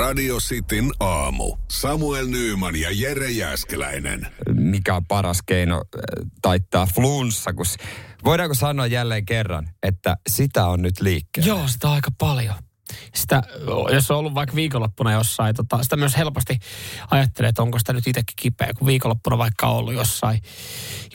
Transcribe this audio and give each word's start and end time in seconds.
Radio 0.00 0.36
Cityn 0.38 0.90
aamu. 1.00 1.56
Samuel 1.70 2.26
Nyyman 2.26 2.76
ja 2.76 2.88
Jere 2.92 3.30
Jäskeläinen. 3.30 4.26
mikä 4.52 4.96
on 4.96 5.06
paras 5.06 5.42
keino 5.46 5.76
äh, 5.76 5.80
taittaa 6.42 6.86
flunssa, 6.94 7.52
kun 7.52 7.64
voidaanko 8.24 8.54
sanoa 8.54 8.86
jälleen 8.86 9.26
kerran, 9.26 9.68
että 9.82 10.16
sitä 10.28 10.66
on 10.66 10.82
nyt 10.82 11.00
liikkeellä. 11.00 11.48
Joo, 11.48 11.68
sitä 11.68 11.88
on 11.88 11.94
aika 11.94 12.10
paljon. 12.18 12.54
Sitä, 13.14 13.42
jos 13.92 14.10
on 14.10 14.16
ollut 14.16 14.34
vaikka 14.34 14.56
viikonloppuna 14.56 15.12
jossain, 15.12 15.54
tota, 15.54 15.82
sitä 15.82 15.96
myös 15.96 16.16
helposti 16.16 16.58
ajattelee, 17.10 17.48
että 17.48 17.62
onko 17.62 17.78
sitä 17.78 17.92
nyt 17.92 18.06
itsekin 18.06 18.36
kipeä, 18.36 18.72
kun 18.78 18.86
viikonloppuna 18.86 19.38
vaikka 19.38 19.66
on 19.66 19.76
ollut 19.76 19.94
jossain, 19.94 20.42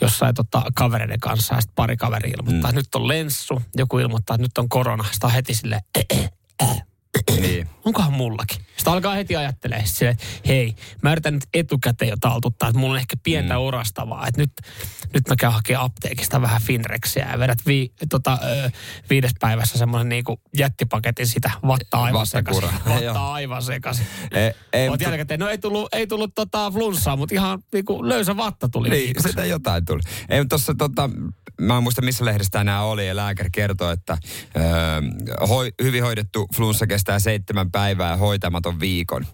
jossain 0.02 0.36
tota, 0.36 0.64
kavereiden 0.76 1.20
kanssa 1.20 1.56
ja 1.56 1.62
sitten 1.62 1.76
pari 1.76 1.98
kaveri 1.98 2.30
ilmoittaa, 2.30 2.72
mm. 2.72 2.78
että 2.78 2.82
nyt 2.82 2.96
on 2.96 3.08
lenssu, 3.08 3.62
joku 3.76 3.98
ilmoittaa, 4.00 4.36
että 4.36 4.44
nyt 4.44 4.58
on 4.58 4.70
korona, 4.70 5.06
sitä 5.12 5.28
on 5.28 5.34
heti 5.34 5.54
silleen, 5.54 5.82
Niin. 7.42 7.70
onkohan 7.86 8.14
mullakin? 8.14 8.66
Sitten 8.78 8.94
alkaa 8.94 9.16
heti 9.16 9.36
ajattelee 9.36 9.84
silleen, 9.86 10.14
että 10.14 10.26
hei, 10.48 10.76
mä 11.02 11.12
yritän 11.12 11.34
nyt 11.34 11.44
etukäteen 11.54 12.10
jo 12.10 12.16
taltuttaa, 12.22 12.70
että 12.70 12.80
mulla 12.80 12.94
on 12.94 13.00
ehkä 13.00 13.16
pientä 13.24 13.54
mm. 13.54 13.60
orastavaa, 13.60 14.28
että 14.28 14.42
nyt, 14.42 14.52
nyt 15.14 15.28
mä 15.30 15.36
käyn 15.36 15.54
hakemaan 15.54 15.86
apteekista 15.86 16.42
vähän 16.42 16.62
Finrexiä 16.62 17.30
ja 17.32 17.40
vedät 17.40 17.60
vi, 17.68 17.94
tota, 18.10 18.40
ö, 18.44 18.72
viides 19.10 19.32
päivässä 19.40 19.78
semmoinen 19.78 20.10
niinku 20.10 20.42
jättipaketin 20.58 21.28
sitä 21.28 21.52
vattaa 21.68 22.04
aivan 22.04 22.28
sekaisin. 22.28 22.70
Vattaa 22.90 23.34
aivan 23.34 23.64
sekaisin. 23.64 24.08
Oot 24.90 25.02
jälkikäteen, 25.02 25.40
no 25.40 25.50
ei 25.50 25.58
tullut, 25.58 25.94
ei 25.94 26.08
tullut 26.08 26.36
tota 26.36 26.72
flunssaa, 26.72 27.16
mutta 27.16 27.36
ihan 27.36 27.60
niinku 27.74 28.10
löysä 28.10 28.38
vatta 28.38 28.70
tuli 28.70 28.90
Niin, 28.90 29.04
viikoksi. 29.06 29.30
sitä 29.30 29.46
jotain 29.46 29.86
tuli. 29.86 30.02
Ei, 30.30 30.46
tossa 30.46 30.76
tota, 30.78 31.10
mä 31.62 31.78
en 31.78 31.84
muista 31.84 32.02
missä 32.02 32.26
lehdessä 32.26 32.62
enää 32.62 32.84
oli, 32.84 33.08
ja 33.08 33.16
lääkäri 33.16 33.50
kertoi, 33.52 33.94
että 33.94 34.18
öö, 34.58 34.64
hoi, 35.48 35.72
hyvin 35.84 36.04
hoidettu 36.04 36.48
flunssa 36.56 36.88
kestää 36.88 37.20
seitsemän 37.20 37.72
päivää 37.72 38.10
ja 38.12 38.18
hoitamaton 38.66 38.80
viikon. 38.80 39.26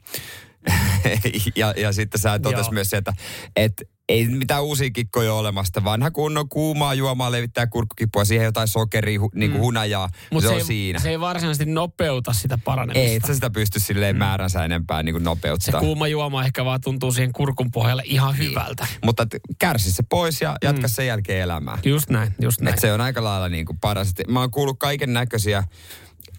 ja, 1.56 1.74
ja 1.78 1.94
sitten 1.94 2.22
sä 2.22 2.40
totesit 2.40 2.66
Joo. 2.66 2.74
myös 2.74 2.90
se, 2.90 2.98
että 2.98 3.14
et, 3.56 3.74
ei 4.10 4.28
mitään 4.28 4.64
uusia 4.64 4.90
kikkoja 4.92 5.34
ole 5.34 5.40
olemasta. 5.40 5.84
Vanha 5.84 6.12
kunnon 6.12 6.50
kuumaa 6.50 6.94
juomaa 6.94 7.32
levittää 7.32 7.68
kurkkukipua, 7.68 8.26
siihen 8.26 8.46
jotain 8.46 8.68
sokeria, 8.68 9.20
hu, 9.20 9.32
niin 9.36 9.52
kuin 9.52 9.62
hunajaa. 9.62 10.10
Mut 10.32 10.42
se, 10.42 10.48
se, 10.48 10.54
on 10.54 10.60
ei, 10.60 10.66
siinä. 10.66 11.00
se 11.00 11.10
ei 11.10 11.20
varsinaisesti 11.20 11.66
nopeuta 11.66 12.34
sitä 12.34 12.58
paranemista. 12.66 13.10
ei, 13.10 13.16
et 13.16 13.26
sä 13.28 13.34
sitä 13.34 13.50
pysty 13.50 13.80
silleen 13.80 14.18
määränsä 14.18 14.66
enempää 14.66 15.04
niin 15.04 15.14
kuin 15.14 15.22
se 15.22 15.26
nopeuttaa. 15.26 15.80
kuuma 15.80 16.08
juoma 16.08 16.44
ehkä 16.44 16.66
vaan 16.66 16.82
tuntuu 16.82 17.12
siihen 17.12 17.34
kurkun 17.34 17.72
pohjalle 17.72 18.04
ihan 18.06 18.38
hyvältä. 18.38 18.88
Mutta 19.06 19.28
kärsi 19.60 19.92
se 19.92 20.04
pois 20.10 20.42
ja 20.42 20.56
jatka 20.64 20.88
sen 20.88 21.08
jälkeen 21.08 21.42
elämää. 21.42 21.78
Just 21.86 22.10
näin, 22.10 22.34
just 22.42 22.62
näin. 22.62 22.74
Et 22.74 22.80
se 22.80 22.94
on 22.94 23.02
aika 23.02 23.24
lailla 23.24 23.50
niin 23.50 23.66
kuin 23.66 23.78
paras. 23.82 24.14
Mä 24.28 24.40
oon 24.40 24.52
kuullut 24.52 24.80
kaiken 24.80 25.14
näköisiä, 25.14 25.64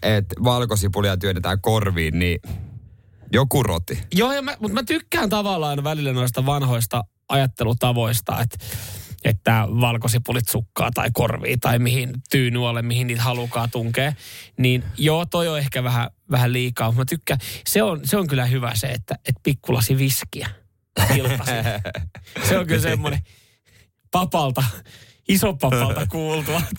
että 0.02 0.34
valkosipulia 0.44 1.16
työnnetään 1.16 1.60
korviin, 1.60 2.18
niin 2.18 2.40
joku 3.32 3.62
roti. 3.62 4.02
Joo, 4.14 4.32
ja 4.32 4.42
mä, 4.42 4.56
mutta 4.60 4.74
mä 4.74 4.82
tykkään 4.82 5.28
tavallaan 5.28 5.84
välillä 5.84 6.12
noista 6.12 6.46
vanhoista 6.46 7.04
ajattelutavoista, 7.28 8.40
että 8.40 8.58
että 9.24 9.68
valkosipulit 9.80 10.48
sukkaa 10.48 10.90
tai 10.94 11.10
korvii 11.12 11.56
tai 11.56 11.78
mihin 11.78 12.10
tyynuolle, 12.30 12.82
mihin 12.82 13.06
niitä 13.06 13.22
halukaa 13.22 13.68
tunkea. 13.68 14.12
Niin 14.58 14.84
joo, 14.98 15.26
toi 15.26 15.48
on 15.48 15.58
ehkä 15.58 15.84
vähän, 15.84 16.10
vähän 16.30 16.52
liikaa, 16.52 16.88
mutta 16.88 17.00
mä 17.00 17.04
tykkään. 17.04 17.40
Se 17.66 17.82
on, 17.82 18.00
se 18.04 18.16
on 18.16 18.26
kyllä 18.26 18.46
hyvä 18.46 18.72
se, 18.74 18.86
että, 18.86 19.14
että 19.14 19.40
pikkulasi 19.42 19.98
viskiä 19.98 20.48
iltaisin. 21.16 21.64
se 22.48 22.58
on 22.58 22.66
kyllä 22.66 22.80
semmoinen 22.80 23.20
papalta, 24.10 24.64
isopapalta 25.32 26.06
kuultua. 26.06 26.62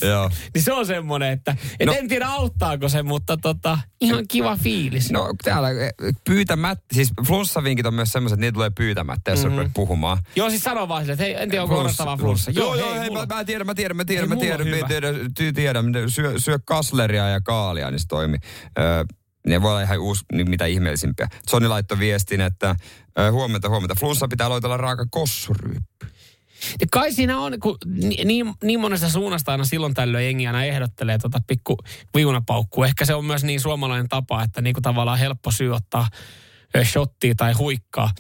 Niin 0.54 0.64
se 0.64 0.74
on 0.74 0.86
semmoinen, 0.86 1.32
että 1.32 1.56
et 1.80 1.88
No. 1.88 1.94
en 1.94 2.08
tiedä 2.08 2.28
auttaako 2.28 2.90
se, 2.90 3.04
mutta 3.04 3.38
tota, 3.38 3.80
ihan 4.02 4.28
kiva 4.28 4.56
fiilis. 4.56 5.12
No 5.12 5.34
täällä 5.44 5.70
eh, 5.70 5.92
pyytämättä, 6.26 6.86
siis 6.92 7.10
flunssavinkit 7.28 7.86
on 7.86 7.94
myös 7.94 8.12
semmoiset, 8.12 8.36
että 8.36 8.42
niitä 8.42 8.54
tulee 8.54 8.70
pyytämättä, 8.70 9.32
jos 9.32 9.46
mm-hmm. 9.46 9.72
puhumaan. 9.74 10.18
Joo, 10.36 10.50
siis 10.50 10.64
sano 10.64 10.88
vaan 10.88 11.02
sille, 11.02 11.14
että 11.14 11.24
hei, 11.24 11.36
en 11.36 11.50
tiedä, 11.50 11.64
onko 11.64 11.80
orastava 11.80 12.18
flunssa. 12.18 12.52
Joo, 12.52 12.76
joo, 12.76 12.94
hei, 12.94 13.10
mä, 13.10 13.26
mä 13.36 13.44
tiedän, 13.44 13.68
mä 13.68 13.76
tiedän, 13.76 13.98
mä 13.98 14.06
tiedän, 14.06 14.30
Hei, 14.30 14.30
mä 14.30 14.36
mulla 14.36 14.58
tiedän, 14.58 14.80
mä 14.80 14.88
tiedän, 14.88 15.16
ty- 15.16 15.54
tiedän, 15.56 15.86
syö, 16.08 16.34
syö 16.38 16.60
kasleria 16.66 17.30
ja 17.30 17.42
kaalia, 17.42 17.92
niin 17.92 18.00
se 18.00 18.08
toimii. 18.08 18.40
Öö, 18.80 19.04
ne 19.48 19.62
voi 19.62 19.72
olla 19.72 19.82
ihan 19.82 20.00
uusi, 20.00 20.26
niin 20.34 20.50
mitä 20.50 20.66
ihmeellisimpiä. 20.66 21.28
Sony 21.50 21.68
laittoi 21.68 22.00
viestin, 22.00 22.42
että 22.42 22.76
ö, 23.20 23.32
huomenta, 23.32 23.70
huomenta, 23.70 23.96
flunssa 24.00 24.28
pitää 24.28 24.48
aloitella 24.48 24.78
raaka 24.78 25.06
kossuryyppy. 25.12 26.13
Ja 26.82 26.88
kai 26.92 27.12
siinä 27.12 27.40
on, 27.40 27.60
kun 27.60 27.78
ni- 27.86 28.24
niin, 28.26 28.54
niin 28.64 28.80
monesta 28.80 29.10
suunnasta 29.10 29.52
aina 29.52 29.64
silloin 29.64 29.94
tällöin 29.94 30.26
jengi 30.26 30.48
aina 30.48 30.64
ehdottelee 30.64 31.18
tota 31.18 31.40
pikku 31.48 31.78
viunapaukkua. 32.16 32.86
Ehkä 32.86 33.06
se 33.06 33.16
on 33.16 33.26
myös 33.26 33.44
niin 33.44 33.60
suomalainen 33.60 34.10
tapa, 34.10 34.44
että 34.44 34.62
niin 34.62 34.74
kuin 34.74 34.84
tavallaan 34.84 35.20
helppo 35.20 35.52
syy 35.52 35.76
ottaa 35.76 36.08
shottia 36.84 37.36
tai 37.36 37.54
huikkaa. 37.54 38.12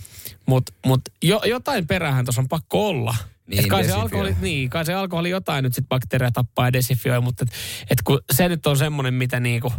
Mutta 0.45 0.73
mut 0.85 1.01
jo, 1.21 1.41
jotain 1.45 1.87
perähän 1.87 2.25
tuossa 2.25 2.41
on 2.41 2.47
pakko 2.47 2.87
olla. 2.87 3.15
Niin, 3.47 3.59
et 3.59 3.65
kai, 3.65 3.83
se 3.83 3.91
alkoholi, 3.91 4.35
niin, 4.41 4.69
kai 4.69 4.85
se 4.85 4.93
alkoholi 4.93 5.29
jotain 5.29 5.63
nyt 5.63 5.73
sit 5.73 5.89
bakteereja 5.89 6.31
tappaa 6.31 6.67
ja 6.67 6.73
desifioi, 6.73 7.21
mutta 7.21 7.45
et, 7.47 7.53
et 7.89 8.01
kun 8.01 8.21
se 8.33 8.49
nyt 8.49 8.67
on 8.67 8.77
semmoinen, 8.77 9.13
mitä 9.13 9.39
niinku, 9.39 9.73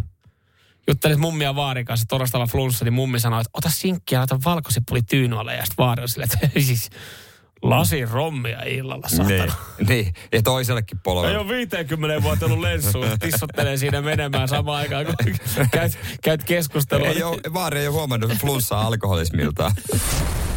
juttelit 0.88 1.18
mummia 1.18 1.54
vaarin 1.54 1.84
kanssa 1.84 2.06
torastava 2.08 2.46
flunssa, 2.46 2.84
niin 2.84 2.92
mummi 2.92 3.20
sanoi, 3.20 3.40
että 3.40 3.50
ota 3.54 3.70
sinkkiä, 3.70 4.18
laita 4.18 4.38
valkosipuli 4.44 5.02
tyynualle 5.02 5.54
ja 5.54 5.64
sitten 5.64 5.84
vaari 5.84 6.02
on 6.02 6.08
silleen, 6.08 6.30
että 6.34 6.60
siis 6.60 6.90
lasi 7.70 8.04
rommia 8.04 8.62
illalla, 8.66 9.06
Niin, 9.10 9.40
saatana. 9.40 9.54
niin, 9.88 10.14
ja 10.32 10.42
toisellekin 10.42 10.96
Ei 10.98 11.00
polvelle. 11.04 11.38
ole 11.38 11.48
50 11.48 12.22
vuotta 12.22 12.46
ollut 12.46 12.60
lenssuun, 12.60 13.06
tissottelee 13.20 13.76
siinä 13.76 14.00
menemään 14.02 14.48
samaan 14.48 14.78
aikaan, 14.78 15.06
kun 15.06 15.14
käyt, 15.72 15.98
käyt 16.22 16.44
keskustelua. 16.44 17.06
Ei 17.06 17.22
ole, 17.22 17.36
Vaari 17.54 17.78
ei 17.80 17.86
ole 17.88 17.94
huomannut 17.94 18.32
flunssaa 18.32 18.86
alkoholismiltaan. 18.86 19.72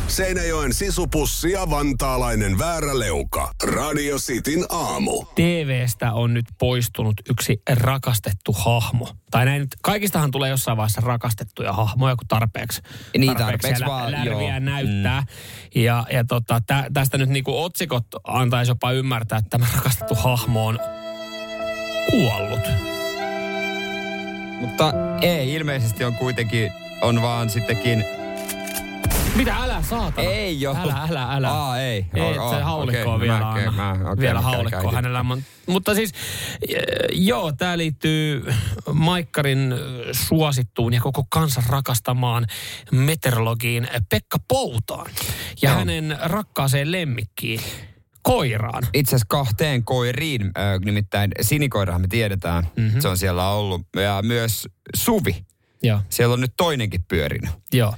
Seinäjoen 0.08 0.74
sisupussi 0.74 1.52
ja 1.52 1.70
vantaalainen 1.70 2.60
vääräleuka. 2.60 3.52
Radio 3.64 4.18
Cityn 4.18 4.66
aamu. 4.70 5.26
TVstä 5.36 6.14
on 6.14 6.34
nyt 6.34 6.46
poistunut 6.60 7.14
yksi 7.30 7.62
rakastettu 7.70 8.54
hahmo. 8.54 9.10
Tai 9.32 9.46
näin 9.46 9.60
nyt, 9.62 9.76
kaikistahan 9.82 10.32
tulee 10.32 10.50
jossain 10.50 10.78
vaiheessa 10.78 11.02
rakastettuja 11.02 11.74
hahmoja, 11.74 12.16
kun 12.16 12.28
tarpeeksi, 12.28 12.82
Niin, 13.18 13.38
tarpeeksi 13.38 13.82
lä- 13.82 13.88
vaan, 13.88 14.12
lärviä 14.12 14.50
joo. 14.50 14.60
näyttää. 14.60 15.22
Mm. 15.22 15.82
Ja, 15.82 16.06
ja 16.14 16.24
tota, 16.24 16.62
tä, 16.68 16.86
tästä 16.94 17.18
nyt 17.18 17.30
niinku 17.30 17.64
otsikot 17.64 18.06
antaisi 18.24 18.72
jopa 18.72 18.92
ymmärtää, 18.92 19.38
että 19.38 19.50
tämä 19.50 19.68
rakastettu 19.76 20.16
hahmo 20.16 20.66
on 20.68 20.80
kuollut. 22.10 22.68
Mutta 24.62 24.94
ei, 25.22 25.54
ilmeisesti 25.54 26.04
on 26.04 26.16
kuitenkin, 26.16 26.72
on 27.02 27.22
vaan 27.22 27.50
sittenkin... 27.50 28.06
Mitä, 29.36 29.56
älä 29.56 29.82
saatana. 29.82 30.30
Ei 30.30 30.62
joo. 30.62 30.76
Älä, 30.76 30.94
älä, 31.10 31.24
älä. 31.34 31.52
Aa, 31.52 31.80
ei. 31.80 32.06
Ei, 32.14 32.38
Oh, 32.40 32.56
se 32.56 32.62
haulikko 32.62 33.10
on 33.10 33.16
okei, 33.16 33.28
vielä 33.28 33.40
mä- 33.40 33.52
anna. 33.52 33.72
mä- 33.72 33.92
okei, 34.12 34.22
vielä 34.22 34.42
haulikko 34.42 34.92
hänellä. 34.92 35.26
on. 35.30 35.44
Mutta 35.68 35.96
siis, 35.96 36.12
joo, 37.12 37.52
tämä 37.52 37.78
liittyy 37.78 38.46
Maikkarin 38.94 39.74
suosittuun 40.12 40.94
ja 40.94 41.02
koko 41.02 41.26
kansan 41.30 41.64
rakastamaan 41.70 42.46
meteorologiin 42.92 43.88
Pekka 44.10 44.38
Poutaan. 44.48 45.12
Ja 45.62 45.70
Joo. 45.70 45.80
hänen 45.80 46.18
rakkaaseen 46.22 46.92
lemmikkiin, 46.92 47.60
koiraan. 48.22 48.84
Itse 48.94 49.10
asiassa 49.10 49.26
kahteen 49.30 49.84
koiriin, 49.84 50.42
äh, 50.42 50.80
nimittäin 50.86 51.32
sinikoirahan 51.42 52.02
me 52.02 52.08
tiedetään, 52.08 52.64
Mhm. 52.64 52.82
mm-hmm. 52.82 53.02
se 53.02 53.08
on 53.08 53.18
siellä 53.18 53.50
ollut. 53.50 53.82
Ja 53.96 54.20
myös 54.24 54.68
Suvi, 54.96 55.46
Joo, 55.84 56.02
siellä 56.10 56.34
on 56.34 56.42
nyt 56.42 56.54
toinenkin 56.58 57.04
pyörinyt. 57.04 57.50
joo. 57.74 57.94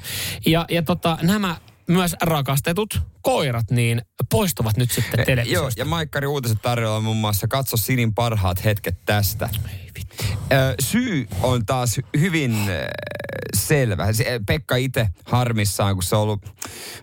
Ja, 0.45 0.66
ja 0.69 0.81
tota, 0.84 1.17
nämä 1.22 1.56
myös 1.88 2.16
rakastetut 2.22 3.01
koirat, 3.22 3.72
niin 3.72 4.01
poistuvat 4.31 4.78
nyt 4.78 4.91
sitten 4.91 5.19
Joo, 5.19 5.25
televisiosta. 5.25 5.81
ja 5.81 5.85
Maikkari 5.85 6.28
uutiset 6.28 6.62
tarjolla 6.62 7.01
muun 7.01 7.17
muassa 7.17 7.47
Katso 7.47 7.78
Sinin 7.78 8.13
parhaat 8.13 8.63
hetket 8.63 9.06
tästä. 9.06 9.50
Ei 9.69 9.90
vittu. 9.95 10.23
Ö, 10.51 10.75
syy 10.81 11.28
on 11.44 11.66
taas 11.66 12.00
hyvin 12.19 12.56
selvä. 13.56 14.07
Pekka 14.47 14.75
itse 14.75 15.08
harmissaan, 15.25 15.96
kun 15.96 16.03
se 16.03 16.16
on 16.16 16.22
ollut, 16.22 16.46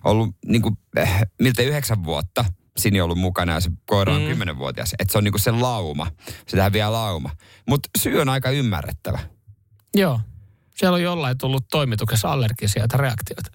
ollut 0.04 0.36
niin 0.46 0.62
kuin, 0.62 0.78
äh, 0.98 1.20
miltei 1.42 1.66
yhdeksän 1.66 2.04
vuotta 2.04 2.44
Sini 2.78 3.00
on 3.00 3.04
ollut 3.04 3.18
mukana 3.18 3.52
ja 3.52 3.60
se 3.60 3.70
koira 3.86 4.14
on 4.14 4.26
kymmenenvuotias. 4.26 4.94
Että 4.98 5.12
se 5.12 5.18
on 5.18 5.24
niin 5.24 5.32
kuin 5.32 5.40
se 5.42 5.50
lauma. 5.50 6.06
Se 6.48 6.60
häviää 6.60 6.92
lauma. 6.92 7.30
Mutta 7.68 7.88
syy 7.98 8.20
on 8.20 8.28
aika 8.28 8.50
ymmärrettävä. 8.50 9.18
Joo. 9.96 10.20
Siellä 10.76 10.94
on 10.94 11.02
jollain 11.02 11.38
tullut 11.38 11.68
toimituksessa 11.70 12.32
allergisia 12.32 12.86
reaktioita. 12.94 13.50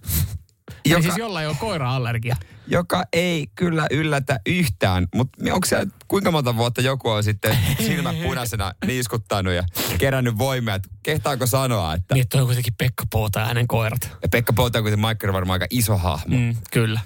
Joka... 0.86 0.90
Joka, 0.90 1.02
siis 1.02 1.18
jollain 1.18 1.48
on 1.50 1.56
koira-allergia. 1.58 2.36
joka 2.68 3.04
ei 3.14 3.48
kyllä 3.56 3.88
yllätä 3.92 4.40
yhtään. 4.46 5.08
Mutta 5.16 5.54
onko 5.54 5.68
se 5.68 5.88
kuinka 6.08 6.32
monta 6.32 6.56
vuotta 6.58 6.82
joku 6.82 7.10
on 7.10 7.24
sitten 7.24 7.58
silmät 7.88 8.22
punaisena 8.24 8.74
niiskuttanut 8.86 9.54
ja 9.54 9.64
kerännyt 9.98 10.38
voimia, 10.38 10.76
että 10.76 10.90
kehtaako 11.04 11.48
sanoa, 11.48 11.94
että 11.94 12.16
Niin, 12.16 12.22
että 12.22 12.38
on 12.38 12.46
kuitenkin 12.46 12.74
Pekka 12.78 13.04
Poota 13.12 13.40
ja 13.40 13.46
hänen 13.46 13.68
koirat. 13.68 14.18
ja 14.22 14.30
Pekka 14.30 14.54
Pouta 14.54 14.80
on 14.80 14.84
kuitenkin 14.84 15.02
Maikkari 15.02 15.34
varmaan 15.34 15.56
aika 15.56 15.68
iso 15.70 15.98
hahmo. 15.98 16.38
Mm, 16.38 16.56
kyllä. 16.72 17.00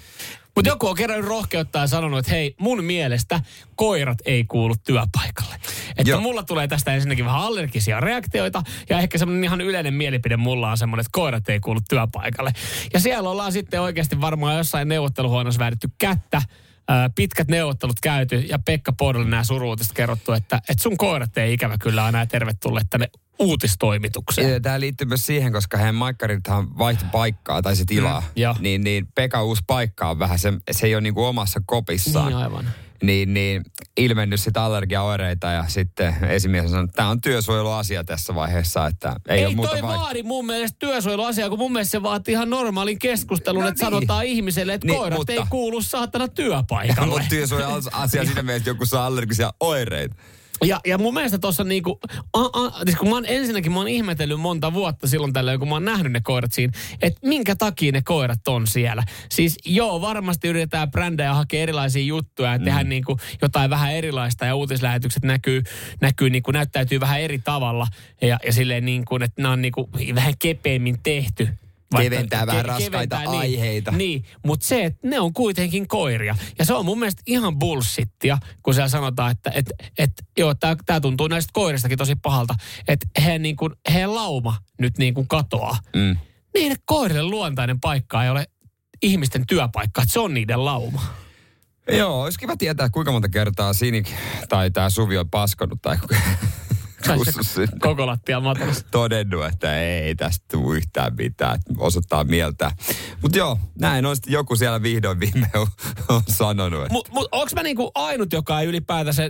Mutta 0.56 0.68
joku 0.68 0.86
on 0.86 0.96
kerran 0.96 1.24
rohkeuttaa 1.24 1.82
ja 1.82 1.86
sanonut, 1.86 2.18
että 2.18 2.32
hei, 2.32 2.54
mun 2.60 2.84
mielestä 2.84 3.40
koirat 3.74 4.18
ei 4.24 4.44
kuulu 4.44 4.74
työpaikalle. 4.86 5.54
Että 5.98 6.10
Joo. 6.10 6.20
mulla 6.20 6.42
tulee 6.42 6.68
tästä 6.68 6.94
ensinnäkin 6.94 7.24
vähän 7.24 7.40
allergisia 7.40 8.00
reaktioita 8.00 8.62
ja 8.88 8.98
ehkä 8.98 9.18
semmoinen 9.18 9.44
ihan 9.44 9.60
yleinen 9.60 9.94
mielipide 9.94 10.36
mulla 10.36 10.70
on 10.70 10.78
semmoinen, 10.78 11.00
että 11.00 11.10
koirat 11.12 11.48
ei 11.48 11.60
kuulu 11.60 11.80
työpaikalle. 11.88 12.52
Ja 12.94 13.00
siellä 13.00 13.30
ollaan 13.30 13.52
sitten 13.52 13.80
oikeasti 13.80 14.20
varmaan 14.20 14.56
jossain 14.56 14.88
neuvotteluhuoneessa 14.88 15.58
väännetty 15.58 15.88
kättä, 15.98 16.42
ää, 16.88 17.10
pitkät 17.14 17.48
neuvottelut 17.48 18.00
käyty 18.02 18.36
ja 18.36 18.58
Pekka 18.58 18.92
Podolle 18.92 19.28
nämä 19.28 19.44
suruutista 19.44 19.94
kerrottu, 19.94 20.32
että, 20.32 20.56
että 20.56 20.82
sun 20.82 20.96
koirat 20.96 21.38
ei 21.38 21.52
ikävä 21.52 21.78
kyllä 21.78 22.02
ole 22.02 22.08
enää 22.08 22.26
tervetulleet 22.26 22.86
tänne 22.90 23.08
uutistoimitukseen. 23.38 24.62
Tämä 24.62 24.80
liittyy 24.80 25.06
myös 25.06 25.26
siihen, 25.26 25.52
koska 25.52 25.76
heidän 25.76 25.94
maikkarithan 25.94 26.78
vaihtoi 26.78 27.08
paikkaa 27.12 27.62
tai 27.62 27.76
se 27.76 27.84
tilaa. 27.84 28.20
Mm, 28.20 28.62
niin, 28.62 28.84
niin 28.84 29.08
Pekka 29.14 29.42
uusi 29.42 29.62
paikka 29.66 30.10
on 30.10 30.18
vähän, 30.18 30.38
se, 30.38 30.52
se 30.70 30.86
ei 30.86 30.94
ole 30.94 31.00
niinku 31.00 31.24
omassa 31.24 31.60
kopissaan. 31.66 32.26
Niin 32.26 32.36
aivan. 32.36 32.64
Niin, 33.02 33.34
niin 33.34 33.62
ilmennyt 33.96 34.40
sitten 34.40 34.62
allergiaoireita 34.62 35.46
ja 35.46 35.64
sitten 35.68 36.16
esimies 36.28 36.70
sanoi, 36.70 36.84
että 36.84 36.96
tämä 36.96 37.08
on 37.08 37.20
työsuojeluasia 37.20 38.04
tässä 38.04 38.34
vaiheessa, 38.34 38.86
että 38.86 39.16
ei, 39.28 39.38
Ei, 39.38 39.46
ole 39.46 39.54
muuta 39.54 39.70
toi 39.72 39.82
vai- 39.82 39.98
vaadi 39.98 40.22
mun 40.22 40.46
mielestä 40.46 40.76
työsuojeluasiaa, 40.78 41.48
kun 41.48 41.58
mun 41.58 41.72
mielestä 41.72 41.90
se 41.90 42.02
vaatii 42.02 42.32
ihan 42.32 42.50
normaalin 42.50 42.98
keskustelun, 42.98 43.62
No 43.62 43.68
että 43.68 43.84
niin. 43.84 43.92
sanotaan 43.92 44.24
ihmiselle, 44.24 44.74
että 44.74 44.86
Niin, 44.86 44.98
koirat 44.98 45.18
mutta- 45.18 45.32
ei 45.32 45.38
kuulu 45.50 45.82
saatana 45.82 46.28
työpaikalle. 46.28 47.06
Mutta 47.16 47.28
työsuojeluasia 47.28 48.24
siinä 48.24 48.42
mielessä, 48.42 48.56
että 48.56 48.70
joku 48.70 48.86
saa 48.86 49.06
allergisia 49.06 49.52
oireita. 49.60 50.14
Ja, 50.64 50.80
ja 50.86 50.98
mun 50.98 51.14
mielestä 51.14 51.38
tuossa 51.38 51.64
niinku, 51.64 52.00
a, 52.32 52.40
a, 52.40 52.84
siis 52.84 52.96
kun 52.96 53.08
mä 53.08 53.14
oon 53.14 53.24
ensinnäkin 53.28 53.72
mä 53.72 53.78
oon 53.78 53.88
ihmetellyt 53.88 54.40
monta 54.40 54.72
vuotta 54.72 55.06
silloin 55.06 55.32
tällöin, 55.32 55.58
kun 55.58 55.68
mä 55.68 55.74
oon 55.74 55.84
nähnyt 55.84 56.12
ne 56.12 56.20
koirat 56.20 56.52
siinä, 56.52 56.72
että 57.02 57.20
minkä 57.22 57.56
takia 57.56 57.92
ne 57.92 58.02
koirat 58.02 58.48
on 58.48 58.66
siellä. 58.66 59.02
Siis 59.28 59.58
joo, 59.64 60.00
varmasti 60.00 60.48
yritetään 60.48 60.90
brändejä 60.90 61.34
hakea 61.34 61.62
erilaisia 61.62 62.04
juttuja 62.04 62.52
ja 62.52 62.58
tehdä 62.58 62.84
niinku 62.84 63.16
jotain 63.42 63.70
vähän 63.70 63.92
erilaista 63.92 64.46
ja 64.46 64.54
uutislähetykset 64.54 65.22
näkyy, 65.22 65.62
näkyy 66.00 66.30
niinku, 66.30 66.50
näyttäytyy 66.50 67.00
vähän 67.00 67.20
eri 67.20 67.38
tavalla 67.38 67.86
ja, 68.22 68.38
ja 68.46 68.52
silleen 68.52 68.84
niin 68.84 69.04
kuin, 69.04 69.22
että 69.22 69.42
nämä 69.42 69.52
on 69.52 69.62
niinku 69.62 69.90
vähän 70.14 70.34
kepeämmin 70.38 70.98
tehty. 71.02 71.48
Keventää 72.02 72.46
vähän 72.46 72.64
raskaita 72.64 73.18
niin, 73.18 73.28
aiheita. 73.28 73.90
Niin, 73.90 74.24
mutta 74.46 74.66
se, 74.66 74.84
että 74.84 75.08
ne 75.08 75.20
on 75.20 75.32
kuitenkin 75.32 75.88
koiria. 75.88 76.36
Ja 76.58 76.64
se 76.64 76.74
on 76.74 76.84
mun 76.84 76.98
mielestä 76.98 77.22
ihan 77.26 77.58
bullshittia, 77.58 78.38
kun 78.62 78.74
siellä 78.74 78.88
sanotaan, 78.88 79.30
että 79.30 79.50
et, 79.54 79.66
et, 79.98 80.10
joo, 80.38 80.54
tämä 80.86 81.00
tuntuu 81.00 81.28
näistä 81.28 81.50
koiristakin 81.52 81.98
tosi 81.98 82.14
pahalta, 82.16 82.54
että 82.88 83.06
he 83.24 83.38
niin 83.38 83.56
kuin, 83.56 83.72
heidän 83.92 84.14
lauma 84.14 84.56
nyt 84.80 84.98
niin 84.98 85.14
kuin 85.14 85.28
katoaa. 85.28 85.78
Mm. 85.96 86.16
Niille 86.54 86.76
koirille 86.84 87.22
luontainen 87.22 87.80
paikka 87.80 88.24
ei 88.24 88.30
ole 88.30 88.46
ihmisten 89.02 89.46
työpaikka, 89.46 90.02
että 90.02 90.12
se 90.12 90.20
on 90.20 90.34
niiden 90.34 90.64
lauma. 90.64 91.02
Joo, 91.92 92.22
olisi 92.22 92.38
kiva 92.38 92.56
tietää, 92.56 92.88
kuinka 92.88 93.12
monta 93.12 93.28
kertaa 93.28 93.72
Sinik 93.72 94.10
tai 94.48 94.70
tämä 94.70 94.90
Suvi 94.90 95.18
on 95.18 95.30
paskonut 95.30 95.82
tai 95.82 95.98
kuka 95.98 96.16
kussus 97.14 97.54
sinne. 97.54 97.78
Koko 97.80 98.06
lattia 98.06 98.40
matossa. 98.40 98.84
todennut, 98.90 99.44
että 99.44 99.80
ei 99.80 100.14
tästä 100.14 100.44
tule 100.50 100.76
yhtään 100.76 101.14
mitään, 101.16 101.60
osoittaa 101.78 102.24
mieltä. 102.24 102.70
Mutta 103.22 103.38
joo, 103.38 103.58
näin 103.80 104.06
on 104.06 104.16
sitten 104.16 104.32
joku 104.32 104.56
siellä 104.56 104.82
vihdoin 104.82 105.20
viime 105.20 105.50
on, 105.54 105.66
on 106.08 106.22
sanonut. 106.28 106.80
Että 106.80 106.92
Mutta 106.92 107.12
mut, 107.12 107.28
onko 107.32 107.50
mä 107.54 107.62
niinku 107.62 107.90
ainut, 107.94 108.32
joka 108.32 108.60
ei 108.60 108.66
ylipäätänsä, 108.66 109.22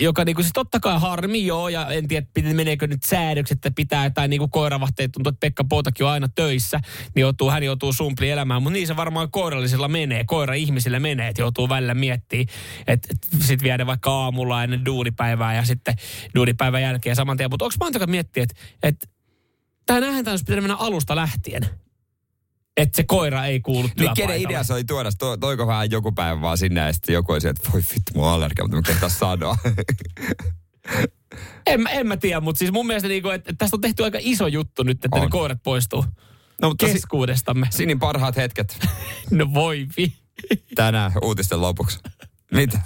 joka 0.00 0.24
niinku 0.24 0.42
siis 0.42 0.52
totta 0.54 0.80
kai 0.80 1.00
harmi 1.00 1.46
joo, 1.46 1.68
ja 1.68 1.88
en 1.88 2.08
tiedä, 2.08 2.26
meneekö 2.54 2.86
nyt 2.86 3.02
säädökset, 3.02 3.56
että 3.56 3.70
pitää, 3.70 4.10
tai 4.10 4.28
niinku 4.28 4.48
koiravahteet 4.48 5.12
tuntuu, 5.12 5.28
että 5.28 5.40
Pekka 5.40 5.64
Poutakin 5.64 6.06
on 6.06 6.12
aina 6.12 6.28
töissä, 6.28 6.80
niin 7.14 7.20
joutuu, 7.20 7.50
hän 7.50 7.62
joutuu 7.62 7.92
sumpli 7.92 8.30
elämään, 8.30 8.62
mutta 8.62 8.74
niin 8.74 8.86
se 8.86 8.96
varmaan 8.96 9.30
koirallisilla 9.30 9.88
menee, 9.88 10.24
koira 10.24 10.54
ihmisillä 10.54 11.00
menee, 11.00 11.28
että 11.28 11.42
joutuu 11.42 11.68
välillä 11.68 11.94
miettimään, 11.94 12.46
että 12.86 13.08
et 13.10 13.28
sitten 13.40 13.64
viedä 13.64 13.86
vaikka 13.86 14.10
aamulla 14.10 14.64
ennen 14.64 14.84
duunipäivää 14.84 15.54
ja 15.54 15.64
sitten 15.64 15.94
duunipäivän 16.34 16.82
jälkeen 16.88 17.16
saman 17.16 17.36
tien. 17.36 17.50
Mutta 17.50 17.64
onko 17.64 17.74
mä 17.80 17.90
joka 17.94 18.06
miettiä, 18.06 18.42
että 18.42 18.54
et, 18.82 19.10
tämä 19.86 20.00
nähdään 20.00 20.32
olisi 20.32 20.44
pitänyt 20.44 20.64
mennä 20.64 20.76
alusta 20.76 21.16
lähtien, 21.16 21.62
että 22.76 22.96
se 22.96 23.02
koira 23.02 23.44
ei 23.44 23.60
kuulu 23.60 23.88
niin 23.98 24.10
kenen 24.16 24.40
idea 24.40 24.64
se 24.64 24.72
oli 24.72 24.84
tuoda? 24.84 25.10
To, 25.18 25.36
toiko 25.36 25.66
vähän 25.66 25.90
joku 25.90 26.12
päivä 26.12 26.40
vaan 26.40 26.58
sinne 26.58 26.80
ja 26.80 26.92
sitten 26.92 27.12
joku 27.12 27.32
oli 27.32 27.40
se, 27.40 27.48
että 27.48 27.70
voi 27.72 27.80
vittu, 27.80 28.12
mulla 28.14 28.28
on 28.28 28.34
allergia, 28.34 28.64
mutta 28.64 28.76
mä 28.76 28.82
kehtaa 28.82 29.08
sanoa. 29.08 29.56
En, 31.66 31.86
en 31.90 32.06
mä 32.06 32.16
tiedä, 32.16 32.40
mutta 32.40 32.58
siis 32.58 32.72
mun 32.72 32.86
mielestä 32.86 33.08
niinku, 33.08 33.28
että 33.28 33.54
tästä 33.58 33.76
on 33.76 33.80
tehty 33.80 34.04
aika 34.04 34.18
iso 34.20 34.46
juttu 34.46 34.82
nyt, 34.82 35.04
että 35.04 35.16
On. 35.16 35.22
ne 35.22 35.28
koirat 35.28 35.62
poistuu 35.62 36.04
no 36.62 36.68
mutta 36.68 36.86
si, 36.86 36.92
keskuudestamme. 36.92 37.66
Sinin 37.70 37.98
parhaat 37.98 38.36
hetket 38.36 38.78
No 39.30 39.54
voi 39.54 39.86
vi. 39.96 40.12
tänään 40.74 41.12
uutisten 41.22 41.60
lopuksi. 41.60 41.98
Mitä? 42.52 42.80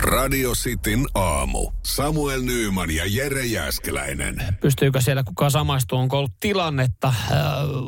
Radio 0.00 0.52
Cityn 0.52 1.06
aamu. 1.14 1.70
Samuel 1.84 2.42
Nyyman 2.42 2.90
ja 2.90 3.04
Jere 3.06 3.46
Jäskeläinen. 3.46 4.42
Pystyykö 4.60 5.00
siellä 5.00 5.22
kukaan 5.24 5.50
samaistua? 5.50 5.98
Onko 5.98 6.18
ollut 6.18 6.40
tilannetta? 6.40 7.14
Öö, 7.30 7.38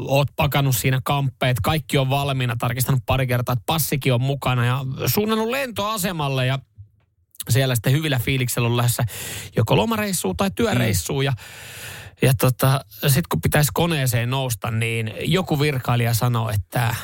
oot 0.06 0.29
pakannut 0.37 0.76
siinä 0.76 1.00
kamppeet, 1.05 1.56
kaikki 1.61 1.99
on 1.99 2.11
valmiina, 2.11 2.56
tarkistanut 2.59 3.03
pari 3.06 3.26
kertaa, 3.26 3.53
että 3.53 3.62
passikin 3.67 4.14
on 4.14 4.23
mukana 4.23 4.67
ja 4.67 4.81
suunnannut 5.06 5.49
lentoasemalle 5.49 6.47
ja 6.47 6.59
siellä 7.50 7.75
sitten 7.75 7.93
hyvillä 7.93 8.19
fiiliksellä 8.19 8.69
on 8.69 8.76
lähdössä 8.76 9.05
joko 9.56 9.76
lomareissuun 9.76 10.37
tai 10.37 10.50
työreissuun 10.50 11.25
ja 11.25 11.32
ja 12.23 12.35
tota, 12.35 12.85
sitten 13.03 13.23
kun 13.31 13.41
pitäisi 13.41 13.70
koneeseen 13.75 14.31
nousta, 14.31 14.70
niin 14.70 15.12
joku 15.20 15.61
virkailija 15.61 16.14
sanoo, 16.14 16.50
että 16.50 16.94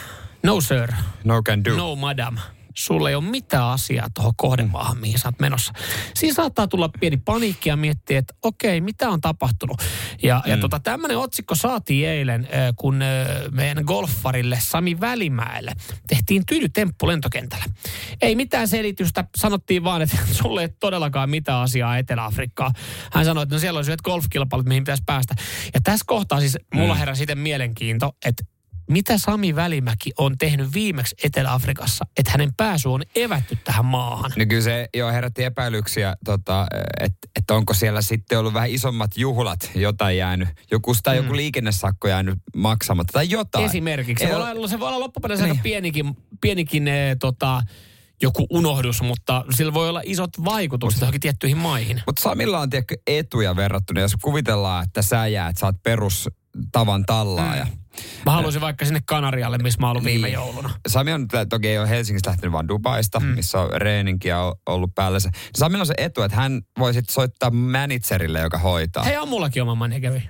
no 0.42 0.60
sir, 0.60 0.92
No 1.24 1.42
can 1.42 1.64
do. 1.64 1.76
No 1.76 1.96
madam, 1.96 2.38
sulla 2.78 3.08
ei 3.08 3.14
ole 3.14 3.24
mitään 3.24 3.64
asiaa 3.64 4.08
tuohon 4.14 4.32
kohdemaahan, 4.36 4.98
mihin 4.98 5.18
sä 5.18 5.28
oot 5.28 5.40
menossa. 5.40 5.72
Siinä 6.14 6.34
saattaa 6.34 6.66
tulla 6.66 6.88
pieni 7.00 7.16
paniikki 7.16 7.68
ja 7.68 7.76
miettiä, 7.76 8.18
että 8.18 8.34
okei, 8.42 8.80
mitä 8.80 9.08
on 9.08 9.20
tapahtunut. 9.20 9.82
Ja, 10.22 10.42
mm. 10.44 10.50
ja 10.50 10.58
tota, 10.58 10.80
tämmöinen 10.80 11.18
otsikko 11.18 11.54
saatiin 11.54 12.08
eilen, 12.08 12.48
kun 12.76 13.00
meidän 13.50 13.84
golfarille 13.84 14.58
Sami 14.60 15.00
Välimäelle 15.00 15.72
tehtiin 16.06 16.46
tylytemppu 16.46 17.06
lentokentällä. 17.06 17.64
Ei 18.22 18.34
mitään 18.34 18.68
selitystä, 18.68 19.24
sanottiin 19.36 19.84
vaan, 19.84 20.02
että 20.02 20.16
sulle 20.42 20.62
ei 20.62 20.68
todellakaan 20.68 21.30
mitään 21.30 21.62
asiaa 21.62 21.98
Etelä-Afrikkaan. 21.98 22.72
Hän 23.12 23.24
sanoi, 23.24 23.42
että 23.42 23.54
no 23.54 23.58
siellä 23.58 23.78
olisi 23.78 23.90
yhdet 23.90 24.02
golfkilpailut, 24.02 24.66
mihin 24.66 24.82
pitäisi 24.84 25.02
päästä. 25.06 25.34
Ja 25.74 25.80
tässä 25.84 26.04
kohtaa 26.06 26.40
siis 26.40 26.58
mulla 26.74 26.94
Mm. 26.94 26.98
heräsi 26.98 27.18
sitten 27.18 27.38
mielenkiinto, 27.38 28.12
että 28.24 28.44
mitä 28.88 29.18
Sami 29.18 29.56
Välimäki 29.56 30.10
on 30.18 30.38
tehnyt 30.38 30.74
viimeksi 30.74 31.14
Etelä-Afrikassa, 31.24 32.04
että 32.16 32.30
hänen 32.30 32.54
pääsy 32.56 32.88
on 32.88 33.02
evätty 33.14 33.58
tähän 33.64 33.84
maahan? 33.84 34.32
No 34.38 34.44
kyllä 34.48 34.62
se 34.62 34.88
jo 34.94 35.08
herätti 35.08 35.44
epäilyksiä, 35.44 36.16
tota, 36.24 36.66
että 37.00 37.28
et 37.36 37.50
onko 37.50 37.74
siellä 37.74 38.02
sitten 38.02 38.38
ollut 38.38 38.54
vähän 38.54 38.70
isommat 38.70 39.16
juhlat, 39.16 39.70
jotain 39.74 40.16
jäänyt, 40.16 40.48
joku, 40.70 40.94
tai 41.02 41.16
joku 41.16 41.36
liikennesakko 41.36 42.08
jäänyt 42.08 42.38
maksamatta 42.56 43.12
tai 43.12 43.30
jotain. 43.30 43.64
Esimerkiksi. 43.64 44.22
Se 44.22 44.30
Ei 44.30 44.36
voi, 44.36 44.50
olla, 44.50 44.68
se 44.68 44.80
voi 44.80 44.88
olla 44.88 45.00
loppupeleissä 45.00 45.44
Niin. 45.44 45.52
aika 45.52 45.62
pienikin, 45.62 46.16
pienikin 46.40 46.88
eh, 46.88 47.16
tota, 47.20 47.62
joku 48.22 48.46
unohdus, 48.50 49.02
mutta 49.02 49.44
sillä 49.50 49.74
voi 49.74 49.88
olla 49.88 50.02
isot 50.04 50.30
vaikutukset 50.44 51.00
johonkin 51.00 51.20
tiettyihin 51.20 51.58
maihin. 51.58 52.02
Mutta 52.06 52.22
Samilla 52.22 52.60
on 52.60 52.70
tiedätkö, 52.70 52.96
etuja 53.06 53.56
verrattuna, 53.56 54.00
jos 54.00 54.12
kuvitellaan, 54.22 54.84
että 54.84 55.02
sä 55.02 55.26
jäät, 55.26 55.56
sä 55.56 55.66
oot 55.66 55.82
perus 55.82 56.28
tavan 56.72 57.04
tallaaja. 57.06 57.64
Mm. 57.64 57.70
Mä 58.26 58.32
haluaisin 58.32 58.60
vaikka 58.60 58.84
sinne 58.84 59.00
Kanarialle, 59.06 59.58
missä 59.58 59.80
mä 59.80 59.94
viime 60.04 60.26
Niin. 60.26 60.34
jouluna. 60.34 60.70
Sami 60.88 61.12
on 61.12 61.28
toki 61.48 61.68
ei 61.68 61.78
ole 61.78 61.88
Helsingistä 61.88 62.30
lähtenyt, 62.30 62.52
vaan 62.52 62.68
Dubaista, 62.68 63.20
mm. 63.20 63.26
missä 63.26 63.60
on 63.60 63.70
reeninkiä 63.80 64.36
ollut 64.66 64.94
päällä. 64.94 65.18
Samilla 65.56 65.82
on 65.82 65.86
se 65.86 65.94
etu, 65.96 66.22
että 66.22 66.36
hän 66.36 66.62
voi 66.78 66.94
sitten 66.94 67.12
soittaa 67.14 67.50
managerille, 67.50 68.40
joka 68.40 68.58
hoitaa. 68.58 69.02
Hei, 69.02 69.16
on 69.16 69.28
mullakin 69.28 69.62
oma 69.62 69.74
manageri. 69.74 70.28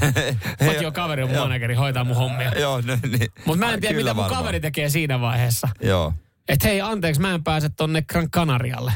Mäkin 0.66 0.86
on 0.86 0.92
kaveri, 0.92 1.22
on 1.22 1.30
mun 1.30 1.38
manageri, 1.38 1.74
hoitaa 1.74 2.04
mun 2.04 2.16
hommia. 2.16 2.52
Joo, 2.60 2.80
no, 2.80 2.98
niin. 3.18 3.28
Mutta 3.44 3.66
mä 3.66 3.72
en 3.72 3.80
tiedä, 3.80 3.94
Kyllä 3.94 4.10
mitä 4.10 4.14
mun 4.14 4.22
varmaan. 4.22 4.42
kaveri 4.42 4.60
tekee 4.60 4.88
siinä 4.88 5.20
vaiheessa. 5.20 5.68
Joo. 5.82 6.12
Että 6.48 6.68
hei, 6.68 6.80
anteeksi, 6.80 7.20
mä 7.20 7.34
en 7.34 7.44
pääse 7.44 7.68
tonne 7.68 8.02
Gran 8.02 8.30
Canarialle. 8.30 8.92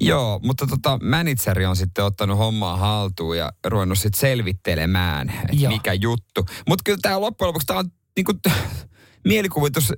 Joo, 0.00 0.40
mutta 0.42 0.66
tota, 0.66 0.98
manageri 1.02 1.66
on 1.66 1.76
sitten 1.76 2.04
ottanut 2.04 2.38
hommaa 2.38 2.76
haltuun 2.76 3.38
ja 3.38 3.52
ruvennut 3.66 3.98
sitten 3.98 4.20
selvittelemään, 4.20 5.30
että 5.30 5.68
mikä 5.68 5.92
juttu. 5.92 6.46
Mutta 6.68 6.82
kyllä 6.84 6.98
tämä 7.02 7.20
loppujen 7.20 7.48
lopuksi 7.48 7.66
tämä 7.66 7.78
on 7.78 7.90
niinku, 8.16 8.32
mielikuvitus, 9.24 9.92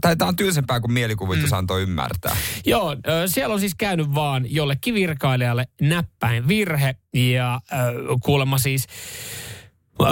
tai 0.00 0.16
tämä 0.16 0.28
on 0.28 0.36
tylsempää 0.36 0.80
kuin 0.80 0.92
mielikuvitus 0.92 1.50
mm. 1.50 1.56
antoi 1.56 1.82
ymmärtää. 1.82 2.36
Joo, 2.66 2.96
siellä 3.26 3.52
on 3.52 3.60
siis 3.60 3.74
käynyt 3.74 4.14
vaan 4.14 4.54
jollekin 4.54 4.94
virkailijalle 4.94 5.68
näppäin 5.80 6.48
virhe 6.48 6.96
ja 7.14 7.60
kuulemma 8.22 8.58
siis 8.58 8.86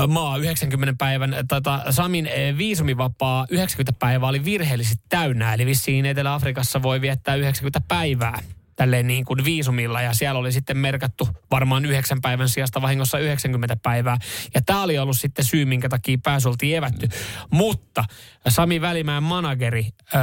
maa 0.09 0.37
90 0.37 0.95
päivän, 0.99 1.35
tota, 1.49 1.81
Samin 1.91 2.29
viisumivapaa 2.59 3.47
90 3.51 3.99
päivää 3.99 4.29
oli 4.29 4.45
virheellisesti 4.45 5.05
täynnä, 5.09 5.55
eli 5.55 5.67
vissiin 5.67 6.07
Etelä-Afrikassa 6.07 6.83
voi 6.83 7.01
viettää 7.01 7.35
90 7.35 7.81
päivää 7.89 8.43
tälleen 8.77 9.07
niin 9.07 9.25
kuin 9.25 9.45
viisumilla 9.45 10.03
ja 10.03 10.15
siellä 10.15 10.41
oli 10.41 10.53
sitten 10.53 10.77
merkattu 10.77 11.29
varmaan 11.51 11.85
yhdeksän 11.85 12.21
päivän 12.21 12.49
sijasta 12.49 12.83
vahingossa 12.83 13.19
90 13.19 13.77
päivää. 13.77 14.17
Ja 14.55 14.63
tämä 14.63 14.83
oli 14.83 14.99
ollut 14.99 15.19
sitten 15.19 15.45
syy, 15.45 15.65
minkä 15.65 15.89
takia 15.89 16.19
pääsy 16.23 16.49
oltiin 16.49 16.77
evätty. 16.77 17.09
Mutta 17.51 18.05
Sami 18.49 18.81
Välimäen 18.81 19.23
manageri 19.23 19.89
ö, 20.15 20.19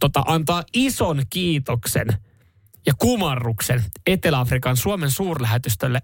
tota, 0.00 0.22
antaa 0.26 0.62
ison 0.72 1.22
kiitoksen 1.30 2.06
ja 2.86 2.92
kumarruksen 2.98 3.84
Etelä-Afrikan 4.06 4.76
Suomen 4.76 5.10
suurlähetystölle 5.10 6.02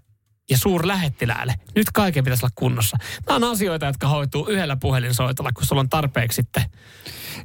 ja 0.49 0.57
suurlähettiläälle. 0.57 1.55
Nyt 1.75 1.87
kaiken 1.93 2.23
pitäisi 2.23 2.45
olla 2.45 2.53
kunnossa. 2.55 2.97
Nämä 3.27 3.35
on 3.35 3.51
asioita, 3.53 3.85
jotka 3.85 4.07
hoituu 4.07 4.47
yhdellä 4.47 4.75
puhelinsoitolla, 4.75 5.51
kun 5.51 5.65
sulla 5.65 5.79
on 5.79 5.89
tarpeeksi 5.89 6.35
sitten 6.35 6.63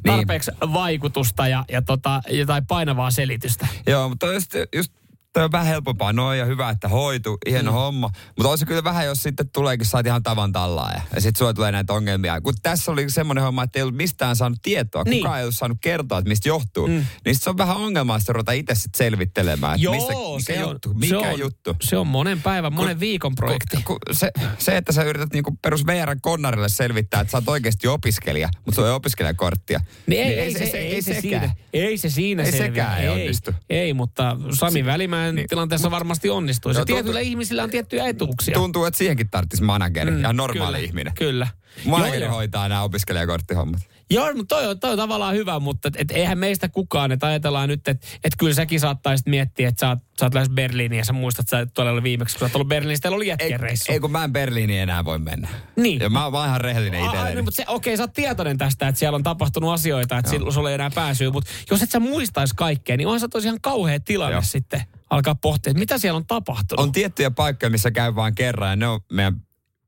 tarpeeksi 0.04 0.50
niin. 0.50 0.72
vaikutusta 0.72 1.48
ja, 1.48 1.64
ja 1.70 1.82
tota, 1.82 2.22
jotain 2.30 2.66
painavaa 2.66 3.10
selitystä. 3.10 3.66
Joo, 3.86 4.08
mutta 4.08 4.32
just, 4.32 4.50
just 4.74 4.92
toi 5.34 5.44
on 5.44 5.52
vähän 5.52 5.66
helpompaa 5.66 6.12
noin 6.12 6.38
ja 6.38 6.44
hyvä, 6.44 6.70
että 6.70 6.88
hoitu, 6.88 7.38
hieno 7.48 7.70
mm. 7.70 7.74
homma. 7.74 8.10
Mutta 8.36 8.50
olisi 8.50 8.66
kyllä 8.66 8.84
vähän, 8.84 9.06
jos 9.06 9.22
sitten 9.22 9.48
tuleekin, 9.48 9.86
saat 9.86 10.06
ihan 10.06 10.22
tavan 10.22 10.52
tallaa 10.52 10.92
ja, 10.92 11.00
ja 11.14 11.20
sitten 11.20 11.38
sulle 11.38 11.54
tulee 11.54 11.72
näitä 11.72 11.92
ongelmia. 11.92 12.40
Kun 12.40 12.54
tässä 12.62 12.92
oli 12.92 13.10
semmoinen 13.10 13.44
homma, 13.44 13.62
että 13.62 13.78
ei 13.78 13.82
ollut 13.82 13.96
mistään 13.96 14.36
saanut 14.36 14.58
tietoa, 14.62 15.02
niin. 15.04 15.22
kukaan 15.22 15.38
ei 15.38 15.44
ollut 15.44 15.54
saanut 15.54 15.78
kertoa, 15.80 16.18
että 16.18 16.28
mistä 16.28 16.48
johtuu. 16.48 16.86
Mm. 16.86 17.06
Niin 17.24 17.36
se 17.38 17.50
on 17.50 17.58
vähän 17.58 17.76
ongelmaa 17.76 18.18
sitten 18.18 18.34
ruveta 18.34 18.52
itse 18.52 18.74
sitten 18.74 18.98
selvittelemään, 18.98 19.74
että 19.74 19.84
Joo, 19.84 19.94
mistä, 19.94 20.12
mikä 20.12 20.62
se 20.62 20.70
juttu, 20.70 20.90
on, 20.90 20.98
mikä 20.98 21.08
se 21.08 21.16
on, 21.16 21.38
juttu. 21.38 21.76
Se 21.82 21.96
on 21.96 22.06
monen 22.06 22.42
päivän, 22.42 22.72
monen 22.72 23.00
viikon 23.00 23.34
projekti. 23.34 23.76
Kun, 23.76 23.84
kun 24.06 24.16
se, 24.16 24.30
se, 24.58 24.76
että 24.76 24.92
sä 24.92 25.02
yrität 25.02 25.32
niinku 25.32 25.58
perus 25.62 25.86
VR 25.86 26.16
konnarille 26.22 26.68
selvittää, 26.68 27.20
että 27.20 27.30
sä 27.30 27.36
oot 27.36 27.48
oikeasti 27.48 27.88
opiskelija, 27.88 28.48
mutta 28.64 28.74
sulla 28.76 28.88
ei 28.88 28.94
opiskelijakorttia. 28.94 29.80
Niin 30.06 30.22
ei, 30.22 30.40
ei, 30.40 30.52
se, 30.52 30.64
ei, 30.64 31.02
se, 31.02 31.20
siinä, 31.20 31.54
ei 31.72 31.98
se 31.98 32.10
siinä 32.10 32.42
Ei 32.42 32.52
sekään 32.52 33.00
ei 33.00 33.08
onnistu. 33.08 33.50
Ei, 33.70 33.94
mutta 33.94 34.36
Sami 34.58 34.84
Välimäen 34.84 35.23
niin. 35.32 35.48
tilanteessa 35.48 35.90
varmasti 35.90 36.28
Joo, 36.28 36.40
tuntuu- 36.40 36.84
tietyillä 36.96 37.20
ihmisillä 37.20 37.62
on 37.62 37.70
tiettyjä 37.70 38.06
etuuksia. 38.06 38.54
Tuntuu, 38.54 38.84
että 38.84 38.98
siihenkin 38.98 39.30
tarvitsisi 39.30 39.62
manageri 39.62 40.10
mm, 40.10 40.20
ja 40.22 40.32
normaali 40.32 40.76
kyllä, 40.76 40.86
ihminen. 40.88 41.14
Kyllä. 41.14 41.46
Manageri 41.84 42.24
Joo, 42.24 42.34
hoitaa 42.34 42.68
nämä 42.68 42.82
opiskelijakorttihommat. 42.82 43.80
Joo, 44.10 44.34
mutta 44.34 44.56
toi, 44.56 44.66
on- 44.66 44.80
toi 44.80 44.90
on 44.90 44.96
tavallaan 44.98 45.34
hyvä, 45.34 45.60
mutta 45.60 45.88
et, 45.88 45.94
et 45.98 46.10
eihän 46.10 46.38
meistä 46.38 46.68
kukaan, 46.68 47.12
että 47.12 47.26
ajatellaan 47.26 47.68
nyt, 47.68 47.88
että 47.88 48.06
et 48.24 48.32
kyllä 48.38 48.54
säkin 48.54 48.80
saattaisit 48.80 49.26
miettiä, 49.26 49.68
että 49.68 49.80
sä 49.80 49.88
oot, 49.88 49.98
sä 50.20 50.26
oot 50.26 50.34
lähes 50.34 50.48
Berliiniin 50.50 50.98
ja 50.98 51.04
sä 51.04 51.12
muistat, 51.12 51.44
että 51.44 51.56
sä 51.58 51.66
tuolla 51.74 51.90
oli 51.92 52.02
viimeksi, 52.02 52.34
kun 52.34 52.40
sä 52.40 52.44
oot 52.44 52.54
ollut 52.56 52.68
Berliinissä, 52.68 53.02
teillä 53.02 53.16
oli 53.16 53.24
Ei, 53.24 53.28
jätkien 53.28 53.60
reissu. 53.60 53.92
ei 53.92 54.00
kun 54.00 54.10
mä 54.12 54.24
en 54.24 54.32
Berliiniin 54.32 54.80
enää 54.82 55.04
voi 55.04 55.18
mennä. 55.18 55.48
Niin. 55.76 56.00
Ja 56.00 56.10
mä 56.10 56.22
oon 56.24 56.32
vaan 56.32 56.48
ihan 56.48 56.60
rehellinen 56.60 57.04
itselleni. 57.04 57.34
no, 57.34 57.42
mutta 57.42 57.56
se, 57.56 57.64
okei, 57.68 57.96
sä 57.96 58.02
oot 58.02 58.12
tietoinen 58.12 58.58
tästä, 58.58 58.88
että 58.88 58.98
siellä 58.98 59.16
on 59.16 59.22
tapahtunut 59.22 59.72
asioita, 59.72 60.18
että 60.18 60.30
sil- 60.32 60.52
sulla 60.52 60.68
ei 60.68 60.74
enää 60.74 60.90
pääsyä, 60.94 61.30
mutta 61.30 61.50
jos 61.70 61.82
et 61.82 61.90
sä 61.90 62.00
muistaisi 62.00 62.54
kaikkea, 62.56 62.96
niin 62.96 63.06
onhan 63.06 63.20
se 63.20 63.28
tosiaan 63.28 63.58
kauhea 63.60 64.00
tilanne 64.00 64.32
Joo. 64.34 64.42
sitten 64.42 64.82
alkaa 65.10 65.34
pohtia, 65.34 65.70
että 65.70 65.78
mitä 65.78 65.98
siellä 65.98 66.16
on 66.16 66.26
tapahtunut. 66.26 66.82
On 66.82 66.92
tiettyjä 66.92 67.30
paikkoja, 67.30 67.70
missä 67.70 67.90
käy 67.90 68.14
vaan 68.14 68.34
kerran 68.34 68.70
ja 68.70 68.76
ne 68.76 68.88
on 68.88 69.00
meidän 69.12 69.40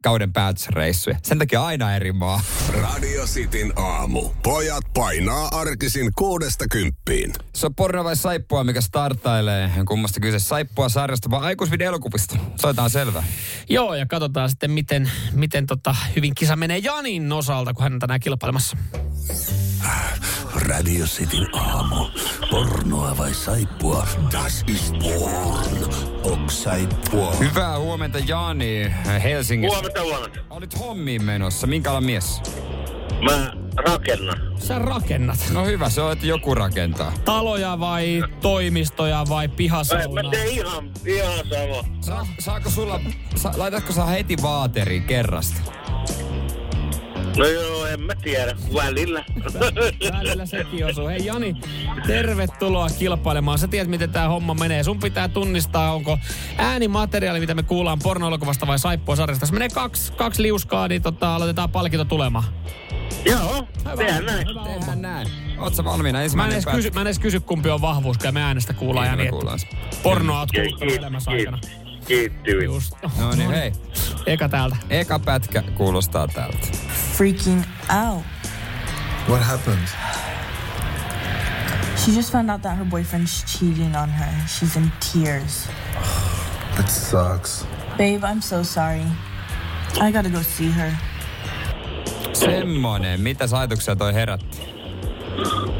kauden 0.02 0.32
päätösreissuja. 0.32 1.18
Sen 1.22 1.38
takia 1.38 1.64
aina 1.64 1.96
eri 1.96 2.12
maa. 2.12 2.40
Radio 2.82 3.24
Cityn 3.24 3.72
aamu. 3.76 4.30
Pojat 4.42 4.84
painaa 4.94 5.48
arkisin 5.52 6.10
kuudesta 6.16 6.68
kymppiin. 6.68 7.32
Se 7.54 7.66
on 7.66 7.74
porno 7.74 8.04
vai 8.04 8.16
saippua, 8.16 8.64
mikä 8.64 8.80
startailee. 8.80 9.70
Kummasta 9.88 10.20
kyse 10.20 10.38
saippua 10.38 10.88
sarjasta 10.88 11.30
vai 11.30 11.40
aikuisvideolukuvista? 11.42 12.38
Soitaan 12.60 12.90
selvä. 12.90 13.24
Joo, 13.68 13.94
ja 13.94 14.06
katsotaan 14.06 14.50
sitten, 14.50 14.70
miten, 14.70 15.10
miten 15.32 15.66
tota, 15.66 15.96
hyvin 16.16 16.34
kisa 16.34 16.56
menee 16.56 16.78
Janin 16.78 17.32
osalta, 17.32 17.74
kun 17.74 17.82
hän 17.82 17.92
on 17.92 17.98
tänään 17.98 18.20
kilpailemassa. 18.20 18.76
Radio 20.66 21.04
Cityn 21.06 21.46
aamu. 21.56 22.06
Pornoa 22.50 23.18
vai 23.18 23.34
saippua? 23.34 24.06
Das 24.32 24.64
ist 24.68 24.94
porn. 24.98 25.94
Ok 26.22 26.50
saippua. 26.50 27.32
Hyvää 27.36 27.78
huomenta 27.78 28.18
Jani 28.18 28.92
Helsingissä. 29.22 29.76
Huomenta, 29.76 30.02
huomenta. 30.02 30.40
Olit 30.50 30.78
hommiin 30.78 31.24
menossa. 31.24 31.66
Minkä 31.66 31.90
alan 31.90 32.04
mies? 32.04 32.42
Mä 33.24 33.52
rakennan. 33.76 34.36
Sä 34.58 34.78
rakennat 34.78 35.38
No 35.52 35.64
hyvä, 35.64 35.88
se 35.90 36.00
on, 36.00 36.12
että 36.12 36.26
joku 36.26 36.54
rakentaa. 36.54 37.12
taloja 37.24 37.80
vai 37.80 38.22
toimistoja 38.40 39.24
vai 39.28 39.48
Mä, 39.48 39.54
pihasaunaa? 39.56 40.22
mä 40.24 40.30
teen 40.30 40.48
ihan, 40.48 40.90
ihan 41.06 41.44
sama. 41.50 41.94
Sa- 42.00 42.26
saako 42.38 42.70
sulla, 42.70 43.00
sa- 43.36 43.52
laitatko 43.56 43.92
sä 43.92 44.04
heti 44.04 44.36
vaateriin 44.42 45.04
kerrasta? 45.04 45.60
No 47.36 47.46
joo, 47.46 47.86
en 47.86 48.00
mä 48.00 48.14
tiedä. 48.14 48.56
Välillä. 48.74 49.24
Välillä 50.12 50.46
sekin 50.46 50.86
osuu. 50.86 51.08
Hei 51.08 51.26
Jani, 51.26 51.54
tervetuloa 52.06 52.88
kilpailemaan. 52.98 53.58
Sä 53.58 53.68
tiedät, 53.68 53.88
miten 53.88 54.10
tämä 54.10 54.28
homma 54.28 54.54
menee. 54.54 54.82
Sun 54.84 55.00
pitää 55.00 55.28
tunnistaa, 55.28 55.92
onko 55.94 56.18
äänimateriaali, 56.58 57.40
mitä 57.40 57.54
me 57.54 57.62
kuullaan 57.62 57.98
pornoelokuvasta 58.02 58.66
vai 58.66 58.78
saippua 58.78 59.16
sarjasta. 59.16 59.42
Jos 59.42 59.52
menee 59.52 59.68
kaksi, 59.68 60.12
kaksi 60.12 60.42
liuskaa, 60.42 60.88
niin 60.88 61.02
tota, 61.02 61.34
aloitetaan 61.36 61.70
palkinto 61.70 62.04
tulemaan. 62.04 62.44
joo, 63.24 63.68
tehdään 63.96 64.26
näin. 64.26 64.48
Hyvä. 64.48 64.64
Tehdään 64.64 65.02
näin. 65.02 65.28
Oot 65.58 65.74
sä 65.74 65.84
valmiina? 65.84 66.18
Mä 66.34 66.46
en, 66.46 66.52
edes 66.52 66.66
kysy, 66.66 66.90
mä 66.90 67.00
en 67.00 67.06
edes 67.06 67.18
kysy, 67.18 67.40
kumpi 67.40 67.70
on 67.70 67.80
vahvuus, 67.80 68.18
kun 68.18 68.34
me 68.34 68.42
äänestä 68.42 68.72
kuullaan. 68.72 69.06
Niin, 69.08 69.18
niin, 69.18 69.30
kuullaan 69.30 69.58
pornoa 70.02 70.40
oot 70.40 70.48
kiit- 70.52 70.98
elämässä 70.98 71.30
kiit- 71.30 71.34
aikana. 71.34 71.58
Kiitti. 72.06 72.50
Just. 72.64 72.92
No 73.18 73.30
niin, 73.34 73.50
hei. 73.50 73.72
Eka 74.26 74.48
täältä. 74.48 74.76
Eka 74.90 75.18
pätkä 75.18 75.62
kuulostaa 75.62 76.28
tältä. 76.28 76.66
freaking 77.16 77.62
out. 77.88 78.24
What 79.28 79.42
happened? 79.42 79.88
She 81.96 82.12
just 82.12 82.32
found 82.32 82.50
out 82.50 82.62
that 82.62 82.76
her 82.78 82.84
boyfriend's 82.84 83.44
cheating 83.46 83.96
on 83.96 84.08
her. 84.08 84.28
She's 84.46 84.76
in 84.76 84.92
tears. 85.12 85.68
That 86.76 86.88
sucks. 86.90 87.66
Babe, 87.98 88.22
I'm 88.24 88.40
so 88.42 88.62
sorry. 88.62 89.02
I 90.00 90.12
gotta 90.12 90.28
go 90.30 90.42
see 90.42 90.70
her. 90.70 90.92
Semmonen. 92.32 93.20
Mitä 93.20 93.44
ajatuksia 93.58 93.96
toi 93.96 94.14
herätti? 94.14 94.58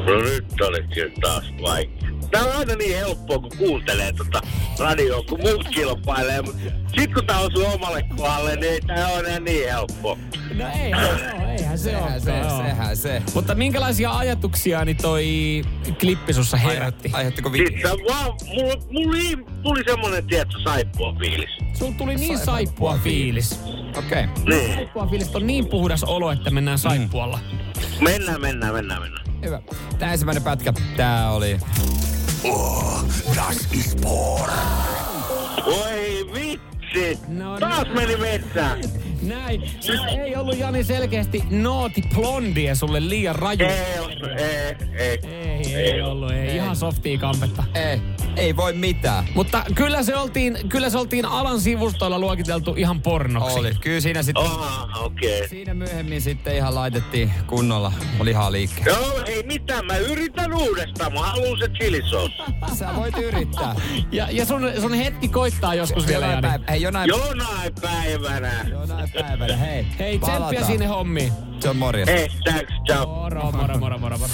No 0.07 0.17
nyt 0.23 0.61
oli 0.61 0.83
kyllä 0.95 1.13
taas 1.21 1.45
vaikea. 1.63 1.96
Tää 2.31 2.45
on 2.45 2.53
aina 2.57 2.75
niin 2.75 2.97
helppoa, 2.97 3.39
kun 3.39 3.51
kuuntelee 3.59 4.13
tota 4.13 4.41
radioa, 4.79 5.23
kun 5.29 5.41
muut 5.41 5.69
kilpailee, 5.69 6.43
mutta 6.43 6.61
sit 6.99 7.15
kun 7.15 7.27
tää 7.27 7.39
osuu 7.39 7.65
omalle 7.75 8.03
kohdalle, 8.17 8.57
niin 8.57 8.73
ei 8.73 8.81
tää 8.81 9.09
on 9.09 9.27
enää 9.27 9.41
niin 9.41 9.71
helppoa. 9.71 10.19
No 10.55 10.65
eihän 10.75 11.09
se 11.19 11.33
ole, 11.37 11.53
eihän 11.53 11.79
se 11.79 11.91
Sehän 11.91 12.13
ole. 12.13 12.21
se, 12.21 12.69
sehän 12.69 12.97
se. 12.97 13.23
Mutta 13.35 13.55
minkälaisia 13.55 14.13
ajatuksia 14.13 14.85
niin 14.85 14.97
toi 14.97 15.63
klippi 16.01 16.33
sussa 16.33 16.57
herätti? 16.57 17.11
Aiheuttiko 17.13 17.53
vi- 17.53 17.83
sä 17.83 17.89
vaan, 17.89 18.33
mulla, 18.47 18.75
mulla 18.91 19.07
tuli, 19.13 19.45
tuli 19.63 19.85
semmonen, 19.85 20.27
tiedätkö, 20.27 20.55
saippua 20.65 21.15
fiilis. 21.19 21.51
Sulla 21.75 21.93
tuli 21.99 22.15
niin 22.15 22.39
Saippua 22.39 22.55
saippua 22.55 22.99
fiilis. 23.05 23.61
Okei. 23.99 24.25
Okay. 24.25 24.45
Niin. 24.49 24.75
Saippua 24.75 25.07
fiilis 25.07 25.37
on 25.37 25.47
niin 25.47 25.67
puhdas 25.67 26.05
olo, 26.05 26.33
että 26.33 26.51
mennään 26.51 26.79
saippualla. 26.79 27.39
Mennään, 28.01 28.41
mennään, 28.41 28.75
mennään, 28.75 29.03
mennään. 29.03 29.27
Hyvä. 29.45 29.63
Tää 29.99 30.13
ensimmäinen 30.13 30.43
pätkä, 30.43 30.73
tää 30.97 31.31
oli... 31.31 31.59
Oh, 32.45 33.03
das 33.35 33.57
ist 33.73 34.01
porn. 34.01 34.53
Oi 35.67 36.27
vitsi! 36.35 37.19
No 37.29 37.59
Taas 37.59 37.85
niin. 37.85 37.95
meni 37.95 38.17
metsään. 38.17 38.79
Näin. 39.23 39.71
Siis 39.81 40.01
ei 40.25 40.37
ollut 40.37 40.59
Jani 40.59 40.85
selkeästi 40.85 41.43
nooti 41.51 42.03
blondia 42.15 42.75
sulle 42.75 43.09
liian 43.09 43.35
raju. 43.37 43.65
Ei, 43.67 43.99
oo- 43.99 44.09
ei, 44.39 44.77
ei. 44.99 45.19
Ei, 45.25 45.75
ei 45.75 46.03
ollut. 46.03 46.33
Ei. 46.33 46.57
Ihan 46.57 46.77
softia 46.77 47.19
kampetta. 47.19 47.65
Ei, 47.75 48.01
ei 48.37 48.57
voi 48.57 48.73
mitään. 48.73 49.25
Mutta 49.35 49.65
kyllä 49.75 50.03
se 50.03 50.17
oltiin, 50.17 50.59
kyllä 50.69 50.91
se 50.91 50.99
oltiin 50.99 51.25
alan 51.27 51.61
sivustoilla 51.61 52.19
luokiteltu 52.19 52.75
ihan 52.77 53.03
pornoksi. 53.03 53.59
Oli. 53.59 53.73
Kyllä 53.81 54.01
siinä 54.01 54.23
sitten... 54.23 54.45
Okei. 55.01 55.37
Okay. 55.39 55.49
Siinä 55.49 55.75
myöhemmin 55.75 56.21
sitten 56.21 56.57
ihan 56.57 56.75
laitettiin 56.75 57.33
kunnolla 57.47 57.93
lihaa 58.23 58.53
liikkeelle. 58.53 59.07
Joo, 59.07 59.23
ei 59.27 59.43
mitään. 59.43 59.87
Mä 59.87 59.97
yritän 59.97 60.55
uudestaan. 60.55 61.13
Mä 61.13 61.21
haluan 61.21 61.59
se 61.59 61.69
chilisos. 61.69 62.31
Sä 62.79 62.89
voit 62.97 63.19
yrittää. 63.19 63.75
Ja, 64.13 64.29
ja 64.31 64.45
sun, 64.47 64.71
sun 64.81 64.95
hetki 64.95 65.29
koittaa 65.29 65.75
joskus 65.75 66.07
vielä, 66.07 66.27
Jonain 66.27 66.45
Jani. 66.45 66.49
päivänä. 66.49 66.71
Hei, 66.73 66.83
jonain, 66.83 67.09
Jonain 67.09 67.73
päivänä. 67.83 68.65
jonain 68.71 69.06
päivänä. 69.15 69.57
Hei, 69.57 69.87
Hei, 69.99 70.19
palataan. 70.19 70.43
tsemppiä 70.49 70.67
sinne 70.67 70.87
hommiin. 70.87 71.33
Se 71.61 71.69
on 71.69 71.77
morjes. 71.77 72.09
Hei, 72.09 72.29
thanks, 72.45 72.73
ciao. 72.87 73.07
Moro, 73.07 73.53
moro, 73.53 73.79
moro, 73.79 73.99
moro, 73.99 74.19
moro. 74.19 74.31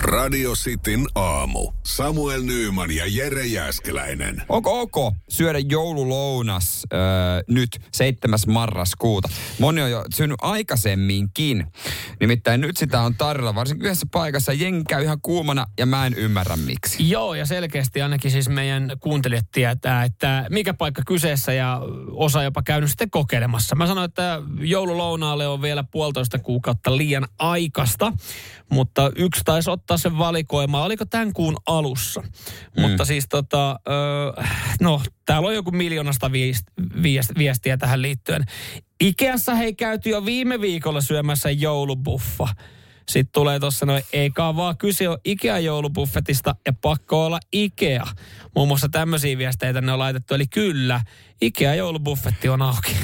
Radio 0.00 0.52
Cityn 0.52 1.06
aamu. 1.14 1.72
Samuel 1.96 2.42
Nyyman 2.42 2.90
ja 2.90 3.04
Jere 3.06 3.46
Jäskeläinen. 3.46 4.42
Onko 4.48 4.80
ok 4.80 5.14
syödä 5.28 5.58
joululounas 5.58 6.86
öö, 6.92 7.00
nyt 7.48 7.80
7. 7.92 8.38
marraskuuta? 8.46 9.28
Moni 9.58 9.82
on 9.82 9.90
jo 9.90 10.04
syönyt 10.14 10.36
aikaisemminkin. 10.42 11.66
Nimittäin 12.20 12.60
nyt 12.60 12.76
sitä 12.76 13.00
on 13.00 13.14
tarjolla 13.14 13.54
varsinkin 13.54 13.86
yhdessä 13.86 14.06
paikassa. 14.12 14.52
Jengi 14.52 14.84
käy 14.88 15.02
ihan 15.02 15.18
kuumana 15.22 15.66
ja 15.78 15.86
mä 15.86 16.06
en 16.06 16.14
ymmärrä 16.14 16.56
miksi. 16.56 17.10
Joo, 17.10 17.34
ja 17.34 17.46
selkeästi 17.46 18.02
ainakin 18.02 18.30
siis 18.30 18.48
meidän 18.48 18.92
kuuntelijat 19.00 19.46
tietää, 19.52 20.04
että 20.04 20.46
mikä 20.50 20.74
paikka 20.74 21.02
kyseessä 21.06 21.52
ja 21.52 21.80
osa 22.10 22.42
jopa 22.42 22.62
käynyt 22.62 22.90
sitten 22.90 23.10
kokeilemassa. 23.10 23.76
Mä 23.76 23.86
sanoin, 23.86 24.08
että 24.08 24.42
joululounaalle 24.60 25.48
on 25.48 25.62
vielä 25.62 25.84
puolitoista 25.90 26.38
kuukautta 26.38 26.96
liian 26.96 27.26
aikasta, 27.38 28.12
mutta 28.68 29.10
yksi 29.16 29.40
taisi 29.44 29.70
ottaa 29.70 29.96
sen 29.96 30.18
valikoimaan. 30.18 30.84
Oliko 30.84 31.04
tämän 31.04 31.32
kuun 31.32 31.56
alussa? 31.80 32.20
Mm. 32.20 32.82
Mutta 32.82 33.04
siis 33.04 33.26
tota, 33.28 33.80
no 34.80 35.02
täällä 35.26 35.48
on 35.48 35.54
joku 35.54 35.70
miljoonasta 35.70 36.28
viest- 36.28 36.84
viest- 36.94 37.38
viestiä 37.38 37.76
tähän 37.76 38.02
liittyen. 38.02 38.44
Ikeassa 39.00 39.54
hei 39.54 39.74
käyty 39.74 40.10
jo 40.10 40.24
viime 40.24 40.60
viikolla 40.60 41.00
syömässä 41.00 41.50
joulubuffa. 41.50 42.48
Sitten 43.08 43.32
tulee 43.32 43.60
tuossa 43.60 43.86
noin, 43.86 44.02
eikä 44.12 44.42
vaan 44.42 44.76
kyse 44.76 45.08
on 45.08 45.18
Ikea-joulubuffetista 45.24 46.54
ja 46.66 46.72
pakko 46.72 47.26
olla 47.26 47.40
Ikea. 47.52 48.06
Muun 48.54 48.68
muassa 48.68 48.88
tämmöisiä 48.88 49.38
viestejä 49.38 49.72
tänne 49.72 49.92
on 49.92 49.98
laitettu. 49.98 50.34
Eli 50.34 50.46
kyllä, 50.46 51.00
Ikea-joulubuffetti 51.44 52.48
on 52.48 52.62
auki. 52.62 52.96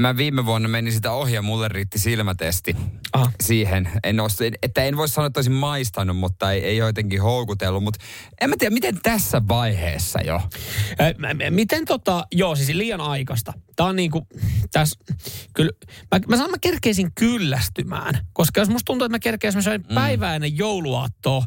Mä 0.00 0.16
viime 0.16 0.46
vuonna 0.46 0.68
menin 0.68 0.92
sitä 0.92 1.12
ohi 1.12 1.34
ja 1.34 1.42
mulle 1.42 1.68
riitti 1.68 1.98
silmätesti 1.98 2.76
Aha. 3.12 3.32
siihen. 3.42 3.88
En 4.04 4.20
osta, 4.20 4.44
että 4.62 4.84
en 4.84 4.96
voi 4.96 5.08
sanoa, 5.08 5.26
että 5.26 5.38
olisin 5.38 5.52
maistanut, 5.52 6.16
mutta 6.16 6.52
ei, 6.52 6.64
ei 6.64 6.76
jotenkin 6.76 7.22
houkutellut. 7.22 7.84
Mutta 7.84 8.04
en 8.40 8.50
mä 8.50 8.56
tiedä, 8.58 8.74
miten 8.74 8.98
tässä 9.02 9.42
vaiheessa 9.48 10.18
jo. 10.20 10.34
Ä, 11.00 11.14
mä- 11.18 11.34
mä- 11.34 11.50
Miten 11.50 11.84
tota, 11.84 12.26
joo 12.32 12.56
siis 12.56 12.68
liian 12.68 13.00
aikaista. 13.00 13.52
Tää 13.76 13.86
on 13.86 13.96
niinku, 13.96 14.26
tässä, 14.72 15.00
kyllä, 15.54 15.72
mä, 16.10 16.20
mä 16.28 16.36
sanon, 16.36 16.50
mä 16.50 16.56
kerkeisin 16.60 17.12
kyllästymään. 17.14 18.26
Koska 18.32 18.60
jos 18.60 18.68
musta 18.68 18.86
tuntuu, 18.86 19.04
että 19.04 19.14
mä 19.14 19.18
kerkeisin 19.18 19.62
mm. 19.88 19.94
päivää 19.94 20.34
ennen 20.34 20.58
jouluaattoa, 20.58 21.44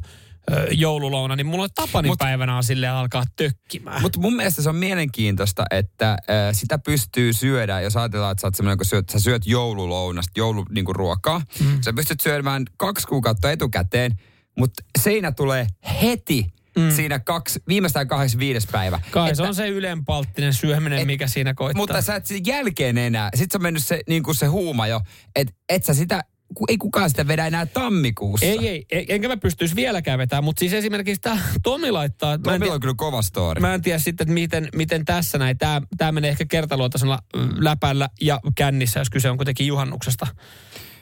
joululouna, 0.72 1.36
niin 1.36 1.48
mulla 1.48 1.64
on 1.64 1.70
Tapanin 1.76 2.12
Mut- 2.12 2.18
päivänä 2.20 2.58
on 2.58 2.64
silleen 2.64 2.92
alkaa 2.92 3.24
tökkimään. 3.36 4.02
Mutta 4.02 4.20
mun 4.20 4.36
mielestä 4.36 4.62
se 4.62 4.70
on 4.70 4.76
mielenkiintoista, 4.76 5.66
että 5.72 6.12
äh, 6.12 6.18
sitä 6.52 6.80
pystyy 6.80 7.34
syödä, 7.34 7.82
jos 7.82 7.98
ajatellaan, 7.98 8.32
että 8.32 8.42
sä, 8.42 8.48
oot 8.64 8.78
kun 8.78 8.86
syöt, 8.86 9.10
sä 9.10 9.20
syöt 9.20 9.46
joululounasta, 9.46 10.32
joulu, 10.36 10.66
niin 10.70 10.86
ruokaa. 10.90 11.42
Mm. 11.60 11.82
Sä 11.82 11.94
pystyt 11.94 12.20
syömään 12.20 12.66
kaksi 12.78 13.08
kuukautta 13.08 13.52
etukäteen, 13.52 14.12
mutta 14.58 14.84
seinä 15.00 15.32
tulee 15.32 15.68
heti 16.02 16.46
mm. 16.78 16.92
siinä 16.92 17.20
kaksi, 17.20 17.60
viimeistään 17.68 18.08
kahdessa 18.08 18.40
viides 18.40 18.68
päivä. 18.72 19.00
Kai 19.12 19.36
se 19.36 19.44
on 19.44 19.56
se 19.56 19.68
ylenpalttinen 19.68 20.54
syöminen, 20.54 21.00
et- 21.00 21.08
mikä 21.08 21.28
siinä 21.28 21.54
koittaa. 21.54 21.82
Mutta 21.82 22.02
sä 22.02 22.16
et 22.16 22.26
sen 22.26 22.46
jälkeen 22.46 22.98
enää. 22.98 23.30
Sitten 23.36 23.52
se 23.52 23.58
on 23.58 23.62
mennyt 23.64 23.86
se, 23.86 24.02
niin 24.08 24.24
kuin 24.24 24.36
se 24.36 24.46
huuma 24.46 24.88
jo, 24.88 25.02
että 25.36 25.54
et 25.70 25.86
sä 25.86 25.94
sitä, 25.94 26.22
ei 26.68 26.78
kukaan 26.78 27.10
sitä 27.10 27.28
vedä 27.28 27.48
enää 27.48 27.66
tammikuussa. 27.66 28.46
ei, 28.46 28.68
ei, 28.68 28.86
ei, 28.92 29.06
enkä 29.10 29.28
mä 29.28 29.38
pystyisi 29.38 29.76
vieläkään 29.76 30.20
vetämään, 30.20 30.44
mutta 30.44 30.60
siis 30.60 30.74
esimerkiksi 30.74 31.22
tämä 31.22 31.38
Tomi 31.64 31.92
laittaa, 31.92 32.30
mä 32.30 32.34
en, 32.34 32.42
Tomilla 32.42 32.60
tiedä, 32.60 32.74
on 32.74 32.80
kyllä 32.82 32.94
kova 32.98 33.22
story. 33.22 33.62
mä 33.62 33.74
en 33.74 33.82
tiedä 33.82 34.00
sitten, 34.00 34.26
että 34.26 34.34
miten, 34.34 34.70
miten 34.76 35.06
tässä 35.06 35.38
näin, 35.38 35.58
tämä, 35.58 35.82
tämä 35.98 36.12
menee 36.12 36.30
ehkä 36.30 36.46
kertaluontoisella 36.46 37.20
mm, 37.36 37.50
läpällä 37.58 38.10
ja 38.22 38.40
kännissä, 38.56 39.00
jos 39.00 39.10
kyse 39.10 39.30
on 39.30 39.38
kuitenkin 39.38 39.68
juhannuksesta. 39.68 40.28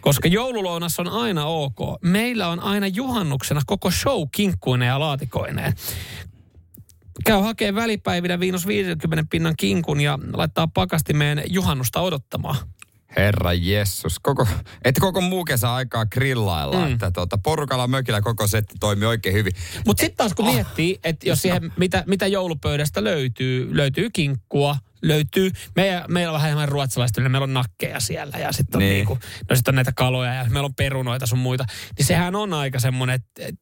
Koska 0.02 0.28
joululounas 0.28 1.00
on 1.00 1.08
aina 1.08 1.46
ok. 1.46 1.78
Meillä 2.02 2.48
on 2.48 2.60
aina 2.60 2.88
juhannuksena 2.88 3.62
koko 3.66 3.92
show 3.92 4.24
kinkkuineen 4.32 4.90
ja 4.90 5.00
laatikoineen. 5.00 5.74
Käy 7.26 7.42
hakee 7.42 7.76
välipäivinä 7.76 8.38
miinus 8.38 8.68
50 8.68 9.26
pinnan 9.30 9.54
kinkun 9.58 10.02
ja 10.02 10.20
laittaa 10.34 10.68
pakastimeen 10.68 11.44
juhannusta 11.46 12.02
odottamaan. 12.02 12.56
Herra 13.18 13.54
Jessus. 13.54 14.20
Koko, 14.20 14.48
että 14.84 15.02
koko 15.02 15.22
muu 15.22 15.46
kesä 15.46 15.74
aikaa 15.74 16.06
grillailla. 16.06 16.86
Mm. 16.86 16.94
Että 16.94 17.12
tuota, 17.12 17.38
porukalla 17.38 17.88
mökillä 17.88 18.22
koko 18.22 18.48
setti 18.48 18.76
toimii 18.80 19.08
oikein 19.08 19.36
hyvin. 19.36 19.54
Mutta 19.86 20.02
sitten 20.02 20.18
taas 20.18 20.34
kun 20.34 20.46
miettii, 20.46 21.00
että 21.04 21.30
jos 21.30 21.42
siihen, 21.42 21.74
mitä, 21.78 22.04
mitä 22.08 22.28
joulupöydästä 22.28 23.04
löytyy, 23.04 23.78
löytyy 23.78 24.10
kinkkua, 24.14 24.76
löytyy, 25.02 25.52
meillä, 25.76 26.06
meillä 26.10 26.32
on 26.32 26.34
vähän 26.36 26.48
enemmän 26.50 26.70
ruotsalaista, 26.70 27.22
niin 27.22 27.32
meillä 27.32 27.44
on 27.44 27.54
nakkeja 27.54 28.00
siellä 28.00 28.38
ja 28.38 28.52
sitten 28.52 28.78
on, 28.78 28.80
Niin. 28.80 28.94
niinku, 28.94 29.18
no 29.50 29.56
sit 29.56 29.68
on 29.68 29.76
näitä 29.76 29.92
kaloja 29.96 30.34
ja 30.34 30.44
meillä 30.50 30.66
on 30.66 30.76
perunoita 30.76 31.26
sun 31.28 31.40
muita. 31.40 31.66
Niin 31.98 32.06
sehän 32.06 32.36
on 32.36 32.54
aika 32.54 32.80
semmoinen, 32.80 33.14
että 33.16 33.46
et, 33.48 33.56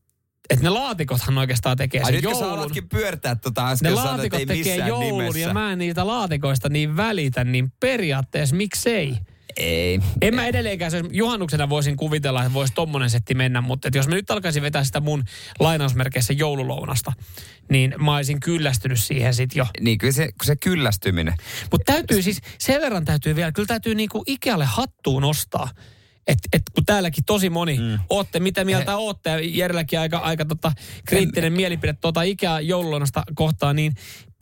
et 0.50 0.60
ne 0.62 0.70
laatikothan 0.70 1.38
oikeastaan 1.38 1.78
tekee 1.78 2.02
Ai 2.02 2.06
sen 2.06 2.14
nyt 2.14 2.24
sä 2.24 2.30
joulun. 2.30 2.60
alatkin 2.60 2.90
pyörtää 2.90 3.36
tota 3.36 3.66
Ne 3.66 3.72
äsken 3.72 3.96
sanoit, 3.96 4.12
laatikot 4.12 4.40
ei 4.40 4.46
tekee 4.46 4.76
joulun 4.88 5.18
nimessä. 5.20 5.40
ja 5.40 5.54
mä 5.54 5.72
en 5.72 5.80
niitä 5.80 6.08
laatikoista 6.08 6.70
niin 6.70 6.98
välitä, 6.98 7.44
niin 7.44 7.72
periaatteessa 7.80 8.56
miksei? 8.56 9.18
Ei. 9.58 10.00
En 10.22 10.36
mä 10.36 10.48
edelleenkään, 10.48 10.92
se 10.92 11.04
juhannuksena 11.12 11.70
voisin 11.70 11.98
kuvitella, 11.98 12.42
että 12.42 12.54
voisi 12.54 12.74
tommonen 12.74 13.10
setti 13.10 13.34
mennä, 13.34 13.62
mutta 13.62 13.88
että 13.88 13.98
jos 13.98 14.08
mä 14.08 14.16
nyt 14.16 14.32
alkaisin 14.32 14.64
vetää 14.64 14.84
sitä 14.84 15.00
mun 15.00 15.24
lainausmerkeissä 15.60 16.34
joululounasta, 16.34 17.14
niin 17.70 17.96
mä 17.98 18.16
olisin 18.16 18.40
kyllästynyt 18.40 19.00
siihen 19.00 19.34
sit 19.34 19.56
jo. 19.56 19.68
Niin 19.82 19.98
kyllä 19.98 20.14
se, 20.14 20.30
se 20.44 20.56
kyllästyminen. 20.56 21.34
Mutta 21.72 21.94
täytyy 21.94 22.22
siis, 22.22 22.42
sen 22.60 22.82
verran 22.82 23.06
täytyy 23.06 23.36
vielä, 23.36 23.52
kyllä 23.52 23.68
täytyy 23.68 23.96
niinku 23.96 24.24
Ikealle 24.28 24.66
hattuun 24.66 25.22
nostaa. 25.22 25.70
Että 26.28 26.50
et, 26.54 26.62
kun 26.76 26.86
täälläkin 26.86 27.24
tosi 27.26 27.50
moni, 27.50 27.80
mm. 27.80 28.00
ootte, 28.10 28.40
mitä 28.40 28.66
mieltä 28.66 28.92
He. 28.92 28.98
ootte, 28.98 29.30
ja 29.30 29.40
Jerelläkin 29.40 30.00
aika, 30.00 30.18
aika 30.18 30.46
tota, 30.46 30.72
kriittinen 31.08 31.54
mielipide 31.54 31.94
tuota 31.94 32.22
Ikea 32.22 32.60
joululonasta 32.60 33.24
kohtaan, 33.36 33.76
niin 33.76 33.94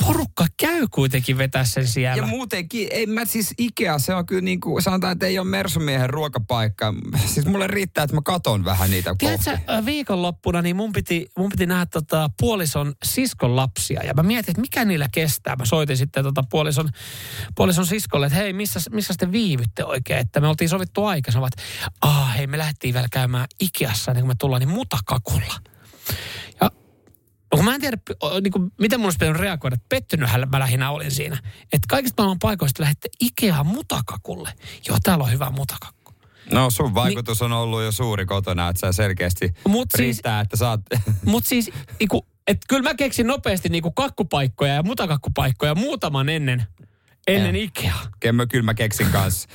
porukka 0.06 0.46
käy 0.60 0.88
kuitenkin 0.92 1.38
vetää 1.38 1.66
sen 1.66 1.88
siellä. 1.88 2.18
Ja 2.18 2.28
muutenkin, 2.28 2.88
ei 2.92 3.06
mä 3.06 3.26
siis 3.26 3.54
Ikea, 3.58 4.00
se 4.00 4.16
on 4.16 4.26
kyllä 4.26 4.42
niin 4.42 4.60
kuin, 4.60 4.82
sanotaan, 4.84 5.14
että 5.14 5.26
ei 5.26 5.40
ole 5.40 5.48
Mersumiehen 5.48 6.10
ruokapaikka. 6.10 6.94
Siis 7.26 7.46
mulle 7.46 7.68
riittää, 7.68 8.04
että 8.04 8.16
mä 8.16 8.22
katon 8.26 8.66
vähän 8.66 8.92
niitä 8.92 9.16
Tiedätkö, 9.18 9.52
kohteita. 9.52 9.78
ö, 9.78 9.86
viikonloppuna 9.86 10.62
niin 10.62 10.76
mun 10.76 10.92
piti, 10.92 11.28
mun 11.38 11.50
piti 11.50 11.66
nähdä 11.66 11.86
tota 11.86 12.30
puolison 12.40 12.94
siskon 13.06 13.56
lapsia. 13.56 14.04
Ja 14.04 14.14
mä 14.14 14.24
mietin, 14.24 14.52
että 14.52 14.62
mikä 14.62 14.86
niillä 14.86 15.08
kestää. 15.12 15.56
Mä 15.56 15.66
soitin 15.66 15.98
sitten 15.98 16.24
tota 16.24 16.44
puolison, 16.50 16.90
puolison 17.56 17.86
siskolle, 17.86 18.26
että 18.26 18.38
hei, 18.40 18.54
missä, 18.54 18.80
missä 18.92 19.14
te 19.18 19.32
viivytte 19.32 19.86
oikein? 19.86 20.20
Että 20.20 20.40
me 20.40 20.48
oltiin 20.48 20.70
sovittu 20.70 21.06
aika. 21.06 21.32
Sanoivat, 21.32 21.54
ah 22.02 22.36
hei, 22.38 22.48
me 22.48 22.58
lähdettiin 22.58 22.94
vielä 22.94 23.08
käymään 23.12 23.48
Ikeassa, 23.60 24.12
ennen 24.12 24.22
kuin 24.24 24.30
me 24.30 24.36
tullaan, 24.40 24.60
niin 24.60 24.70
mutakakulla. 24.70 25.54
Kun 27.56 27.66
mä 27.66 27.76
en 27.76 27.82
tiedä, 27.82 27.98
niin 28.42 28.52
kuin, 28.52 28.72
miten 28.80 29.00
mun 29.00 29.06
olisi 29.06 29.18
pitänyt 29.18 29.42
reagoida. 29.42 29.78
Pettynythän 29.90 30.50
mä 30.52 30.60
lähinnä 30.60 30.92
olin 30.92 31.12
siinä. 31.12 31.38
Että 31.64 31.88
kaikista 31.90 32.24
maailman 32.24 32.40
paikoista 32.40 32.84
lähdette 32.84 33.10
Ikea 33.22 33.64
mutakakulle. 33.64 34.54
Joo, 34.88 34.98
täällä 35.04 35.24
on 35.24 35.32
hyvä 35.32 35.50
mutakakku. 35.50 36.14
No 36.52 36.70
sun 36.70 36.94
vaikutus 36.94 37.42
on 37.42 37.52
ollut 37.52 37.84
jo 37.84 37.92
suuri 37.92 38.26
kotona, 38.26 38.70
että 38.70 38.80
sä 38.80 38.92
selkeästi 38.92 39.54
Mut 39.68 39.88
siis- 39.92 40.00
riittää, 40.00 40.40
että 40.40 40.58
sä 40.58 40.70
oot... 40.70 40.82
Mutta 41.26 41.50
siis, 41.50 41.72
niinku, 42.00 42.28
et 42.48 42.58
kyllä 42.70 42.84
mä 42.90 42.96
keksin 42.96 43.28
nopeasti 43.28 43.70
niinku 43.70 43.92
kakkupaikkoja 43.92 44.74
ja 44.74 44.84
mutakakkupaikkoja 44.84 45.76
muutaman 45.76 46.30
ennen, 46.30 46.68
ennen. 47.28 47.56
Ikea. 47.56 47.94
Kemmö 48.20 48.48
kyllä 48.48 48.64
mä 48.66 48.74
keksin 48.74 49.08
kanssa. 49.08 49.50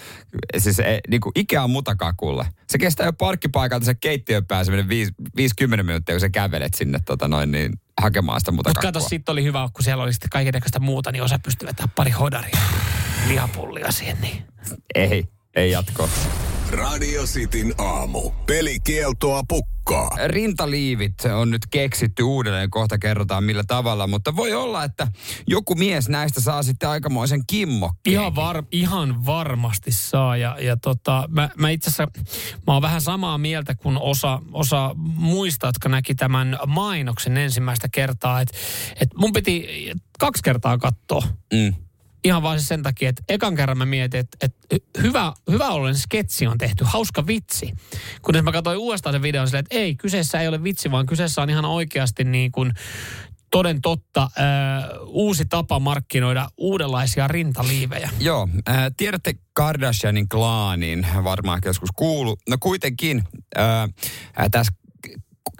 Siis 0.59 0.81
e, 0.81 1.01
niin 1.09 1.21
kuin 1.21 1.33
Ikea 1.37 1.69
mutakakulle. 1.69 2.47
Se 2.69 2.79
kestää 2.79 3.07
jo 3.07 3.13
parkkipaikalta 3.13 3.85
se 3.87 3.95
keittiön 3.95 4.47
pääseminen 4.47 4.89
50 5.37 5.83
minuuttia, 5.83 6.15
kun 6.15 6.21
sä 6.21 6.29
kävelet 6.29 6.75
sinne 6.75 6.99
tota 7.07 7.29
noin, 7.29 7.51
niin, 7.51 7.73
hakemaan 8.01 8.41
sitä 8.41 8.53
Mutta 8.53 8.71
mutakakkua. 8.71 9.01
kato, 9.01 9.09
sitten 9.09 9.33
oli 9.33 9.45
hyvä, 9.45 9.69
kun 9.73 9.85
siellä 9.85 10.03
oli 10.03 10.13
sitten 10.13 10.31
kaikenlaista 10.31 10.81
muuta, 10.81 11.13
niin 11.13 11.23
osa 11.23 11.39
pystyi 11.39 11.69
vetämään 11.69 11.93
pari 11.97 12.11
hodaria, 12.11 12.59
lihapullia 13.29 13.93
siihen. 13.93 14.17
Niin. 14.21 14.43
Ei, 14.95 15.29
ei 15.55 15.71
jatko. 15.71 16.09
Radio 16.73 17.23
Cityn 17.23 17.75
aamu. 17.79 18.31
Pelikieltoa 18.47 19.43
pukkaa. 19.49 20.11
Rintaliivit 20.27 21.15
on 21.35 21.51
nyt 21.51 21.67
keksitty 21.71 22.23
uudelleen, 22.23 22.71
kohta 22.71 22.99
kerrotaan 22.99 23.45
millä 23.45 23.65
tavalla, 23.67 24.07
mutta 24.07 24.37
voi 24.37 24.55
olla, 24.55 24.85
että 24.85 25.07
joku 25.47 25.75
mies 25.75 26.09
näistä 26.09 26.41
saa 26.41 26.63
sitten 26.63 26.89
aikamoisen 26.89 27.41
kimmokkeen. 27.47 28.15
Ihan, 28.15 28.37
var, 28.37 28.63
ihan 28.73 29.27
varmasti 29.27 29.93
saa. 29.93 30.37
Ja, 30.37 30.57
ja 30.61 30.77
tota, 30.77 31.29
mä, 31.31 31.51
mä 31.59 31.71
itse 31.71 31.91
asiassa, 31.91 32.21
mä 32.67 32.73
oon 32.73 32.83
vähän 32.83 33.01
samaa 33.01 33.39
mieltä 33.39 33.75
kuin 33.75 33.99
osa, 33.99 34.43
osa 34.53 34.95
muista, 34.97 35.67
jotka 35.67 35.89
näki 35.89 36.15
tämän 36.15 36.59
mainoksen 36.67 37.37
ensimmäistä 37.37 37.89
kertaa. 37.93 38.41
Että 38.41 38.57
et 39.01 39.09
mun 39.17 39.33
piti 39.33 39.69
kaksi 40.19 40.43
kertaa 40.43 40.79
katsoa. 40.79 41.23
Mm. 41.53 41.88
Ihan 42.25 42.43
vaan 42.43 42.61
sen 42.61 42.83
takia, 42.83 43.09
että 43.09 43.23
ekan 43.29 43.55
kerran 43.55 43.79
mä 43.79 43.87
mietin, 43.87 44.21
että, 44.21 44.37
että 44.41 44.77
hyvä, 45.03 45.33
hyvä 45.51 45.69
olen 45.69 45.95
sketsi 45.95 46.47
on 46.47 46.59
tehty, 46.59 46.85
hauska 46.85 47.27
vitsi. 47.27 47.73
Kunnes 48.23 48.43
mä 48.43 48.53
katsoin 48.53 48.79
uudestaan 48.79 49.15
sen 49.15 49.23
videon 49.23 49.47
silleen, 49.47 49.65
että 49.65 49.79
ei, 49.79 49.95
kyseessä 49.95 50.41
ei 50.41 50.49
ole 50.49 50.63
vitsi, 50.63 50.91
vaan 50.91 51.07
kyseessä 51.07 51.43
on 51.43 51.51
ihan 51.51 51.65
oikeasti 51.65 52.25
niin 52.25 52.53
kuin 52.53 52.73
toden 53.51 53.81
totta 53.81 54.23
äh, 54.23 54.31
uusi 55.07 55.45
tapa 55.45 55.79
markkinoida 55.79 56.49
uudenlaisia 56.57 57.29
rintaliivejä. 57.29 58.11
Joo, 58.21 58.49
äh, 58.69 58.77
tiedätte 58.97 59.35
Kardashianin 59.53 60.29
klaanin, 60.29 61.07
varmaan 61.25 61.61
joskus 61.65 61.91
kuulu. 61.97 62.37
No 62.49 62.57
kuitenkin 62.61 63.25
äh, 63.59 63.89
tässä 64.51 64.73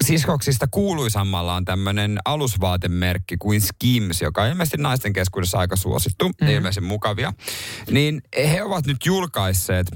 siskoksista 0.05 0.67
kuuluisammalla 0.71 1.55
on 1.55 1.65
tämmöinen 1.65 2.19
alusvaatemerkki 2.25 3.37
kuin 3.37 3.61
Skims, 3.61 4.23
joka 4.23 4.43
on 4.43 4.49
ilmeisesti 4.49 4.77
naisten 4.77 5.13
keskuudessa 5.13 5.59
aika 5.59 5.77
suosittu, 5.77 6.29
mm. 6.29 6.49
ilmeisesti 6.49 6.81
mukavia. 6.81 7.33
Niin 7.91 8.23
he 8.37 8.63
ovat 8.63 8.87
nyt 8.87 9.07
julkaisseet 9.07 9.87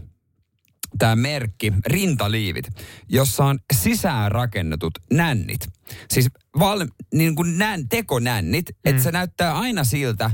tämä 0.99 1.17
merkki, 1.17 1.73
rintaliivit, 1.87 2.65
jossa 3.09 3.45
on 3.45 3.59
sisään 3.75 4.33
rakennetut 4.33 4.93
nännit. 5.13 5.69
Siis 6.11 6.29
val, 6.59 6.87
niin 7.15 7.35
kuin 7.35 7.59
nän, 7.59 7.89
tekonännit, 7.89 8.69
mm. 8.69 8.91
että 8.91 9.03
se 9.03 9.13
näyttää 9.13 9.59
aina 9.59 9.85
siltä, 9.85 10.31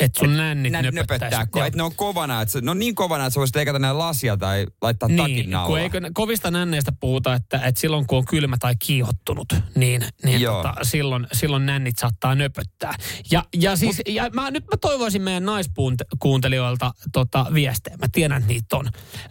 Että 0.00 0.18
sun 0.18 0.36
nännit 0.36 0.72
nä- 0.72 0.82
nöpöttäisi. 0.82 1.36
nöpöttää, 1.36 1.46
Joo. 1.60 1.66
että 1.66 1.76
ne 1.76 1.82
on 1.82 1.94
kovana, 1.94 2.42
että 2.42 2.60
ne 2.60 2.70
on 2.70 2.78
niin 2.78 2.94
kovana, 2.94 3.26
että 3.26 3.34
sä 3.34 3.38
voisit 3.38 3.56
leikata 3.56 3.78
ne 3.78 3.92
lasia 3.92 4.36
tai 4.36 4.66
laittaa 4.82 5.08
takin 5.16 5.36
Niin, 5.36 5.50
naulaa. 5.50 5.68
kun 5.68 5.78
eikö 5.78 6.00
kovista 6.14 6.50
nänneistä 6.50 6.92
puhuta, 7.00 7.34
että, 7.34 7.60
että 7.64 7.80
silloin 7.80 8.06
kun 8.06 8.18
on 8.18 8.24
kylmä 8.24 8.56
tai 8.60 8.74
kiihottunut, 8.78 9.52
niin, 9.74 10.04
niin 10.24 10.40
Joo. 10.40 10.56
tota, 10.56 10.74
silloin, 10.82 11.26
silloin 11.32 11.66
nännit 11.66 11.98
saattaa 11.98 12.34
nöpöttää. 12.34 12.94
Ja, 13.30 13.44
ja 13.56 13.76
siis, 13.76 13.96
Mut, 13.96 14.14
ja 14.14 14.30
mä, 14.34 14.50
nyt 14.50 14.64
mä 14.64 14.76
toivoisin 14.80 15.22
meidän 15.22 15.44
naiskuuntelijoilta 15.44 16.92
tota, 17.12 17.46
viestejä. 17.54 17.96
Mä 17.96 18.06
tiedän, 18.12 18.38
että 18.38 18.52
niitä 18.52 18.76
on. 18.76 18.86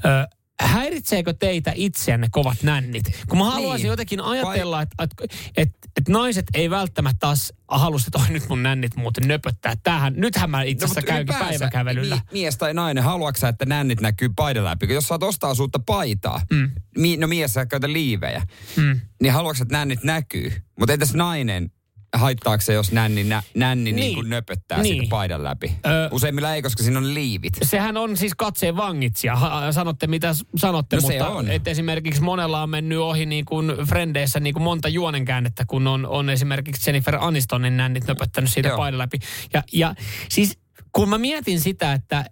Ö, 0.06 0.39
häiritseekö 0.62 1.34
teitä 1.34 1.72
itseänne 1.76 2.28
kovat 2.32 2.64
nännit? 2.64 3.04
Kun 3.30 3.38
mä 3.38 3.46
haluaisin 3.46 3.84
Niin. 3.84 3.90
jotenkin 3.90 4.22
ajatella, 4.22 4.82
että 4.82 5.04
et, 5.04 5.12
et, 5.58 5.70
et 5.98 6.10
naiset 6.10 6.46
ei 6.54 6.70
välttämättä 6.70 7.20
taas 7.20 7.54
halua, 7.68 8.00
että 8.08 8.32
nyt 8.34 8.50
mun 8.50 8.64
nännit 8.64 8.96
muuten 8.96 9.28
nöpöttää. 9.28 9.76
Tämähän, 9.84 10.14
nythän 10.18 10.50
mä 10.50 10.62
itse 10.64 10.86
asiassa 10.86 11.00
No, 11.00 11.04
mutta 11.04 11.14
käynkin 11.14 11.36
ylipäänsä, 11.36 11.60
päiväkävelyllä. 11.60 12.16
mi- 12.16 12.40
mies 12.40 12.58
tai 12.58 12.74
nainen, 12.74 13.04
haluatko 13.04 13.40
sä, 13.40 13.48
että 13.48 13.66
nännit 13.66 14.02
näkyy 14.02 14.30
paidan 14.36 14.64
läpi? 14.66 14.94
Jos 14.94 15.08
saat 15.08 15.24
ostaa 15.24 15.56
suutta 15.56 15.80
paitaa, 15.80 16.42
mm. 16.52 16.72
mi- 16.98 17.18
no 17.18 17.28
mies 17.28 17.54
sä 17.54 17.66
käytä 17.66 17.94
liivejä, 17.94 18.42
mm. 18.76 19.00
niin 19.22 19.34
haluatko 19.34 19.62
että 19.62 19.78
nännit 19.78 20.04
näkyy? 20.04 20.54
Mutta 20.80 20.94
entäs 20.94 21.14
nainen, 21.14 21.72
haittaako 22.14 22.62
se, 22.62 22.74
jos 22.74 22.92
nänni, 22.92 23.24
nä, 23.24 23.44
nänni 23.56 23.84
niin. 23.92 23.96
Niin. 23.96 24.16
Niin 24.16 24.30
nöpöttää 24.30 24.82
Niin. 24.82 24.96
siitä 24.96 25.10
paidan 25.10 25.44
läpi? 25.44 25.76
Ö- 25.86 26.10
Useimmilla 26.12 26.54
ei, 26.56 26.62
koska 26.62 26.84
siinä 26.84 27.00
on 27.00 27.14
liivit. 27.14 27.54
Sehän 27.64 27.98
on 27.98 28.18
siis 28.18 28.32
katseen 28.38 28.76
vangitsija. 28.76 29.36
Ha- 29.36 29.72
Sanotte 29.72 30.08
mitä 30.08 30.34
sanotte, 30.58 30.96
No 30.96 31.02
mutta 31.02 31.30
on. 31.30 31.50
Et 31.52 31.68
esimerkiksi 31.68 32.22
monella 32.22 32.64
on 32.64 32.70
mennyt 32.70 32.98
ohi 33.00 33.26
niin 33.26 33.46
kuin 33.46 33.68
Frendeissä 33.90 34.40
niin 34.40 34.54
kuin 34.54 34.64
monta 34.64 34.90
juonenkäännettä, 34.90 35.64
kun 35.68 35.88
on, 35.88 36.06
on 36.06 36.30
esimerkiksi 36.30 36.90
Jennifer 36.90 37.16
Anistonin 37.20 37.78
nännit 37.78 38.08
nöpöttänyt 38.08 38.50
siitä 38.54 38.70
Joo. 38.70 38.78
paidan 38.78 38.98
läpi. 38.98 39.20
Ja, 39.54 39.64
ja 39.74 39.96
siis 40.30 40.58
kun 40.92 41.10
mä 41.10 41.18
mietin 41.18 41.60
sitä, 41.60 41.94
että 41.94 42.26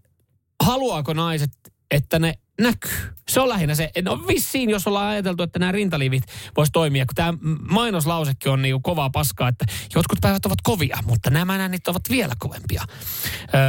haluaako 0.63 1.13
naiset, 1.13 1.51
että 1.91 2.19
ne 2.19 2.33
näkyy. 2.61 3.13
Se 3.29 3.39
on 3.41 3.49
lähinnä 3.49 3.75
se, 3.75 3.91
no 4.01 4.27
vissiin, 4.27 4.69
jos 4.69 4.87
ollaan 4.87 5.07
ajateltu, 5.07 5.43
että 5.43 5.59
nämä 5.59 5.71
rintaliivit 5.71 6.23
vois 6.57 6.69
toimia, 6.71 7.05
kun 7.05 7.15
tämä 7.15 7.33
mainoslausekin 7.69 8.51
on 8.51 8.61
niin 8.61 8.81
kovaa 8.81 9.09
paskaa, 9.09 9.47
että 9.49 9.65
jotkut 9.95 10.19
päivät 10.21 10.45
ovat 10.45 10.61
kovia, 10.63 10.97
mutta 11.05 11.29
nämä 11.29 11.57
nännit 11.57 11.87
ovat 11.87 12.01
vielä 12.09 12.33
kovempia. 12.39 12.83
Öö, 13.55 13.61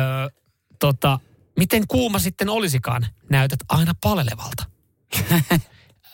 tota, 0.78 1.20
miten 1.56 1.86
kuuma 1.88 2.18
sitten 2.18 2.48
olisikaan, 2.48 3.06
näytät 3.30 3.60
aina 3.68 3.92
palelevalta. 4.02 4.64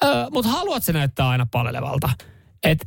öö, 0.04 0.26
mutta 0.30 0.50
haluat 0.50 0.84
se 0.84 0.92
näyttää 0.92 1.28
aina 1.28 1.46
palelevalta? 1.46 2.10
Et, 2.64 2.78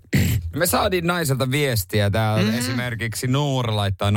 Me 0.55 0.65
saatiin 0.67 1.07
naiselta 1.07 1.51
viestiä. 1.51 2.09
Täällä 2.09 2.37
Mhm. 2.41 2.47
mm-hmm. 2.47 2.59
esimerkiksi 2.59 3.27
Nuura 3.27 3.75
laittaa 3.75 4.11
0447255854 4.11 4.13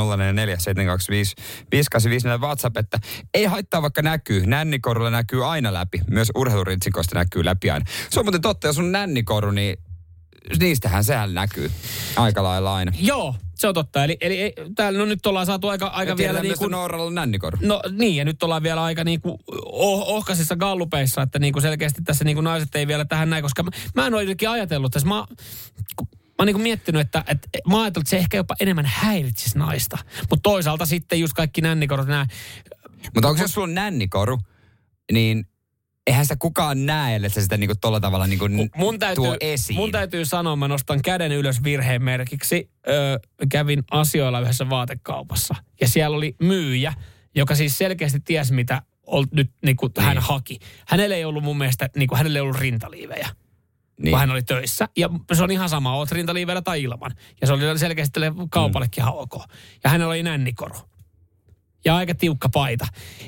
WhatsApp, 2.40 2.76
että 2.76 2.98
ei 3.34 3.44
haittaa 3.44 3.82
vaikka 3.82 4.02
näkyy. 4.02 4.46
Nännikorulla 4.46 5.10
näkyy 5.10 5.50
aina 5.52 5.72
läpi. 5.72 6.00
Myös 6.10 6.30
urheiluritsikosta 6.34 7.18
näkyy 7.18 7.44
läpi 7.44 7.70
aina. 7.70 7.84
Se 8.10 8.20
on 8.20 8.26
muuten 8.26 8.40
totta, 8.40 8.66
jos 8.66 8.78
on 8.78 8.92
nännikoru, 8.92 9.50
niin 9.50 9.76
niistähän 10.60 11.04
sehän 11.04 11.34
näkyy 11.34 11.70
aika 12.16 12.42
lailla 12.42 12.74
aina. 12.74 12.92
joo, 13.00 13.34
se 13.60 13.68
on 13.68 13.74
totta. 13.74 14.04
Eli, 14.04 14.16
eli 14.20 14.40
ei- 14.40 14.54
täällä 14.74 14.98
no 14.98 15.04
nyt 15.04 15.26
ollaan 15.26 15.46
saatu 15.46 15.68
aika, 15.68 15.86
aika 15.86 16.16
vielä 16.16 16.40
niin 16.40 16.58
kuin... 16.58 16.70
Nooralla 16.70 17.04
on 17.04 17.14
nännikoru. 17.14 17.58
No 17.62 17.82
niin, 17.90 18.16
ja 18.16 18.24
nyt 18.24 18.42
ollaan 18.42 18.62
vielä 18.62 18.84
aika 18.84 19.04
niinku 19.04 19.38
oh, 19.64 20.08
ohkaisissa 20.08 20.56
gallupeissa, 20.56 21.22
että 21.22 21.38
niinku 21.38 21.60
selkeästi 21.60 22.02
tässä 22.02 22.24
niinku 22.24 22.40
naiset 22.40 22.74
ei 22.74 22.86
vielä 22.86 23.04
tähän 23.04 23.30
näin, 23.30 23.42
koska 23.42 23.62
mä, 23.62 23.70
mä 23.94 24.06
en 24.06 24.14
ole 24.14 24.22
jotenkin 24.22 24.50
ajatellut 24.50 24.92
tässä. 24.92 25.08
Mä, 25.08 25.14
mä 25.14 25.24
oon 26.38 26.46
niinku 26.46 26.62
miettinyt, 26.62 27.00
että, 27.00 27.24
että 27.26 27.48
mä 27.68 27.82
ajatellut, 27.82 28.06
että 28.06 28.10
se 28.10 28.16
ehkä 28.16 28.36
jopa 28.36 28.54
enemmän 28.60 28.86
häiritsisi 28.88 29.58
naista. 29.58 29.98
Mutta 30.20 30.42
toisaalta 30.42 30.86
sitten 30.86 31.20
just 31.20 31.32
kaikki 31.32 31.60
nännikorot 31.60 32.06
nämä. 32.06 32.26
Mutta 33.14 33.28
onko 33.28 33.42
jos 33.42 33.52
sulla 33.52 33.66
on 33.66 33.74
nännikoru, 33.74 34.38
niin 35.12 35.46
eihän 36.06 36.24
sitä 36.24 36.36
kukaan 36.38 36.86
näe, 36.86 37.16
että 37.16 37.28
se 37.28 37.40
sitä 37.40 37.56
niinku 37.56 37.74
tolla 37.80 38.00
tavalla 38.00 38.26
niinku 38.26 38.48
Mun 38.76 38.98
täytyy, 38.98 39.24
tuo 39.24 39.36
esiin. 39.40 39.76
mun 39.76 39.92
täytyy 39.92 40.24
sanoa, 40.24 40.56
mä 40.56 40.68
nostan 40.68 41.02
käden 41.02 41.32
ylös 41.32 41.62
virheen 41.64 42.02
merkiksi. 42.02 42.70
Öö, 42.88 43.18
kävin 43.50 43.82
asioilla 43.90 44.40
yhdessä 44.40 44.70
vaatekaupassa 44.70 45.54
ja 45.80 45.88
siellä 45.88 46.16
oli 46.16 46.36
myyjä, 46.42 46.94
joka 47.34 47.54
siis 47.54 47.78
selkeästi 47.78 48.20
tiesi, 48.20 48.52
mitä 48.54 48.82
ol, 49.06 49.24
nyt 49.32 49.50
niin 49.64 49.76
kuin 49.76 49.92
hän 49.98 50.18
haki. 50.18 50.58
Hänellä 50.86 51.16
ei 51.16 51.24
ollut 51.24 51.44
mun 51.44 51.58
mielestä, 51.58 51.90
niin 51.96 52.08
kuin, 52.08 52.18
hänellä 52.18 52.36
ei 52.36 52.40
ollut 52.40 52.58
rintaliivejä. 52.58 53.28
niin. 54.00 54.10
kun 54.10 54.20
hän 54.20 54.30
oli 54.30 54.42
töissä. 54.42 54.88
Ja 54.96 55.10
se 55.32 55.42
on 55.42 55.50
ihan 55.50 55.68
sama, 55.68 55.94
oot 55.96 56.12
rintaliivellä 56.12 56.62
tai 56.62 56.82
ilman. 56.82 57.10
Ja 57.40 57.46
se 57.46 57.52
oli 57.52 57.78
selkeästi 57.78 58.20
kaupallekin 58.50 59.02
ihan 59.02 59.14
ok. 59.14 59.32
Ja 59.84 59.90
hänellä 59.90 60.10
oli 60.10 60.22
nännikoru. 60.22 60.76
Ja 61.84 61.96
aika 61.96 62.14
tiukka 62.14 62.48
paita. 62.48 62.86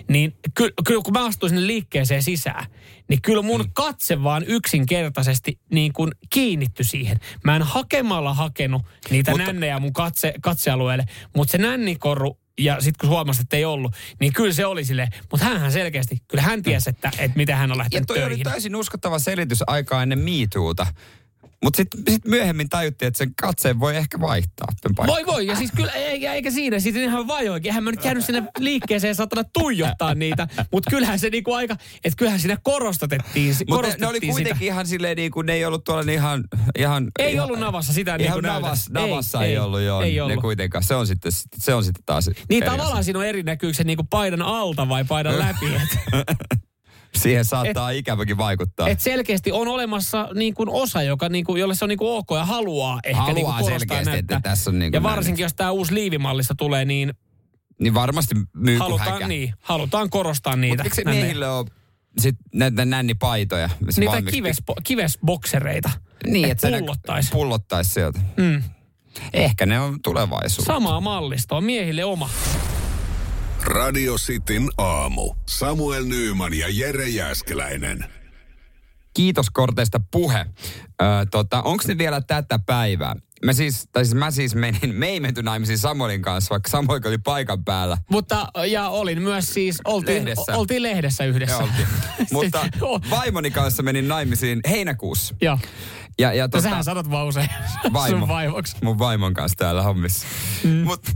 Niin 0.08 0.36
kyllä, 0.54 0.72
kyllä 0.86 1.02
kun 1.02 1.12
mä 1.12 1.24
astuin 1.26 1.50
sinne 1.50 1.66
liikkeeseen 1.66 2.22
sisään, 2.22 2.66
niin 3.08 3.22
kyllä 3.22 3.42
mun 3.42 3.70
katse 3.72 4.22
vaan 4.22 4.44
yksinkertaisesti 4.46 5.58
niin 5.72 5.92
kuin 5.92 6.10
kiinnitty 6.30 6.84
siihen. 6.84 7.20
Mä 7.44 7.56
en 7.56 7.62
hakemalla 7.62 8.34
hakenut 8.34 8.82
niitä 9.10 9.30
Mutta- 9.30 9.46
nännejä 9.46 9.78
mun 9.80 9.92
katse, 9.92 10.34
katsealueelle, 10.42 11.04
mutta 11.36 11.52
se 11.52 11.58
nännikoru 11.58 12.38
ja 12.60 12.80
sitten 12.80 12.98
kun 13.00 13.08
huomasi, 13.08 13.42
että 13.42 13.56
ei 13.56 13.64
ollut, 13.64 13.94
niin 14.20 14.32
kyllä 14.32 14.52
se 14.52 14.66
oli 14.66 14.84
silleen. 14.84 15.08
Mutta 15.30 15.46
hänhän 15.46 15.72
selkeästi, 15.72 16.16
kyllä 16.28 16.42
hän 16.42 16.62
tiesi, 16.62 16.90
että, 16.90 17.10
että 17.18 17.36
miten 17.36 17.56
hän 17.56 17.70
on 17.70 17.74
Ja 17.74 17.78
lähtenyt 17.78 18.06
toi 18.06 18.16
oli 18.18 18.26
töihin. 18.28 18.44
täysin 18.44 18.76
uskottava 18.76 19.18
selitys 19.18 19.58
aikaa 19.66 20.02
ennen 20.02 20.18
MeToota. 20.18 20.86
Mutta 21.64 21.76
sitten 21.76 22.00
sit 22.10 22.24
myöhemmin 22.24 22.68
tajuttiin, 22.68 23.06
että 23.06 23.18
sen 23.18 23.34
katseen 23.40 23.80
voi 23.80 23.96
ehkä 23.96 24.20
vaihtaa. 24.20 24.68
Voi 25.06 25.26
voi, 25.26 25.46
ja 25.46 25.56
siis 25.56 25.72
kyllä, 25.76 25.92
eikä, 25.92 26.32
eikä 26.34 26.50
siinä, 26.50 26.78
sitten 26.80 27.02
ihan 27.02 27.26
vajoikin. 27.28 27.68
Eihän 27.70 27.84
mä 27.84 27.90
nyt 27.90 28.00
käynyt 28.00 28.24
sinne 28.24 28.42
liikkeeseen 28.58 29.14
satana 29.14 29.44
tuijottaa 29.52 30.14
niitä, 30.14 30.48
mutta 30.72 30.90
kyllähän 30.90 31.18
se 31.18 31.30
niinku 31.30 31.52
aika, 31.52 31.76
että 32.04 32.16
kyllähän 32.16 32.40
siinä 32.40 32.56
korostatettiin, 32.62 33.54
Mutta 33.68 33.88
ne, 33.88 33.94
ne 34.00 34.06
oli 34.06 34.20
kuitenkin 34.20 34.54
sitä. 34.54 34.64
ihan 34.64 34.86
silleen 34.86 35.16
niin 35.16 35.30
kuin 35.30 35.46
ne 35.46 35.52
ei 35.52 35.64
ollut 35.64 35.84
tuolla 35.84 36.02
niin 36.02 36.18
ihan... 36.18 36.44
ihan 36.78 37.08
Ei 37.18 37.32
ihan, 37.32 37.46
ollut 37.46 37.58
navassa 37.60 37.92
sitä 37.92 38.18
niin 38.18 38.24
Ihan 38.26 38.36
kuin 38.36 38.42
navas, 38.52 38.90
navassa 38.90 39.44
ei, 39.44 39.50
ei, 39.52 39.58
ollut 39.58 39.80
joo, 39.80 40.02
Ei 40.02 40.14
ne 40.14 40.22
ollut. 40.22 40.40
kuitenkaan. 40.40 40.84
Se 40.84 40.94
on 40.94 41.06
sitten, 41.06 41.32
se 41.56 41.74
on 41.74 41.84
sitten 41.84 42.02
taas 42.06 42.30
Niin 42.48 42.64
tavallaan 42.64 42.92
asia. 42.92 43.02
siinä 43.02 43.18
on 43.18 43.26
eri 43.26 43.42
näkyykö 43.42 43.74
se 43.74 43.84
niinku 43.84 44.04
paidan 44.10 44.42
alta 44.42 44.88
vai 44.88 45.04
paidan 45.04 45.38
läpi. 45.46 45.66
Että 45.74 45.98
Siihen 47.16 47.44
saattaa 47.44 47.90
ikäväkin 47.90 48.36
vaikuttaa. 48.36 48.88
et 48.88 49.00
selkeästi 49.00 49.52
on 49.52 49.68
olemassa 49.68 50.28
niin 50.34 50.54
kuin 50.54 50.68
osa, 50.68 51.02
joka 51.02 51.28
niin 51.28 51.44
kuin, 51.44 51.60
jolle 51.60 51.74
se 51.74 51.84
on 51.84 51.88
niin 51.88 51.98
kuin 51.98 52.10
ok 52.16 52.26
ja 52.30 52.44
haluaa 52.44 53.00
ehkä 53.04 53.16
Haluaa 53.20 53.34
niin 53.34 53.44
kuin 53.46 53.54
korostaa 53.54 53.78
selkeästi, 53.78 54.10
näyttää. 54.10 54.36
että 54.38 54.50
tässä 54.50 54.70
on 54.70 54.78
niin 54.78 54.92
kuin 54.92 54.96
Ja 54.98 55.00
näin. 55.02 55.16
varsinkin, 55.16 55.42
jos 55.42 55.54
tämä 55.54 55.70
uusi 55.70 55.94
liivimallista 55.94 56.54
tulee, 56.58 56.84
niin 56.84 57.12
niin 57.80 57.94
varmasti 57.94 58.34
myy 58.56 58.78
halutaan, 58.78 59.12
häkä. 59.12 59.28
niin, 59.28 59.54
halutaan 59.60 60.10
korostaa 60.10 60.52
Mutta 60.56 60.60
niitä. 60.60 60.84
nännejä. 61.04 61.20
miehille 61.22 61.48
ole 61.48 61.66
sit 62.18 62.36
näitä 62.54 62.84
nännipaitoja? 62.84 63.70
Niitä 63.96 64.12
valmis- 64.12 64.30
kives, 64.30 64.56
kivesboksereita. 64.84 65.90
Niin, 66.26 66.44
Et 66.44 66.50
että 66.50 66.70
se 66.70 66.78
pullottais. 66.78 67.30
pullottais 67.30 67.94
sieltä. 67.94 68.20
Mm. 68.36 68.62
Ehkä 69.32 69.66
ne 69.66 69.80
on 69.80 70.02
tulevaisuus. 70.02 70.66
Samaa 70.66 71.00
mallistoa, 71.00 71.60
miehille 71.60 72.04
oma. 72.04 72.28
Radio 73.64 74.14
Cityn 74.18 74.68
aamu. 74.78 75.34
Samuel 75.48 76.04
Nyyman 76.04 76.54
ja 76.54 76.66
Jere 76.70 77.08
Jäskeläinen. 77.08 78.04
kiitoskorteista 79.14 80.00
puhe. 80.10 80.46
Öö, 81.02 81.08
tota, 81.30 81.62
Onko 81.62 81.84
ne 81.88 81.98
vielä 81.98 82.20
tätä 82.20 82.58
päivää? 82.66 83.16
Mä 83.44 83.52
siis, 83.52 83.88
tai 83.92 84.04
siis 84.04 84.14
mä 84.14 84.30
siis 84.30 84.54
menin, 84.54 84.94
me 84.94 85.06
ei 85.08 85.20
menty 85.20 85.42
naimisiin 85.42 85.78
Samuelin 85.78 86.22
kanssa, 86.22 86.50
vaikka 86.50 86.70
Samuel 86.70 87.00
oli 87.06 87.18
paikan 87.18 87.64
päällä. 87.64 87.96
Mutta, 88.10 88.46
ja 88.70 88.88
olin 88.88 89.22
myös 89.22 89.54
siis, 89.54 89.78
oltiin 89.84 90.16
Lehdessä. 90.24 90.56
oltiin 90.56 90.82
lehdessä 90.82 91.24
yhdessä. 91.24 91.54
Ja 91.56 91.58
oltiin. 91.62 91.88
Mutta 92.32 92.68
Oh, 92.80 93.00
vaimoni 93.10 93.50
kanssa 93.50 93.82
menin 93.82 94.08
naimisiin 94.08 94.60
heinäkuussa. 94.68 95.34
Joo. 95.40 95.58
Ja, 96.18 96.32
ja 96.32 96.44
No 96.44 96.48
tota, 96.48 96.62
sähän 96.62 96.84
sanot 96.84 97.10
vaan 97.10 97.26
usein 97.26 97.48
vaimo, 97.92 98.18
sun 98.18 98.28
vaimoksi. 98.28 98.76
mun 98.82 98.98
vaimon 98.98 99.34
kanssa 99.34 99.56
täällä 99.58 99.82
hommissa. 99.82 100.26
Mm. 100.64 100.70
Mutta 100.70 101.10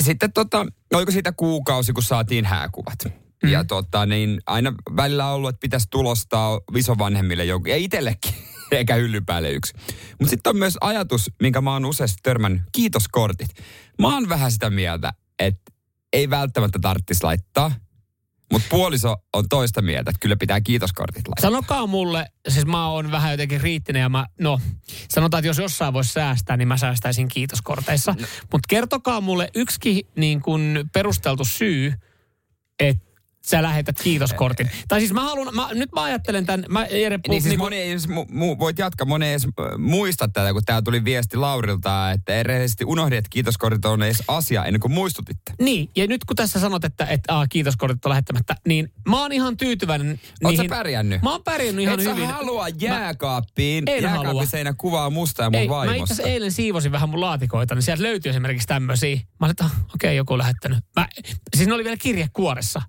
sitten 0.00 0.32
tota, 0.32 0.66
oliko 0.94 1.12
siitä 1.12 1.32
kuukausi, 1.32 1.92
kun 1.92 2.02
saatiin 2.02 2.44
hääkuvat. 2.44 2.98
Mm. 3.42 3.50
Ja 3.50 3.64
tota, 3.64 4.06
niin 4.06 4.40
aina 4.46 4.72
välillä 4.96 5.26
on 5.26 5.34
ollut, 5.34 5.48
että 5.48 5.60
pitäisi 5.60 5.86
tulostaa 5.90 6.60
visovanhemmille 6.74 7.44
joku, 7.44 7.68
ja 7.68 7.76
itsellekin, 7.76 8.34
eikä 8.70 8.94
hyllyn 8.94 9.26
päälle 9.26 9.50
yksi. 9.50 9.74
Mutta 10.18 10.30
sitten 10.30 10.50
on 10.50 10.56
myös 10.56 10.78
ajatus, 10.80 11.30
minkä 11.42 11.60
mä 11.60 11.72
oon 11.72 11.84
useasti 11.84 12.18
törmännyt, 12.22 12.62
kiitoskortit. 12.72 13.48
Mä 14.00 14.14
oon 14.14 14.28
vähän 14.28 14.52
sitä 14.52 14.70
mieltä, 14.70 15.12
että 15.38 15.72
ei 16.12 16.30
välttämättä 16.30 16.78
tarvitsisi 16.82 17.24
laittaa, 17.24 17.72
mutta 18.52 18.68
puoliso 18.70 19.16
on 19.32 19.48
toista 19.48 19.82
mieltä, 19.82 20.10
että 20.10 20.20
kyllä 20.20 20.36
pitää 20.36 20.60
kiitoskortit 20.60 21.28
laittaa. 21.28 21.50
Sanokaa 21.50 21.86
mulle, 21.86 22.26
siis 22.48 22.66
mä 22.66 22.88
oon 22.88 23.10
vähän 23.10 23.30
jotenkin 23.30 23.60
riittinen 23.60 24.00
ja 24.00 24.08
mä, 24.08 24.26
no, 24.40 24.60
sanotaan, 25.08 25.38
että 25.38 25.48
jos 25.48 25.58
jossain 25.58 25.94
voisi 25.94 26.12
säästää, 26.12 26.56
niin 26.56 26.68
mä 26.68 26.76
säästäisin 26.76 27.28
kiitoskorteissa. 27.28 28.14
No. 28.20 28.26
Mutta 28.52 28.66
kertokaa 28.68 29.20
mulle 29.20 29.48
yksikin 29.54 30.06
niin 30.16 30.42
kun 30.42 30.84
perusteltu 30.92 31.44
syy, 31.44 31.92
että 32.80 33.11
sä 33.46 33.62
lähetät 33.62 33.96
kiitoskortin. 34.02 34.70
Tai 34.88 35.00
siis 35.00 35.12
mä 35.12 35.22
haluan, 35.22 35.54
mä, 35.54 35.68
nyt 35.74 35.92
mä 35.92 36.02
ajattelen 36.02 36.46
tämän, 36.46 36.64
mä 36.68 36.86
Jere, 36.86 37.18
Niin 37.28 37.42
siis 37.42 37.50
niin 37.50 37.58
moni 37.58 37.76
ei 37.76 37.90
edes, 37.90 38.08
mu, 38.08 38.26
mu, 38.28 38.58
voit 38.58 38.78
jatkaa, 38.78 39.06
moni 39.06 39.26
ei 39.26 39.32
edes 39.32 39.44
äh, 39.44 39.78
muista 39.78 40.28
tätä, 40.28 40.52
kun 40.52 40.62
täällä 40.66 40.82
tuli 40.82 41.04
viesti 41.04 41.36
Laurilta, 41.36 42.10
että 42.10 42.42
rehellisesti 42.42 42.84
unohdin, 42.84 43.18
että 43.18 43.28
kiitoskortit 43.30 43.84
on 43.84 44.02
edes 44.02 44.22
asia 44.28 44.64
ennen 44.64 44.80
kuin 44.80 44.92
muistutitte. 44.92 45.52
Niin, 45.60 45.90
ja 45.96 46.06
nyt 46.06 46.24
kun 46.24 46.36
tässä 46.36 46.60
sanot, 46.60 46.84
että, 46.84 47.04
että 47.06 47.34
aa, 47.34 47.46
kiitoskortit 47.46 48.04
on 48.04 48.10
lähettämättä, 48.10 48.56
niin 48.68 48.92
mä 49.08 49.20
oon 49.20 49.32
ihan 49.32 49.56
tyytyväinen 49.56 50.10
Oot 50.10 50.52
niihin. 50.52 50.68
sä 50.70 50.76
pärjännyt? 50.76 51.22
Mä 51.22 51.30
oon 51.32 51.42
pärjännyt 51.44 51.82
ihan 51.82 52.00
Et 52.00 52.06
hyvin. 52.06 52.26
sä 52.28 52.34
halua 52.34 52.68
jääkaappiin, 52.68 53.84
En 53.86 54.04
halua. 54.10 54.24
jääkaappiseinä 54.24 54.74
kuvaa 54.78 55.10
musta 55.10 55.42
ja 55.42 55.50
mun 55.50 55.60
Ei, 55.60 55.68
mä 55.68 55.74
itse 55.82 55.86
vaimosta. 55.88 56.12
asiassa 56.14 56.30
eilen 56.32 56.52
siivosin 56.52 56.92
vähän 56.92 57.08
mun 57.08 57.20
laatikoita, 57.20 57.74
niin 57.74 57.82
sieltä 57.82 58.02
löytyi 58.02 58.30
esimerkiksi 58.30 58.68
tämmöisiä. 58.68 59.16
Mä 59.16 59.22
olin, 59.40 59.50
että 59.50 59.64
okei, 59.64 59.80
okay, 59.94 60.12
joku 60.14 60.32
on 60.32 60.38
lähettänyt. 60.38 60.78
Mä, 60.96 61.08
siis 61.56 61.68
ne 61.68 61.74
oli 61.74 61.84
vielä 61.84 61.96
kirjekuoressa. 61.96 62.82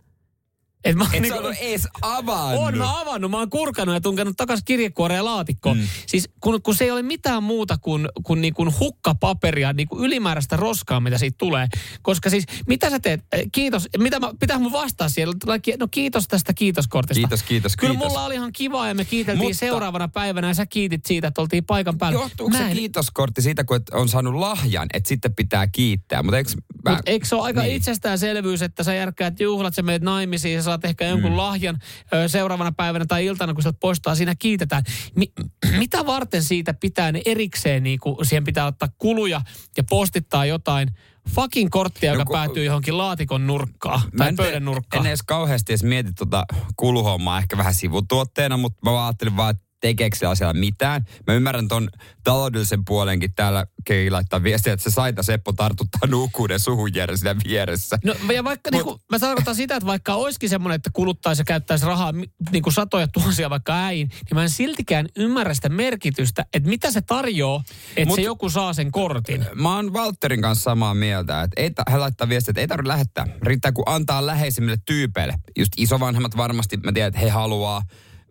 Et 0.84 0.96
mä, 0.96 1.06
Et 1.13 1.22
niinku- 1.22 1.43
sä 1.43 1.60
ees 1.60 1.88
avannut. 2.02 2.63
on 2.67 2.78
mä 2.78 3.02
avannut, 3.02 3.32
mä 3.32 3.38
oon 3.38 3.50
kurkannut 3.50 3.93
ja 3.96 4.02
tunkenut 4.02 4.38
takas 4.38 4.60
kirjekuoreen 4.65 5.17
ja 5.17 5.26
laatikkoon. 5.26 5.78
Mm. 5.78 5.84
Siis 6.08 6.30
kun, 6.41 6.62
kun 6.62 6.76
se 6.76 6.84
ei 6.84 6.91
ole 6.91 7.02
mitään 7.04 7.43
muuta 7.43 7.78
kuin, 7.78 8.10
kuin, 8.24 8.41
niin 8.41 8.54
kuin 8.54 8.74
hukkapaperia, 8.80 9.74
niin 9.74 9.88
kuin 9.88 10.04
ylimääräistä 10.06 10.56
roskaa, 10.58 11.00
mitä 11.00 11.17
siitä 11.17 11.36
tulee. 11.38 11.67
Koska 12.02 12.30
siis, 12.30 12.43
mitä 12.67 12.89
sä 12.89 13.00
teet? 13.00 13.22
Eh, 13.32 13.43
Kiitos. 13.52 13.89
Mitä 13.98 14.19
mä, 14.19 14.32
pitää 14.39 14.60
mun 14.60 14.72
vastaa 14.72 15.10
siellä? 15.10 15.34
No 15.80 15.88
kiitos 15.91 16.28
tästä 16.28 16.54
kiitoskortista. 16.54 17.19
Kiitos, 17.19 17.43
kiitos, 17.43 17.76
Kyllä 17.76 17.93
kiitos. 17.93 18.08
mulla 18.08 18.26
oli 18.26 18.34
ihan 18.36 18.52
kiva 18.54 18.88
ja 18.88 18.93
me 18.96 19.06
kiiteltiin 19.06 19.48
Mutta- 19.50 19.60
seuraavana 19.60 20.08
päivänä 20.08 20.48
ja 20.48 20.54
sä 20.54 20.65
kiitit 20.65 21.06
siitä, 21.06 21.28
että 21.28 21.41
oltiin 21.41 21.65
paikan 21.65 21.98
päällä. 21.98 22.19
Johtuuko 22.19 22.58
se 22.58 22.69
kiitoskortti 22.74 23.41
siitä, 23.41 23.63
kun 23.63 23.78
et 23.78 23.89
on 23.89 24.10
saanut 24.10 24.36
lahjan, 24.36 24.88
että 24.93 25.08
sitten 25.10 25.36
pitää 25.36 25.67
kiittää? 25.67 26.24
Mutta 26.24 26.38
eikö, 26.38 26.50
mä, 26.86 26.91
Mutta 26.91 27.04
eikö 27.12 27.26
se 27.28 27.36
ole 27.36 27.43
aika 27.43 27.62
Niin. 27.62 27.76
itsestäänselvyys, 27.76 28.62
että 28.62 28.84
sä 28.84 28.93
järkkäät 28.93 29.39
juhlat, 29.39 29.76
sä 29.76 29.82
meet 29.82 30.02
naimisiin 30.02 30.56
ja 30.56 30.63
saat 30.74 30.86
ehkä 30.86 31.06
jonkun 31.06 31.32
mm. 31.32 31.38
lahjan 31.38 31.80
ö, 32.14 32.28
seuraavana 32.28 32.72
päivänä 32.72 33.06
tai 33.06 33.26
iltana, 33.26 33.54
kun 33.54 33.64
sieltä 33.64 33.78
poistaa, 33.82 34.16
siinä 34.16 34.36
kiitetään. 34.36 34.84
Mi- 35.16 35.32
mitä 35.80 36.06
varten 36.06 36.44
siitä 36.44 36.74
pitää 36.74 37.12
ne 37.12 37.22
erikseen, 37.26 37.84
niin 37.84 38.00
kuin 38.00 38.26
siihen 38.26 38.44
pitää 38.44 38.66
ottaa 38.66 38.90
kuluja 38.98 39.42
ja 39.78 39.84
postittaa 39.90 40.46
jotain 40.46 40.90
fucking 41.30 41.70
korttia, 41.70 42.12
No 42.12 42.16
joka 42.16 42.26
kun- 42.26 42.34
päätyy 42.34 42.64
johonkin 42.66 42.98
laatikon 42.98 43.48
nurkkaan 43.48 44.02
tai 44.18 44.28
en, 44.28 44.36
pöydän 44.36 44.66
nurkkaan. 44.66 45.06
en 45.06 45.10
edes 45.10 45.24
kauheasti 45.24 45.74
edes 45.74 45.84
mieti 45.84 46.14
tuota 46.14 46.46
kuluhommaa 46.76 47.38
ehkä 47.40 47.58
vähän 47.58 47.74
sivutuotteena, 47.74 48.58
mutta 48.58 48.80
mä 48.92 49.06
ajattelin 49.06 49.38
vaan, 49.38 49.50
että 49.52 49.64
tekeekö 49.84 50.15
se 50.15 50.26
asialla 50.26 50.54
mitään. 50.54 51.06
Mä 51.28 51.34
ymmärrän 51.34 51.67
ton 51.67 51.89
taloudellisen 52.24 52.86
puolenkin 52.86 53.34
täällä 53.36 53.65
kei 53.86 54.10
laittaa 54.10 54.43
viestiä, 54.43 54.74
että 54.74 54.89
se 54.89 54.93
saita 54.93 55.24
Seppo 55.24 55.54
tartuttaa 55.54 56.08
nukuuden 56.08 56.60
suhun 56.60 56.89
siinä 57.15 57.36
vieressä. 57.48 58.00
No 58.04 58.15
ja 58.34 58.43
vaikka, 58.43 58.72
niin 58.72 58.84
kuin, 58.84 59.00
mä 59.12 59.19
tarkoitan 59.19 59.56
sitä, 59.56 59.76
että 59.76 59.88
vaikka 59.88 60.15
olisikin 60.15 60.50
semmoinen, 60.50 60.76
että 60.76 60.89
kuluttaisi 60.93 61.41
ja 61.41 61.46
käyttäisi 61.46 61.86
rahaa 61.86 62.13
niin 62.52 62.63
kuin 62.63 62.74
satoja 62.74 63.08
tuhansia 63.08 63.50
vaikka 63.50 63.74
äin, 63.74 64.08
niin 64.08 64.34
mä 64.34 64.43
en 64.43 64.50
siltikään 64.50 65.06
ymmärrä 65.15 65.54
sitä 65.54 65.69
merkitystä, 65.69 66.46
että 66.54 66.69
mitä 66.69 66.91
se 66.91 67.02
tarjoaa, 67.02 67.63
että 67.98 68.10
Mut- 68.10 68.15
se 68.15 68.22
joku 68.22 68.50
saa 68.50 68.74
sen 68.74 68.91
kortin. 68.91 69.46
Mä 69.56 69.76
oon 69.76 69.93
Walterin 69.93 70.41
kanssa 70.41 70.63
samaa 70.63 70.93
mieltä, 70.93 71.41
että 71.41 71.62
ei, 71.62 71.72
ta- 71.72 71.84
hän 71.88 72.02
laittaa 72.02 72.30
viestiä, 72.30 72.52
että 72.52 72.62
ei 72.62 72.67
tarvitse 72.67 72.88
lähettää. 72.88 73.28
Riittää, 73.41 73.72
kun 73.72 73.84
antaa 73.88 74.26
läheisimmille 74.26 74.78
tyypeille. 74.86 75.34
Just 75.58 75.74
isovanhemmat 75.78 76.38
varmasti, 76.38 76.78
mä 76.78 76.91
tiedän, 76.91 77.08
että 77.08 77.19
he 77.19 77.30
haluaa 77.30 77.82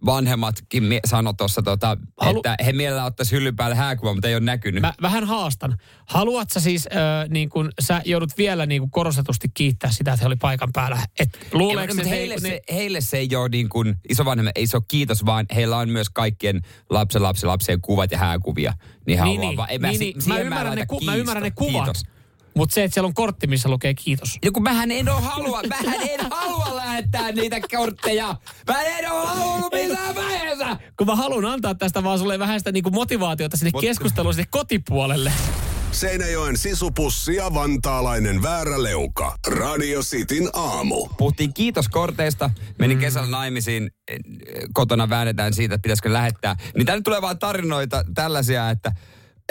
vanhemmatkin 0.04 0.84
mie- 0.84 1.00
sanoi 1.04 1.34
tuossa, 1.34 1.62
tota, 1.62 1.96
Halu- 2.20 2.38
että 2.38 2.56
he 2.64 2.72
mielellään 2.72 3.06
ottaisi 3.06 3.32
hyllyn 3.36 3.56
päälle 3.56 3.76
hääkuvan, 3.76 4.16
mutta 4.16 4.28
ei 4.28 4.34
ole 4.34 4.40
näkynyt. 4.44 4.80
Mä 4.80 4.94
vähän 5.02 5.24
haastan. 5.24 5.76
Haluat 6.06 6.50
sä 6.50 6.60
siis, 6.60 6.86
äh, 6.86 7.28
niin 7.28 7.48
kun, 7.48 7.70
sä 7.80 8.02
joudut 8.04 8.38
vielä 8.38 8.66
niin 8.66 8.82
kun 8.82 8.90
korostetusti 8.90 9.48
kiittää 9.54 9.90
sitä, 9.90 10.12
että 10.12 10.22
he 10.22 10.26
oli 10.26 10.36
paikan 10.36 10.68
päällä. 10.72 10.98
Et 11.20 11.38
luuleeko 11.52 11.94
Ei, 11.98 12.04
se, 12.04 12.10
heille, 12.10 12.34
ne- 12.34 12.40
se, 12.40 12.60
heille 12.72 13.00
se 13.00 13.16
ei 13.18 13.36
ole 13.36 13.48
niin 13.48 13.68
kuin, 13.68 13.94
isovanhemmille 14.08 14.52
ei 14.54 14.66
se 14.66 14.76
ole 14.76 14.84
kiitos, 14.88 15.26
vaan 15.26 15.46
heillä 15.54 15.76
on 15.76 15.88
myös 15.88 16.10
kaikkien 16.10 16.60
lapsen 16.90 17.22
lapsen 17.22 17.48
lapsien 17.48 17.80
kuvat 17.80 18.10
ja 18.12 18.18
hääkuvia. 18.18 18.74
Niin, 19.06 19.22
niin, 19.24 19.40
niin, 19.40 19.56
vaan, 19.56 19.68
en 19.70 19.80
mä, 19.80 19.86
niin, 19.88 19.98
si- 19.98 20.04
niin. 20.04 20.28
Mä, 20.28 20.38
ymmärrän 20.38 20.76
ne, 20.76 20.86
ku, 20.86 21.00
mä 21.00 21.14
ymmärrän 21.14 21.42
ne 21.42 21.50
kuvat. 21.50 21.84
Kiitos. 21.84 22.02
Mutta 22.56 22.74
se, 22.74 22.84
että 22.84 22.94
siellä 22.94 23.06
on 23.06 23.14
kortti, 23.14 23.46
missä 23.46 23.68
lukee 23.68 23.94
kiitos. 23.94 24.38
Ja 24.44 24.50
kun 24.52 24.62
mähän 24.62 24.90
en 24.90 25.08
oo 25.08 25.20
halua, 25.20 25.60
mähän 25.68 26.08
en 26.10 26.20
halua 26.30 26.76
lähettää 26.76 27.32
niitä 27.32 27.56
kortteja. 27.76 28.36
Mä 28.68 28.82
en 28.82 29.12
oo 29.12 29.26
halunnut 29.26 29.72
missään 29.72 30.14
vaiheessa. 30.14 30.76
Kun 30.96 31.06
mä 31.06 31.16
haluan 31.16 31.44
antaa 31.44 31.74
tästä 31.74 32.02
vaan 32.04 32.18
sulle 32.18 32.38
vähän 32.38 32.60
sitä 32.60 32.72
niin 32.72 32.82
kuin 32.84 32.94
motivaatiota 32.94 33.56
sinne 33.56 33.70
Mut- 33.74 33.80
keskusteluun 33.80 34.34
sinne 34.34 34.46
kotipuolelle. 34.50 35.32
Seinäjoen 35.92 36.56
sisupussi 36.58 37.34
ja 37.34 37.54
vantaalainen 37.54 38.42
vääräleuka. 38.42 39.36
Radio 39.46 40.00
Cityn 40.02 40.50
aamu. 40.52 41.08
Puhuttiin 41.18 41.54
kiitoskorteista. 41.54 42.50
Menin 42.78 42.98
kesällä 42.98 43.30
naimisiin. 43.30 43.90
eh, 44.08 44.18
Kotona 44.74 45.08
väännetään 45.08 45.54
siitä, 45.54 45.74
että 45.74 45.82
pitäisikö 45.82 46.12
lähettää. 46.12 46.56
Niin 46.76 46.86
tänne 46.86 47.02
tulee 47.02 47.22
vaan 47.22 47.38
tarinoita 47.38 48.04
tällaisia, 48.14 48.70
että 48.70 48.92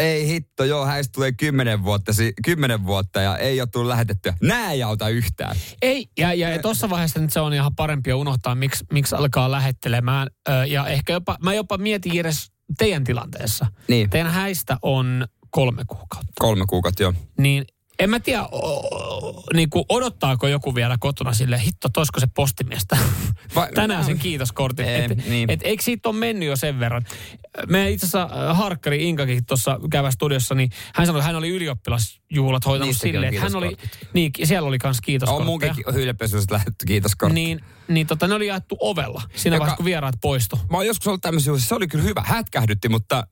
ei 0.01 0.27
hitto, 0.27 0.63
joo, 0.63 0.85
häistä 0.85 1.11
tulee 1.11 1.31
kymmenen 1.31 1.83
vuotta, 1.83 2.13
si- 2.13 2.33
kymmenen 2.45 2.85
vuotta 2.85 3.21
ja 3.21 3.37
ei 3.37 3.61
ole 3.61 3.67
tullut 3.71 3.89
lähetettyä. 3.89 4.33
Nää 4.41 4.71
ei 4.71 4.83
auta 4.83 5.09
yhtään. 5.09 5.55
Ei, 5.81 6.07
ja, 6.17 6.33
ja 6.33 6.59
tuossa 6.59 6.89
vaiheessa 6.89 7.19
nyt 7.19 7.33
se 7.33 7.39
on 7.39 7.53
ihan 7.53 7.75
parempi 7.75 8.13
unohtaa, 8.13 8.55
miksi, 8.55 8.85
miksi 8.93 9.15
alkaa 9.15 9.51
lähettelemään. 9.51 10.27
Ö, 10.49 10.65
ja 10.65 10.87
ehkä 10.87 11.13
jopa, 11.13 11.37
mä 11.43 11.53
jopa 11.53 11.77
mietin 11.77 12.19
edes 12.19 12.51
teidän 12.77 13.03
tilanteessa. 13.03 13.65
Niin. 13.87 14.09
Teidän 14.09 14.31
häistä 14.31 14.77
on 14.81 15.27
kolme 15.49 15.83
kuukautta. 15.87 16.31
Kolme 16.39 16.65
kuukautta 16.69 17.03
jo. 17.03 17.13
Niin 17.37 17.65
en 18.01 18.09
mä 18.09 18.19
tiedä, 18.19 18.43
o, 18.43 19.43
niin 19.53 19.69
kuin 19.69 19.85
odottaako 19.89 20.47
joku 20.47 20.75
vielä 20.75 20.97
kotona 20.99 21.33
sille, 21.33 21.61
hitto, 21.61 21.89
toisko 21.89 22.19
se 22.19 22.27
postimiestä 22.35 22.97
Vai- 23.55 23.71
tänään 23.75 24.05
sen 24.05 24.19
kiitoskortin. 24.19 24.85
Ei, 24.85 25.03
et, 25.03 25.27
niin. 25.29 25.51
et, 25.51 25.59
eikö 25.63 25.83
siitä 25.83 26.09
ole 26.09 26.17
mennyt 26.17 26.49
jo 26.49 26.55
sen 26.55 26.79
verran? 26.79 27.05
Me 27.67 27.89
itse 27.89 28.05
asiassa 28.05 28.49
äh, 28.49 28.57
Harkkari 28.57 29.09
Inkakin 29.09 29.45
tuossa 29.45 29.79
käyvä 29.91 30.11
studiossa, 30.11 30.55
niin 30.55 30.69
hän 30.95 31.07
sanoi, 31.07 31.19
että 31.19 31.27
hän 31.27 31.35
oli 31.35 31.49
ylioppilasjuhlat 31.49 32.65
hoitanut 32.65 32.97
silleen, 32.97 33.27
on 33.29 33.33
että 33.33 33.41
hän 33.41 33.55
oli, 33.55 33.77
niin 34.13 34.31
siellä 34.43 34.67
oli 34.67 34.77
kans 34.77 34.97
On 34.97 35.01
kiitoskortteja. 35.05 35.45
munkin 35.45 35.93
hyljepesusta 35.93 36.53
lähetty 36.53 36.85
kiitoskortti. 36.87 37.33
Niin, 37.33 37.59
niin 37.87 38.07
tota, 38.07 38.27
ne 38.27 38.33
oli 38.35 38.47
jaettu 38.47 38.77
ovella 38.79 39.21
siinä 39.35 39.55
Joka- 39.55 39.59
vaiheessa, 39.59 39.77
kun 39.77 39.85
vieraat 39.85 40.15
poistu. 40.21 40.59
Mä 40.71 40.77
oon 40.77 40.85
joskus 40.87 41.07
ollut 41.07 41.21
tämmöisiä, 41.21 41.53
se 41.57 41.75
oli 41.75 41.87
kyllä 41.87 42.03
hyvä, 42.03 42.23
hätkähdytti, 42.25 42.89
mutta 42.89 43.27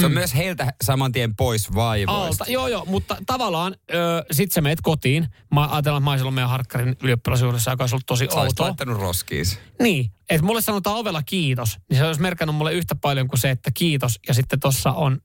se 0.00 0.06
on 0.06 0.12
myös 0.12 0.34
heiltä 0.34 0.72
saman 0.84 1.12
tien 1.12 1.36
pois 1.36 1.74
vaivoista. 1.74 2.44
Alta, 2.44 2.52
joo 2.52 2.68
joo, 2.68 2.84
mutta 2.84 3.16
tavallaan 3.26 3.74
ö, 3.94 4.24
sit 4.32 4.52
sä 4.52 4.60
meet 4.60 4.80
kotiin. 4.82 5.26
Mä 5.54 5.60
ajatellaan, 5.68 6.00
että 6.00 6.04
mä 6.04 6.10
olisin 6.10 6.22
ollut 6.24 6.34
meidän 6.34 6.50
Harkkarin 6.50 6.96
ylioppilasjuhlissa, 7.02 7.70
joka 7.70 7.82
olisi 7.82 7.94
ollut 7.94 8.06
tosi 8.06 8.26
Sä 8.32 8.40
outoa. 8.40 8.66
laittanut 8.66 9.00
roskiis. 9.00 9.58
Niin, 9.82 10.10
että 10.30 10.46
mulle 10.46 10.60
sanotaan 10.60 10.96
ovella 10.96 11.22
kiitos, 11.22 11.76
niin 11.90 11.98
se 11.98 12.04
olisi 12.04 12.20
merkannut 12.20 12.56
mulle 12.56 12.72
yhtä 12.72 12.94
paljon 12.94 13.28
kuin 13.28 13.40
se, 13.40 13.50
että 13.50 13.70
kiitos. 13.74 14.18
Ja 14.28 14.34
sitten 14.34 14.60
tossa 14.60 14.92
on 14.92 15.18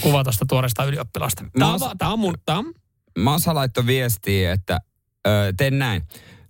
kuva 0.00 0.24
tuosta 0.24 0.46
tuoreesta 0.48 0.84
ylioppilasta. 0.84 1.44
Tämä 1.58 1.72
on, 1.72 1.80
Mä- 1.80 1.86
va- 1.86 1.94
tää 1.98 2.08
on 2.08 2.18
mun, 2.18 2.34
tää 2.46 2.58
on, 2.58 2.72
Masa 3.18 3.54
laittoi 3.54 3.86
viestiä, 3.86 4.52
että 4.52 4.78
ö, 5.26 5.52
teen 5.56 5.78
näin. 5.78 6.02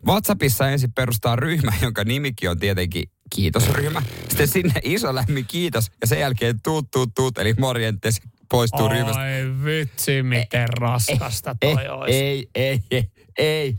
WhatsAppissa 0.06 0.68
ensin 0.70 0.92
perustaa 0.92 1.36
ryhmä, 1.36 1.72
jonka 1.82 2.04
nimikin 2.04 2.50
on 2.50 2.58
tietenkin 2.58 3.04
kiitosryhmä. 3.34 4.02
Sitten 4.28 4.48
sinne 4.48 4.80
iso 4.82 5.14
lämmin 5.14 5.46
kiitos 5.46 5.90
ja 6.00 6.06
sen 6.06 6.20
jälkeen 6.20 6.60
tuut, 6.62 6.90
tuut, 6.90 7.10
tuut, 7.14 7.38
eli 7.38 7.54
morjentes 7.58 8.20
poistuu 8.50 8.88
ryhmästä. 8.88 9.20
Ai 9.20 9.44
vitsi, 9.64 10.22
miten 10.22 10.68
raskasta 10.68 11.56
toi 11.60 11.82
ei, 11.82 11.88
olisi. 11.88 12.18
ei, 12.18 12.48
ei, 12.54 12.80
ei, 12.90 13.04
ei. 13.38 13.76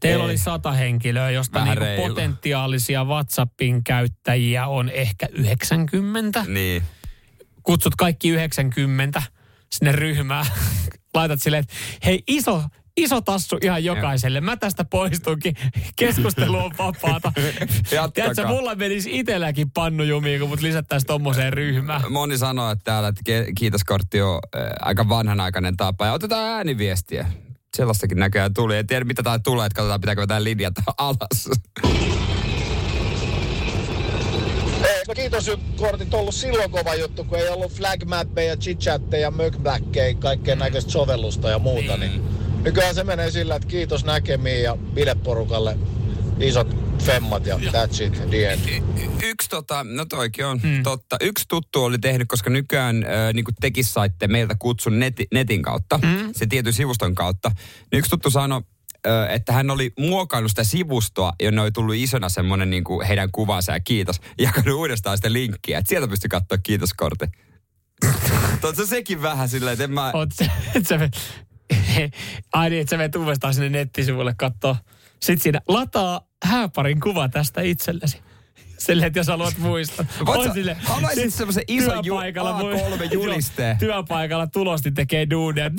Teillä 0.00 0.24
ei. 0.24 0.30
oli 0.30 0.38
sata 0.38 0.72
henkilöä, 0.72 1.30
josta 1.30 1.60
Vähän 1.60 1.68
niinku 1.68 1.84
reilu. 1.84 2.08
potentiaalisia 2.08 3.04
WhatsAppin 3.04 3.84
käyttäjiä 3.84 4.66
on 4.66 4.88
ehkä 4.88 5.28
90. 5.32 6.44
Niin. 6.48 6.82
Kutsut 7.62 7.94
kaikki 7.96 8.28
90 8.28 9.22
sinne 9.72 9.92
ryhmään. 9.92 10.46
Laitat 11.14 11.42
silleen, 11.42 11.60
että 11.60 11.74
hei 12.04 12.22
iso, 12.26 12.64
iso 13.02 13.20
tassu 13.20 13.58
ihan 13.62 13.84
jokaiselle. 13.84 14.40
Mä 14.40 14.56
tästä 14.56 14.84
poistunkin. 14.84 15.54
Keskustelu 15.96 16.56
on 16.56 16.70
vapaata. 16.78 17.32
Tiedätkö, 18.14 18.46
mulla 18.46 18.74
menisi 18.74 19.18
itselläkin 19.18 19.70
pannu 19.70 20.04
jumiin, 20.04 20.40
kun 20.40 20.48
mut 20.48 20.60
lisättäisiin 20.60 21.06
tommoseen 21.06 21.52
ryhmään. 21.52 22.12
Moni 22.12 22.38
sanoo, 22.38 22.70
että 22.70 22.84
täällä 22.84 23.08
että 23.08 23.22
kiitoskortti 23.58 24.22
on 24.22 24.38
äh, 24.56 24.62
aika 24.80 25.08
vanhanaikainen 25.08 25.76
tapa. 25.76 26.06
Ja 26.06 26.12
otetaan 26.12 26.48
ääniviestiä. 26.48 27.26
Sellaistakin 27.76 28.18
näköjään 28.18 28.54
tuli. 28.54 28.76
En 28.76 28.86
tiedä, 28.86 29.04
mitä 29.04 29.22
tää 29.22 29.38
tulee, 29.38 29.66
että 29.66 29.76
katsotaan, 29.76 30.00
pitääkö 30.00 30.26
tämä 30.26 30.44
linjata 30.44 30.82
alas. 30.98 31.48
No 35.08 35.14
kiitos 35.14 35.50
kortit 35.76 36.14
ollut 36.14 36.34
silloin 36.34 36.70
kova 36.70 36.94
juttu, 36.94 37.24
kun 37.24 37.38
ei 37.38 37.48
ollut 37.48 37.72
flagmappeja, 37.72 38.56
chitchatteja, 38.56 39.30
mökbläkkejä, 39.30 40.14
kaikkea 40.14 40.56
näköistä 40.56 40.90
sovellusta 40.90 41.50
ja 41.50 41.58
muuta. 41.58 41.96
Niin. 41.96 42.22
Nykyään 42.64 42.94
se 42.94 43.04
menee 43.04 43.30
sillä, 43.30 43.54
että 43.54 43.68
kiitos 43.68 44.04
näkemiin 44.04 44.62
ja 44.62 44.76
bileporukalle 44.94 45.78
isot 46.40 46.76
femmat 47.02 47.46
ja 47.46 47.56
that's 47.56 48.04
it, 48.04 48.30
the 48.30 48.52
end. 48.52 48.82
Yksi 49.22 49.48
tota, 49.48 49.84
no 49.84 50.04
toikin 50.04 50.46
on 50.46 50.60
hmm. 50.62 50.82
totta. 50.82 51.16
Yksi 51.20 51.44
tuttu 51.48 51.84
oli 51.84 51.98
tehnyt, 51.98 52.28
koska 52.28 52.50
nykyään 52.50 53.04
äh, 53.04 53.34
niin 53.34 53.44
tekis 53.60 53.94
saitte 53.94 54.28
meiltä 54.28 54.56
kutsun 54.58 54.98
neti, 54.98 55.26
netin 55.34 55.62
kautta, 55.62 55.98
hmm. 55.98 56.30
se 56.32 56.46
tietyn 56.46 56.72
sivuston 56.72 57.14
kautta. 57.14 57.50
Niin 57.92 57.98
yksi 57.98 58.10
tuttu 58.10 58.30
sanoi, 58.30 58.62
äh, 59.06 59.34
että 59.34 59.52
hän 59.52 59.70
oli 59.70 59.92
muokannut 59.98 60.50
sitä 60.50 60.64
sivustoa, 60.64 61.32
jonne 61.42 61.62
oli 61.62 61.72
tullut 61.72 61.94
isona 61.94 62.28
semmoinen 62.28 62.70
niin 62.70 62.84
heidän 63.08 63.28
kuvansa 63.32 63.72
ja 63.72 63.80
kiitos. 63.80 64.16
Ja 64.38 64.44
jakanut 64.44 64.78
uudestaan 64.78 65.18
sitä 65.18 65.32
linkkiä, 65.32 65.78
että 65.78 65.88
sieltä 65.88 66.08
pystyy 66.08 66.28
katsoa 66.28 66.58
kiitoskortti. 66.58 67.26
Tuossa 68.60 68.86
sekin 68.86 69.22
vähän 69.22 69.48
silleen, 69.48 69.72
että 69.72 69.84
en 69.84 69.90
mä... 69.92 70.10
Oot 70.14 70.28
se, 70.32 70.50
et 70.74 70.86
sä, 70.86 71.10
ai 72.52 72.70
niin, 72.70 72.80
että 72.80 72.90
sä 72.90 72.96
menet 72.96 73.16
uudestaan 73.16 73.54
sinne 73.54 73.68
nettisivuille 73.68 74.34
katsoa. 74.36 74.76
Sitten 75.20 75.42
siinä 75.42 75.60
lataa 75.68 76.20
hääparin 76.44 77.00
kuva 77.00 77.28
tästä 77.28 77.60
itsellesi. 77.60 78.18
Silleen, 78.78 79.06
että 79.06 79.18
jos 79.18 79.26
haluat 79.26 79.58
muistaa. 79.58 80.04
Voit 80.26 80.52
sille- 80.52 80.76
haluaisit 80.84 81.22
siis 81.22 81.36
semmosen 81.36 81.62
ison 81.68 81.96
ju- 81.96 82.02
työpaikalla 82.02 82.58
voi- 82.58 82.74
A3-julisteen? 82.74 83.68
Joo, 83.70 83.78
Työpaikalla 83.78 84.46
tulosti 84.46 84.90
tekee 84.92 85.30
duunia. 85.30 85.70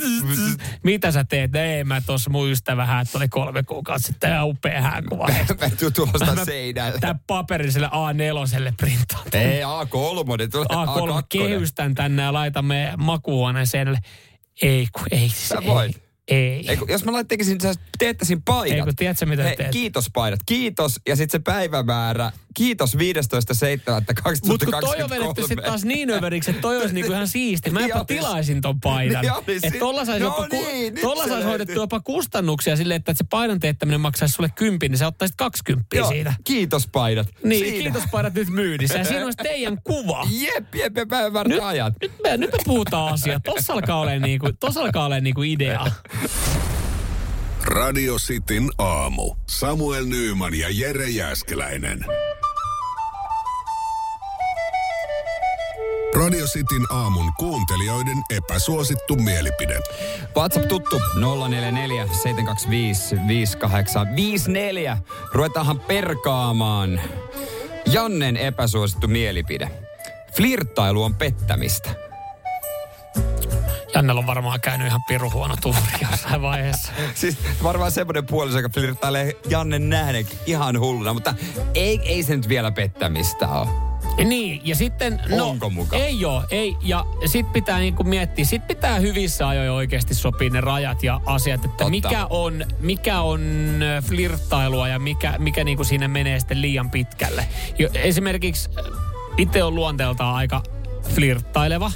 Mitä 0.83 1.11
sä 1.11 1.23
teet? 1.23 1.51
No 1.51 1.59
Ei, 1.59 1.83
mä 1.83 2.01
tuossa 2.01 2.29
mun 2.29 2.49
ystävä 2.49 3.01
että 3.01 3.17
oli 3.17 3.29
kolme 3.29 3.63
kuukautta 3.63 4.07
sitten 4.07 4.31
ja 4.31 4.45
upea 4.45 4.81
hääkuva. 4.81 5.27
Mä 5.61 5.69
tuu 5.79 5.91
tulosta 5.91 6.35
Mä- 6.35 6.45
seinälle. 6.45 6.99
Tää 6.99 7.15
paperiselle 7.27 7.87
A4 7.87 8.73
printaan. 8.77 9.23
Ei, 9.33 9.61
A3, 9.61 10.37
niin 10.37 10.51
tulee 10.51 10.65
A3 10.71 11.11
A2. 11.11 11.25
kehystän 11.29 11.95
tänne 11.95 12.23
ja 12.23 12.33
laitan 12.33 12.65
meidän 12.65 12.93
makuuhuoneen 13.03 13.67
seinälle. 13.67 13.99
Ei, 14.61 14.87
kun 14.93 15.07
ei. 15.11 15.19
Siis 15.29 15.49
Sä 15.49 15.57
ei, 15.61 15.67
voit. 15.67 16.03
Ei. 16.27 16.69
Ei, 16.69 16.77
kun 16.77 16.89
jos 16.89 17.05
mä 17.05 17.11
lait- 17.11 17.27
tekisin, 17.27 17.61
sä 17.61 17.73
teettäisin 17.97 18.41
paidat. 18.41 18.77
Ei, 18.77 18.83
kun 18.83 18.95
tiedätkö, 18.95 19.25
mitä 19.25 19.43
Hei, 19.43 19.57
teet? 19.57 19.71
Kiitos 19.71 20.09
paidat. 20.13 20.39
Kiitos. 20.45 20.99
Ja 21.07 21.15
sitten 21.15 21.39
se 21.39 21.43
päivämäärä. 21.43 22.31
Kiitos 22.53 22.95
15.7.2023. 22.95 23.01
Mutta 24.47 24.65
kun 24.65 24.75
toi 24.81 25.01
on 25.03 25.09
vedetty 25.09 25.41
sitten 25.41 25.63
taas 25.65 25.83
niin 25.85 26.09
överiksi, 26.11 26.49
että 26.51 26.61
toi 26.61 26.77
olisi 26.77 26.93
niinku 26.93 27.11
ihan 27.13 27.27
siisti. 27.27 27.69
Mä 27.69 27.79
Niin 27.79 27.89
jopa 27.89 27.99
olisi. 27.99 28.13
tilaisin 28.15 28.61
ton 28.61 28.79
paidan. 28.79 29.21
Niin. 29.47 29.59
Että 29.63 29.79
tolla 29.79 30.05
saisi 30.05 30.23
No 30.25 30.31
ku, 30.31 30.45
niin, 30.51 30.95
tolla 31.01 31.27
sais 31.27 31.45
hoidettu 31.45 31.73
jopa 31.73 31.99
kustannuksia 31.99 32.75
silleen, 32.75 32.97
että 32.97 33.13
se 33.13 33.23
paidan 33.29 33.59
teettäminen 33.59 34.01
maksaisi 34.01 34.33
sulle 34.33 34.49
kympin, 34.55 34.91
niin 34.91 34.99
sä 34.99 35.07
ottaisit 35.07 35.35
kaksikymppiä 35.37 35.99
Joo, 35.99 36.09
siitä. 36.09 36.33
Kiitos 36.43 36.87
paidat. 36.87 37.27
Niin, 37.43 37.65
Siinä. 37.65 37.83
kiitos 37.83 38.03
paidat 38.11 38.33
nyt 38.33 38.49
myynnissä. 38.49 38.97
Ja 38.97 39.03
siinä 39.05 39.23
olisi 39.25 39.37
teidän 39.43 39.77
kuva. 39.83 40.27
Jep, 40.31 40.75
jep, 40.75 40.97
jep, 40.97 41.07
päivämäärät 41.09 41.49
Nyt, 41.49 41.59
ajat. 41.63 41.93
nyt, 42.01 42.11
me, 42.23 42.37
nyt 42.37 42.51
me 42.51 42.57
puhutaan 42.65 43.13
asiaa. 43.13 43.39
Tossa 43.39 43.73
alkaa 43.73 43.99
olemaan 43.99 44.21
niinku, 44.21 44.49
tossa 44.59 44.81
alkaa 44.81 45.05
olemaan 45.05 45.23
niinku 45.23 45.43
idea. 45.43 45.91
Radio 47.63 48.15
Cityn 48.15 48.69
aamu. 48.77 49.35
Samuel 49.49 50.05
Nyyman 50.05 50.53
ja 50.59 50.67
Jere 50.71 51.09
Jäskeläinen. 51.09 52.05
Radio 56.15 56.45
Cityn 56.45 56.85
aamun 56.89 57.33
kuuntelijoiden 57.39 58.17
epäsuosittu 58.29 59.15
mielipide. 59.15 59.79
WhatsApp 60.35 60.67
tuttu 60.67 61.01
044 61.15 62.07
725 62.07 63.15
5854. 63.27 64.97
Ruvetaanhan 65.33 65.79
perkaamaan. 65.79 67.01
Jannen 67.85 68.37
epäsuosittu 68.37 69.07
mielipide. 69.07 69.71
Flirttailu 70.35 71.03
on 71.03 71.15
pettämistä. 71.15 71.89
Jannella 73.93 74.19
on 74.19 74.27
varmaan 74.27 74.61
käynyt 74.61 74.87
ihan 74.87 75.03
piru 75.07 75.31
huono 75.31 75.55
tuuri 75.61 75.79
jossain 76.11 76.41
vaiheessa. 76.41 76.91
Siis 77.15 77.37
varmaan 77.63 77.91
semmoinen 77.91 78.25
puoliso, 78.25 78.57
joka 78.57 78.69
flirttailee 78.69 79.33
Jannen 79.49 79.89
nähden 79.89 80.27
ihan 80.45 80.79
hulluna, 80.79 81.13
mutta 81.13 81.33
ei, 81.73 81.99
ei 82.03 82.23
se 82.23 82.35
nyt 82.35 82.49
vielä 82.49 82.71
pettämistä 82.71 83.47
ole. 83.47 83.90
Niin, 84.17 84.61
ja 84.63 84.75
sitten... 84.75 85.21
No, 85.29 85.49
Onko 85.49 85.69
muka? 85.69 85.95
Ei 85.97 86.19
joo, 86.19 86.43
ei. 86.51 86.77
Ja 86.81 87.05
sit 87.25 87.53
pitää 87.53 87.79
niinku 87.79 88.03
miettiä, 88.03 88.45
sit 88.45 88.67
pitää 88.67 88.99
hyvissä 88.99 89.47
ajoin 89.47 89.71
oikeasti 89.71 90.15
sopia 90.15 90.49
ne 90.49 90.61
rajat 90.61 91.03
ja 91.03 91.21
asiat, 91.25 91.65
että 91.65 91.77
Totta. 91.77 91.89
mikä 91.89 92.25
on, 92.29 92.65
mikä 92.79 93.21
on 93.21 93.41
flirttailua 94.07 94.87
ja 94.87 94.99
mikä, 94.99 95.35
mikä 95.39 95.63
niinku 95.63 95.83
siinä 95.83 96.07
menee 96.07 96.39
sitten 96.39 96.61
liian 96.61 96.89
pitkälle. 96.89 97.47
Jo, 97.79 97.89
esimerkiksi 97.93 98.69
itse 99.37 99.63
on 99.63 99.75
luonteeltaan 99.75 100.35
aika 100.35 100.63
flirttaileva, 101.09 101.91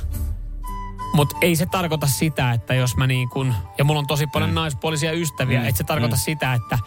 mutta 1.14 1.38
ei 1.42 1.56
se 1.56 1.66
tarkoita 1.66 2.08
sitä, 2.08 2.52
että 2.52 2.74
jos 2.74 2.98
mä 2.98 3.08
niin 3.08 3.30
kun, 3.30 3.54
ja 3.78 3.84
mulla 3.84 4.00
on 4.00 4.08
tosi 4.08 4.28
paljon 4.28 4.50
mm. 4.50 4.56
naispuolisia 4.56 5.12
ystäviä, 5.12 5.60
mm. 5.60 5.66
että 5.66 5.78
se 5.78 5.84
tarkoita 5.84 6.16
mm. 6.16 6.20
sitä, 6.20 6.54
että, 6.54 6.80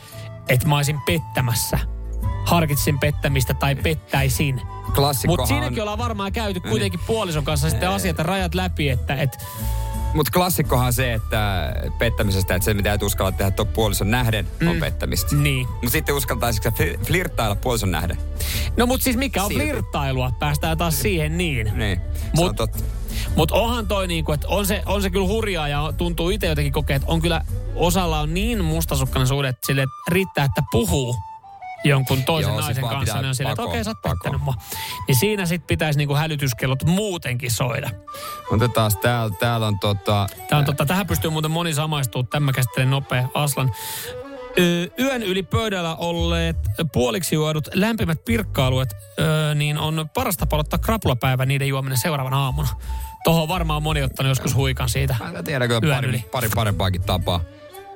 että 0.49 0.69
mä 0.69 0.77
olisin 0.77 1.01
pettämässä. 1.07 1.79
Harkitsin 2.49 2.99
pettämistä 2.99 3.55
tai 3.55 3.75
pettäisin. 3.75 4.61
Mutta 5.27 5.47
siinäkin 5.47 5.79
on, 5.79 5.83
ollaan 5.83 5.99
varmaan 5.99 6.33
käyty 6.33 6.61
kuitenkin 6.61 7.01
puolison 7.07 7.45
kanssa 7.45 7.71
sitten 7.71 7.89
asiat 7.91 8.19
ja 8.19 8.25
rajat 8.25 8.55
läpi, 8.55 8.89
että 8.89 9.15
et, 9.15 9.39
mut 10.15 10.31
klassikkohan 10.31 10.87
on 10.87 10.93
se, 10.93 11.15
että 11.15 11.73
pettämisestä, 11.99 12.55
että 12.55 12.65
se 12.65 12.75
mitä 12.75 12.93
et 12.93 13.03
uskalla 13.03 13.33
tehdä 13.33 13.51
tuon 13.51 13.69
puolison 13.69 14.11
nähden, 14.11 14.49
on 14.69 14.75
Mm. 14.77 14.81
pettämistä. 14.81 15.37
niin. 15.37 15.67
Mutta 15.69 15.91
sitten 15.91 16.15
uskaltaisitko 16.15 16.71
sä 16.71 16.77
fli- 16.77 16.99
flirttailla 17.07 17.55
puolison 17.57 17.91
nähden? 17.91 18.19
No 18.77 18.87
mutta 18.87 19.05
siis 19.05 19.17
mikä 19.17 19.43
on 19.43 19.49
Silti. 19.49 19.65
flirttailua? 19.65 20.33
Päästään 20.39 20.79
taas 20.79 21.01
siihen 21.03 21.39
niin. 21.39 21.73
Niin, 21.75 22.01
se 22.35 22.43
Mut- 22.43 22.61
on. 22.61 22.69
Mutta 23.37 23.55
onhan 23.55 23.87
toi 23.87 24.07
niinku, 24.07 24.33
että 24.33 24.49
on 24.49 24.67
se, 24.67 24.83
on 24.87 25.03
se 25.03 25.11
kyllä 25.11 25.27
hurjaa 25.27 25.69
ja 25.69 25.93
tuntuu 25.97 26.31
itse 26.31 26.47
jotenkin 26.47 26.73
kokea, 26.73 26.97
että 26.97 27.09
on 27.13 27.21
kyllä 27.21 27.41
osalla 27.75 28.21
on 28.21 28.35
niin 28.35 28.65
mustasukkainen 28.65 29.27
suhde, 29.29 29.49
että 29.49 29.67
sille 29.67 29.87
riittää, 30.09 30.45
että 30.45 30.63
puhuu 30.73 31.17
jonkun 31.85 32.25
toisen 32.25 32.49
Joo, 32.51 32.57
sit 32.63 32.67
naisen 32.67 32.85
kanssa, 32.89 33.19
niin 33.19 33.29
on 33.29 33.35
silleen, 33.35 33.53
että 33.53 33.63
okei, 33.63 33.85
sä 33.85 33.93
oot 34.05 34.41
mua. 34.41 34.55
Niin 35.09 35.17
siinä 35.17 35.47
sitten 35.47 35.67
pitäisi 35.67 35.99
niinku 35.99 36.15
hälytyskellot 36.15 36.85
muutenkin 36.85 37.51
soida. 37.51 37.91
Otetaan 38.51 38.93
täällä, 39.03 39.35
täällä 39.39 39.67
on 39.67 39.79
tota... 39.79 40.27
Tää 40.49 40.59
on 40.59 40.65
totta, 40.65 40.87
tähän 40.87 41.07
pystyy 41.07 41.31
muuten 41.31 41.51
moni 41.51 41.75
samaistuu. 41.75 42.23
Tämä 42.23 42.53
käsittelen 42.53 42.91
nopea. 42.91 43.29
Aslan. 43.35 43.71
Ö, 44.59 44.89
Yön 44.99 45.23
yli 45.23 45.43
pöydällä 45.43 45.97
olleet 45.97 46.57
puoliksi 46.93 47.35
juodut 47.35 47.69
lämpimät 47.75 48.25
pirkkaaluet, 48.25 48.89
ö, 49.19 49.55
niin 49.55 49.79
on 49.79 50.11
paras 50.15 50.37
tapa 50.37 50.57
aloittaa 50.57 50.79
krapulapäivä 50.79 51.47
niiden 51.47 51.69
juominen 51.69 51.99
seuraavana 51.99 52.45
aamuna. 52.45 52.69
Tuohon 53.25 53.43
on 53.43 53.49
varmaan 53.49 53.83
moni 53.83 54.03
ottanut 54.03 54.31
joskus 54.31 54.55
huikan 54.55 54.89
siitä. 54.89 55.17
Mä 55.33 55.43
tiedän 55.43 55.69
kyllä 55.69 55.81
Yön 55.83 55.97
pari, 55.97 56.09
yli. 56.09 56.25
pari 56.33 56.49
parempaakin 56.55 57.03
tapaa 57.03 57.41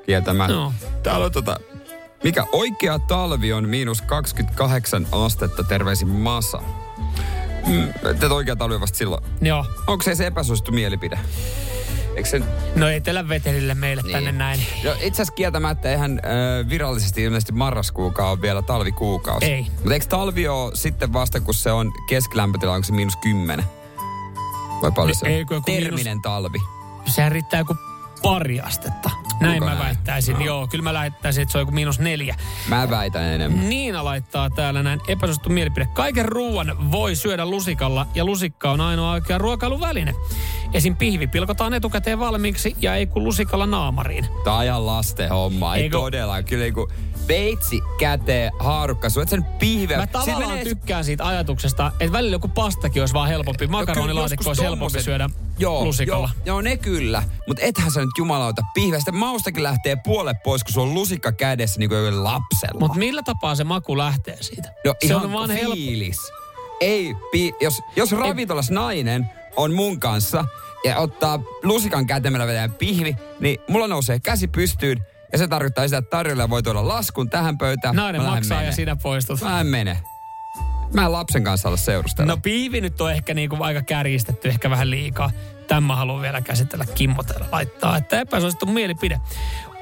kieltämään. 0.06 0.50
Joo. 0.50 0.72
Täällä 1.02 1.26
on 1.26 1.32
tota... 1.32 1.56
Mikä 2.24 2.44
oikea 2.52 2.98
talvi 2.98 3.52
on 3.52 3.68
miinus 3.68 4.02
28 4.02 5.06
astetta, 5.12 5.64
terveisin 5.64 6.08
Masa. 6.08 6.62
Mm, 7.66 7.88
Tätä 8.02 8.34
oikea 8.34 8.56
talvi 8.56 8.74
on 8.74 8.80
vasta 8.80 8.98
silloin. 8.98 9.24
Joo. 9.40 9.66
Onko 9.86 10.02
se 10.02 10.14
se 10.14 10.26
epäsuosittu 10.26 10.72
mielipide? 10.72 11.18
Eikö 12.16 12.28
se... 12.28 12.42
No 12.76 12.88
etelävetelille 12.88 13.74
meille 13.74 14.02
Niin. 14.02 14.12
tänne 14.12 14.32
näin. 14.32 14.60
No, 14.84 14.92
itse 14.92 15.08
asiassa 15.08 15.34
kieltämättä 15.34 15.90
eihän 15.90 16.20
äh, 16.24 16.68
virallisesti 16.68 17.22
ilmeisesti 17.22 17.52
marraskuukaan 17.52 18.30
ole 18.30 18.40
vielä 18.42 18.62
talvikuukausi. 18.62 19.46
Ei. 19.46 19.66
Mutta 19.76 19.94
eikö 19.94 20.06
talvi 20.06 20.48
ole 20.48 20.70
sitten 20.74 21.12
vasta, 21.12 21.40
kun 21.40 21.54
se 21.54 21.72
on 21.72 21.92
keskilämpötila, 22.08 22.72
onko 22.72 22.84
se 22.84 22.92
miinus 22.92 23.16
10? 23.16 23.64
Vai 24.82 24.92
paljon 24.92 25.14
se 25.14 25.26
on? 25.26 25.32
Eikö 25.32 25.54
joku 25.54 25.64
Terminen 25.70 26.22
talvi. 26.22 26.58
Sehän 27.06 27.32
riittää 27.32 27.60
joku 27.60 27.76
pari 28.22 28.60
astetta. 28.60 29.10
Näin 29.40 29.64
mä 29.64 29.66
näin? 29.66 29.78
väittäisin. 29.78 30.42
Joo, 30.42 30.66
kyllä 30.66 30.82
mä 30.82 30.92
väittäisin, 30.92 31.42
että 31.42 31.52
se 31.52 31.58
on 31.58 31.62
joku 31.62 31.72
miinus 31.72 31.98
neljä. 31.98 32.36
Mä 32.68 32.90
väitän 32.90 33.22
enemmän. 33.22 33.68
Niina 33.68 34.04
laittaa 34.04 34.50
täällä 34.50 34.82
näin 34.82 35.00
epäsuosittu 35.08 35.48
mielipide. 35.50 35.86
Kaiken 35.86 36.24
ruoan 36.24 36.92
voi 36.92 37.14
syödä 37.16 37.46
lusikalla 37.46 38.06
ja 38.14 38.24
lusikka 38.24 38.70
on 38.70 38.80
ainoa 38.80 39.12
oikea 39.12 39.38
ruokailuväline. 39.38 40.14
Esim. 40.74 40.96
pihvi 40.96 41.26
pilkotaan 41.26 41.74
etukäteen 41.74 42.18
valmiiksi 42.18 42.76
ja 42.80 42.94
ei 42.94 43.06
kun 43.06 43.24
lusikalla 43.24 43.66
naamariin. 43.66 44.26
Tää 44.44 44.52
on 44.52 44.58
ajan 44.58 44.86
lasten 44.86 45.28
homma. 45.28 45.76
Ei 45.76 45.82
Eikö- 45.82 45.98
todella. 45.98 46.42
Kyllä 46.42 46.62
niinku 46.64 46.88
veitsi 47.28 47.80
käteen, 47.98 48.52
haarukka. 48.58 49.08
Et 49.22 49.28
sen 49.28 49.44
pihveä. 49.44 49.98
Mä 49.98 50.06
tavallaan 50.06 50.58
tykkään 50.58 51.04
siitä 51.04 51.26
ajatuksesta, 51.26 51.92
että 52.00 52.12
välillä 52.12 52.34
joku 52.34 52.48
pastakin 52.48 53.02
olisi 53.02 53.14
vaan 53.14 53.28
helpompi. 53.28 53.66
Makaronilaatikko 53.66 54.44
olisi 54.50 54.62
helpompi 54.62 55.02
syödä 55.02 55.30
joo, 55.58 55.84
lusikalla. 55.84 56.30
Joo, 56.34 56.44
joo, 56.46 56.60
ne 56.60 56.76
kyllä. 56.76 57.22
Mutta 57.48 57.62
ethän 57.62 57.90
sä 57.90 58.00
nyt 58.00 58.10
jumalauta 58.18 58.62
pihveä. 58.74 58.98
Sitten 58.98 59.16
maustakin 59.16 59.62
lähtee 59.62 59.96
puolet 60.04 60.36
pois, 60.44 60.64
kun 60.64 60.72
sulla 60.72 60.86
on 60.86 60.94
lusikka 60.94 61.32
kädessä 61.32 61.78
niin 61.78 61.88
kuin 61.90 62.24
lapsella. 62.24 62.80
Mutta 62.80 62.98
millä 62.98 63.22
tapaa 63.22 63.54
se 63.54 63.64
maku 63.64 63.98
lähtee 63.98 64.36
siitä? 64.40 64.68
No 64.84 64.94
se 65.00 65.06
ihan 65.06 65.24
on 65.24 65.32
vaan 65.32 65.50
helppo. 65.50 65.74
fiilis. 65.74 66.18
Ei, 66.80 67.14
pi- 67.32 67.54
jos, 67.60 67.80
jos 67.96 68.12
ravintolas 68.12 68.70
nainen 68.70 69.30
on 69.56 69.74
mun 69.74 70.00
kanssa 70.00 70.44
ja 70.84 70.96
ottaa 70.96 71.40
lusikan 71.62 72.06
kätemellä 72.06 72.46
vetää 72.46 72.68
pihvi, 72.68 73.16
niin 73.40 73.58
mulla 73.68 73.88
nousee 73.88 74.20
käsi 74.20 74.48
pystyyn 74.48 75.06
ja 75.32 75.38
se 75.38 75.48
tarkoittaa 75.48 75.84
sitä, 75.84 75.96
että 75.96 76.10
tarjolla 76.10 76.50
voi 76.50 76.62
tuoda 76.62 76.88
laskun 76.88 77.30
tähän 77.30 77.58
pöytään. 77.58 77.96
Nainen 77.96 78.22
Mä 78.22 78.28
maksaa 78.28 78.56
ja 78.56 78.60
menee. 78.60 78.72
sinä 78.72 78.96
poistut. 78.96 79.40
Mä 79.40 79.60
en 79.60 79.66
mene. 79.66 79.98
Mä 80.94 81.04
en 81.04 81.12
lapsen 81.12 81.44
kanssa 81.44 81.68
olla 81.68 81.76
seurustella. 81.76 82.32
No 82.32 82.36
piivi 82.42 82.80
nyt 82.80 83.00
on 83.00 83.12
ehkä 83.12 83.34
niinku 83.34 83.56
aika 83.60 83.82
kärjistetty, 83.82 84.48
ehkä 84.48 84.70
vähän 84.70 84.90
liikaa. 84.90 85.30
Tämä 85.68 85.96
haluan 85.96 86.22
vielä 86.22 86.40
käsitellä, 86.40 86.86
Kimmo 86.94 87.22
täällä 87.22 87.46
laittaa, 87.52 87.96
että 87.96 88.20
epäsuosittu 88.20 88.66
mielipide. 88.66 89.20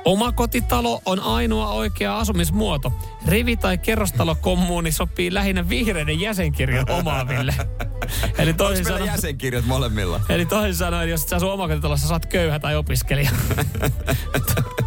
Omakotitalo 0.04 1.02
on 1.04 1.20
ainoa 1.20 1.68
oikea 1.68 2.18
asumismuoto. 2.18 2.92
Rivi- 3.26 3.56
tai 3.56 3.78
kerrostalokommuuni 3.78 4.92
sopii 4.92 5.34
lähinnä 5.34 5.68
vihreiden 5.68 6.20
jäsenkirjan 6.20 6.90
omaaville. 6.90 7.54
Eli 8.38 8.54
toisin 8.54 8.84
sanoen, 8.84 9.06
jäsenkirjat 9.06 9.64
molemmilla? 9.64 10.20
eli 10.28 10.46
toisin 10.46 10.74
sanoen, 10.74 11.08
jos 11.08 11.22
sä 11.22 11.38
sun 11.38 11.52
omakotitalossa 11.52 12.08
saat 12.08 12.26
köyhä 12.26 12.58
tai 12.58 12.76
opiskelija. 12.76 13.30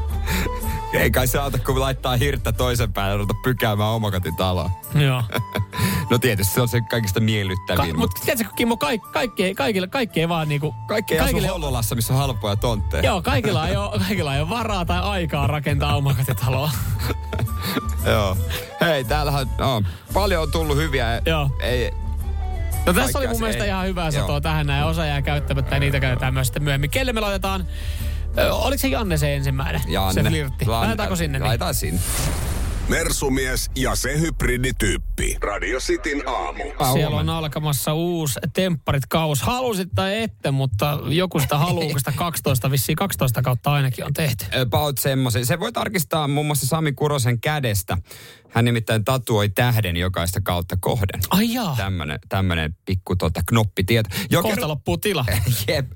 Ei 0.94 1.12
kai 1.12 1.28
se 1.28 1.40
auta, 1.40 1.58
kun 1.58 1.80
laittaa 1.80 2.16
hirttä 2.16 2.52
toisen 2.52 2.94
päälle 2.94 3.12
ja 3.12 3.18
ruveta 3.18 3.34
pykäämään 3.44 3.90
omakotitaloa. 3.90 4.70
Joo. 4.96 5.24
No 6.10 6.18
tietysti 6.20 6.54
se 6.54 6.62
on 6.62 6.68
se 6.68 6.82
kaikista 6.82 7.20
miellyttävin. 7.20 7.92
Ka- 7.92 7.98
mutta 7.98 8.22
tiedätkö 8.26 8.54
Kimmo, 8.56 8.78
kaikki, 8.78 9.08
kaikki, 9.14 9.56
kaikille, 9.56 9.88
kaikki 9.88 10.20
ei 10.20 10.30
vaan 10.30 10.50
niinku... 10.50 10.76
kaikki 10.88 11.14
ei 11.14 11.20
kaikille- 11.20 11.48
asu 11.48 11.54
Hollolassa, 11.54 11.96
missä 11.96 12.14
on 12.14 12.20
halpoja 12.20 12.56
tontteja. 12.56 13.04
Joo, 13.04 13.22
kaikilla 13.22 13.68
ei, 13.68 13.76
ole, 13.76 14.00
kaikilla 14.08 14.36
ei 14.36 14.42
ole 14.42 14.50
varaa 14.50 14.86
tai 14.86 15.00
aikaa 15.02 15.48
rakentaa 15.48 15.96
omakotitaloa. 15.96 16.72
Joo. 18.12 18.38
Hei, 18.82 19.04
täällähän 19.04 19.48
no, 19.58 19.84
paljon 20.14 20.42
on 20.44 20.52
tullut 20.52 20.78
hyviä. 20.78 21.22
Joo. 21.26 21.50
Ei, 21.62 21.94
No 22.86 22.94
tässä 22.94 23.20
oli 23.20 23.28
mun 23.28 23.40
mielestä 23.40 23.64
ei- 23.64 23.70
ihan 23.70 23.86
hyvää 23.88 24.12
satoa 24.12 24.42
tähän 24.42 24.68
näin. 24.68 24.86
Osa 24.86 25.06
jää 25.06 25.22
käyttämättä 25.22 25.76
ja 25.76 25.80
niitä 25.80 26.00
käytetään 26.00 26.34
myös 26.34 26.48
sitten 26.48 26.64
myöhemmin. 26.64 26.90
Kelle 26.90 27.14
me 27.14 27.20
laitetaan? 27.20 27.68
Ö, 28.38 28.54
oliko 28.54 28.78
se 28.82 28.88
Janne 28.88 29.18
se 29.18 29.36
ensimmäinen? 29.36 29.82
Janne. 29.88 30.24
Se 30.24 30.30
flirtti. 30.30 30.66
Lan- 30.66 30.70
Laitetaanko 30.70 31.16
sinne? 31.16 31.40
Niin? 31.40 31.48
Laitetaan 31.48 31.74
sinne. 31.76 32.00
Mersumies 32.90 33.72
ja 33.76 33.96
se 33.96 34.20
hybridityyppi. 34.20 35.38
Radio 35.42 35.80
Cityn 35.80 36.28
aamu. 36.30 36.64
Siellä 36.94 37.18
on 37.18 37.30
alkamassa 37.30 37.94
uusi 37.94 38.40
tempparit 38.54 39.04
kaus. 39.10 39.42
Halusit 39.42 39.90
tai 39.96 40.22
ette, 40.24 40.52
mutta 40.52 41.00
joku 41.08 41.40
sitä 41.40 41.58
haluaa, 41.58 41.88
kun 41.90 42.00
sitä 42.00 42.14
12, 42.26 42.72
vissiin 42.72 42.96
12 42.96 43.42
kautta 43.42 43.74
ainakin 43.74 44.06
on 44.06 44.14
tehty. 44.14 44.46
About 44.62 44.98
semmoisen. 44.98 45.46
Se 45.46 45.60
voi 45.60 45.72
tarkistaa 45.72 46.28
muun 46.28 46.46
muassa 46.46 46.68
Sami 46.68 46.92
Kurosen 46.92 47.40
kädestä. 47.42 47.98
Hän 48.54 48.66
nimittäin 48.66 49.06
tatuoi 49.06 49.50
tähden 49.50 49.98
jokaista 49.98 50.42
kautta 50.42 50.78
kohden. 50.80 51.22
Ai 51.30 51.54
jaa, 51.54 51.76
Tämmönen, 51.76 52.20
tämmönen 52.30 52.76
pikku 52.86 53.16
tota, 53.16 53.42
knoppitieto. 53.48 54.10
Jo, 54.30 54.42
kohta 54.42 54.56
kerro- 54.56 54.68
loppuu 54.68 54.98
tila. 54.98 55.26
Jep. 55.68 55.92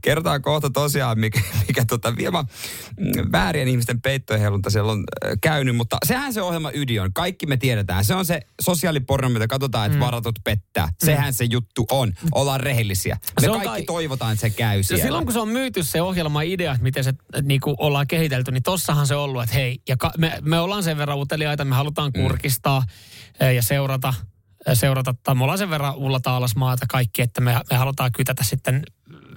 Kerrotaan 0.00 0.42
kohta 0.42 0.70
tosiaan, 0.70 1.18
mikä, 1.18 1.40
mikä 1.68 1.84
tota 1.84 2.16
vielä 2.16 2.42
mm, 2.42 3.32
väärien 3.32 3.68
ihmisten 3.68 4.00
peittojen 4.00 4.40
heilunta 4.40 4.70
siellä 4.70 4.92
on 4.92 5.04
äh, 5.26 5.32
käynyt, 5.40 5.76
mutta 5.76 5.96
sehän 6.06 6.32
se 6.32 6.42
ohjelma 6.42 6.70
ydin 6.74 7.02
on. 7.02 7.12
Kaikki 7.12 7.46
me 7.46 7.56
tiedetään. 7.56 8.04
Se 8.04 8.14
on 8.14 8.26
se 8.26 8.40
sosiaaliporno, 8.62 9.28
mitä 9.28 9.46
katsotaan, 9.46 9.86
että 9.86 9.98
mm. 9.98 10.04
varatut 10.04 10.38
pettää. 10.44 10.88
Sehän 11.04 11.32
se 11.32 11.44
juttu 11.44 11.86
on. 11.90 12.12
Ollaan 12.34 12.60
rehellisiä. 12.60 13.14
Me 13.14 13.40
Se 13.40 13.50
on 13.50 13.56
kaikki 13.56 13.68
kai- 13.68 13.82
toivotaan, 13.82 14.32
että 14.32 14.40
se 14.40 14.50
käy 14.50 14.78
Ja 14.78 14.84
siellä. 14.84 15.02
silloin 15.04 15.24
kun 15.24 15.32
se 15.32 15.38
on 15.40 15.48
myyty 15.48 15.82
se 15.82 16.02
ohjelma 16.02 16.42
idea, 16.42 16.76
miten 16.80 17.04
se 17.04 17.12
niinku 17.42 17.74
ollaan 17.78 18.06
kehitelty, 18.06 18.52
niin 18.52 18.62
tossahan 18.62 19.06
se 19.06 19.14
ollut, 19.14 19.42
että 19.42 19.54
hei, 19.54 19.80
ja 19.88 19.96
ka- 19.96 20.12
me, 20.18 20.38
me 20.42 20.60
ollaan 20.60 20.82
sen 20.82 20.98
verran 20.98 21.18
uteliaita, 21.18 21.64
me 21.64 21.74
halutaan 21.74 22.01
kurkistaa 22.10 22.84
äh, 23.42 23.54
ja 23.54 23.62
seurata, 23.62 24.14
äh, 24.68 24.78
seurata 24.78 25.14
tai 25.22 25.34
me 25.34 25.42
ollaan 25.42 25.58
sen 25.58 25.70
verran 25.70 25.96
ullata 25.96 26.36
alas 26.36 26.56
maata 26.56 26.86
kaikki, 26.88 27.22
että 27.22 27.40
me, 27.40 27.60
me 27.70 27.76
halutaan 27.76 28.12
kytätä 28.12 28.44
sitten 28.44 28.82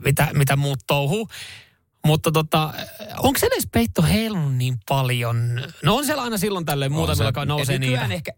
mitä, 0.06 0.30
mitä 0.34 0.56
muut 0.56 0.80
touhuu. 0.88 1.30
Mutta 2.06 2.32
tota, 2.32 2.74
onko 3.18 3.40
se 3.40 3.46
edes 3.46 3.68
peitto 3.72 4.02
heilunut 4.02 4.56
niin 4.56 4.78
paljon? 4.90 5.62
No 5.84 5.96
on 5.96 6.06
siellä 6.06 6.24
aina 6.24 6.38
silloin 6.38 6.66
tällöin 6.66 6.92
muutamilla, 6.92 7.30
joka 7.30 7.46
nousee 7.46 7.80
niitä. 7.80 8.08
ehkä, 8.12 8.32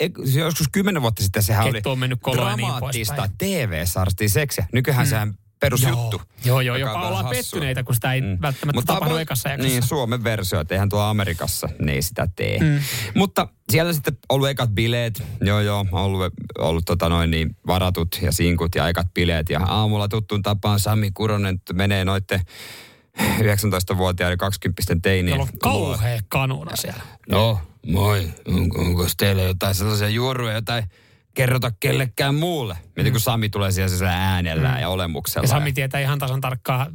e- 0.00 0.38
joskus 0.38 0.68
kymmenen 0.72 1.02
vuotta 1.02 1.22
sitten 1.22 1.42
sehän 1.42 1.72
Kettu 1.72 1.88
oli 1.88 1.92
on 1.92 1.98
mennyt 1.98 2.18
niin 2.26 2.36
dramaattista 2.36 3.14
poispäin. 3.14 3.38
TV-sarsti 3.38 4.28
seksiä. 4.28 4.66
Nykyään 4.72 5.06
mm. 5.06 5.10
sehän 5.10 5.34
perusjuttu. 5.60 6.22
Joo, 6.44 6.60
joo, 6.60 6.76
joka 6.76 6.90
on 6.90 6.96
jopa 6.96 7.08
ollaan 7.08 7.24
hassua. 7.24 7.42
pettyneitä, 7.42 7.82
kun 7.82 7.94
sitä 7.94 8.12
ei 8.12 8.20
mm. 8.20 8.38
välttämättä 8.42 8.78
Mutta 8.78 8.94
tapahdu 8.94 9.14
avo- 9.14 9.18
ekassa 9.18 9.48
jaksossa. 9.48 9.72
Niin, 9.72 9.82
Suomen 9.82 10.24
versio, 10.24 10.60
että 10.60 10.74
eihän 10.74 10.88
tuolla 10.88 11.10
Amerikassa 11.10 11.68
ne 11.78 11.92
ei 11.92 12.02
sitä 12.02 12.28
tee. 12.36 12.58
Mm. 12.58 12.80
Mutta 13.14 13.48
siellä 13.70 13.92
sitten 13.92 14.16
ollut 14.28 14.48
ekat 14.48 14.70
bileet, 14.70 15.22
joo 15.40 15.60
joo, 15.60 15.86
ollut, 15.92 16.34
ollut 16.58 16.84
tota 16.84 17.08
noin 17.08 17.30
niin 17.30 17.56
varatut 17.66 18.18
ja 18.22 18.32
sinkut 18.32 18.74
ja 18.74 18.88
ekat 18.88 19.14
bileet. 19.14 19.50
Ja 19.50 19.60
aamulla 19.60 20.08
tuttuun 20.08 20.42
tapaan 20.42 20.80
Sami 20.80 21.10
Kuronen 21.10 21.60
menee 21.72 22.04
noitte 22.04 22.40
19-vuotiaiden 23.18 24.38
20 24.38 24.82
teinien. 25.02 25.38
Meillä 25.38 25.50
on 25.52 25.58
kauhea 25.58 26.20
kanuna 26.28 26.76
siellä. 26.76 27.02
No, 27.28 27.60
moi. 27.86 28.28
Onko, 28.48 28.80
onko 28.80 29.06
teillä 29.16 29.42
jotain 29.42 29.74
sellaisia 29.74 30.08
juoruja, 30.08 30.54
jotain 30.54 30.84
kerrota 31.38 31.72
kellekään 31.80 32.34
muulle? 32.34 32.78
Mietin, 32.96 33.12
kun 33.12 33.20
Sami 33.20 33.48
tulee 33.48 33.72
siellä 33.72 34.32
äänellä 34.32 34.68
mm. 34.68 34.80
ja 34.80 34.88
olemuksella. 34.88 35.44
Ja 35.44 35.48
Sami 35.48 35.72
tietää 35.72 36.00
ihan 36.00 36.18
tasan 36.18 36.40
tarkkaan 36.40 36.92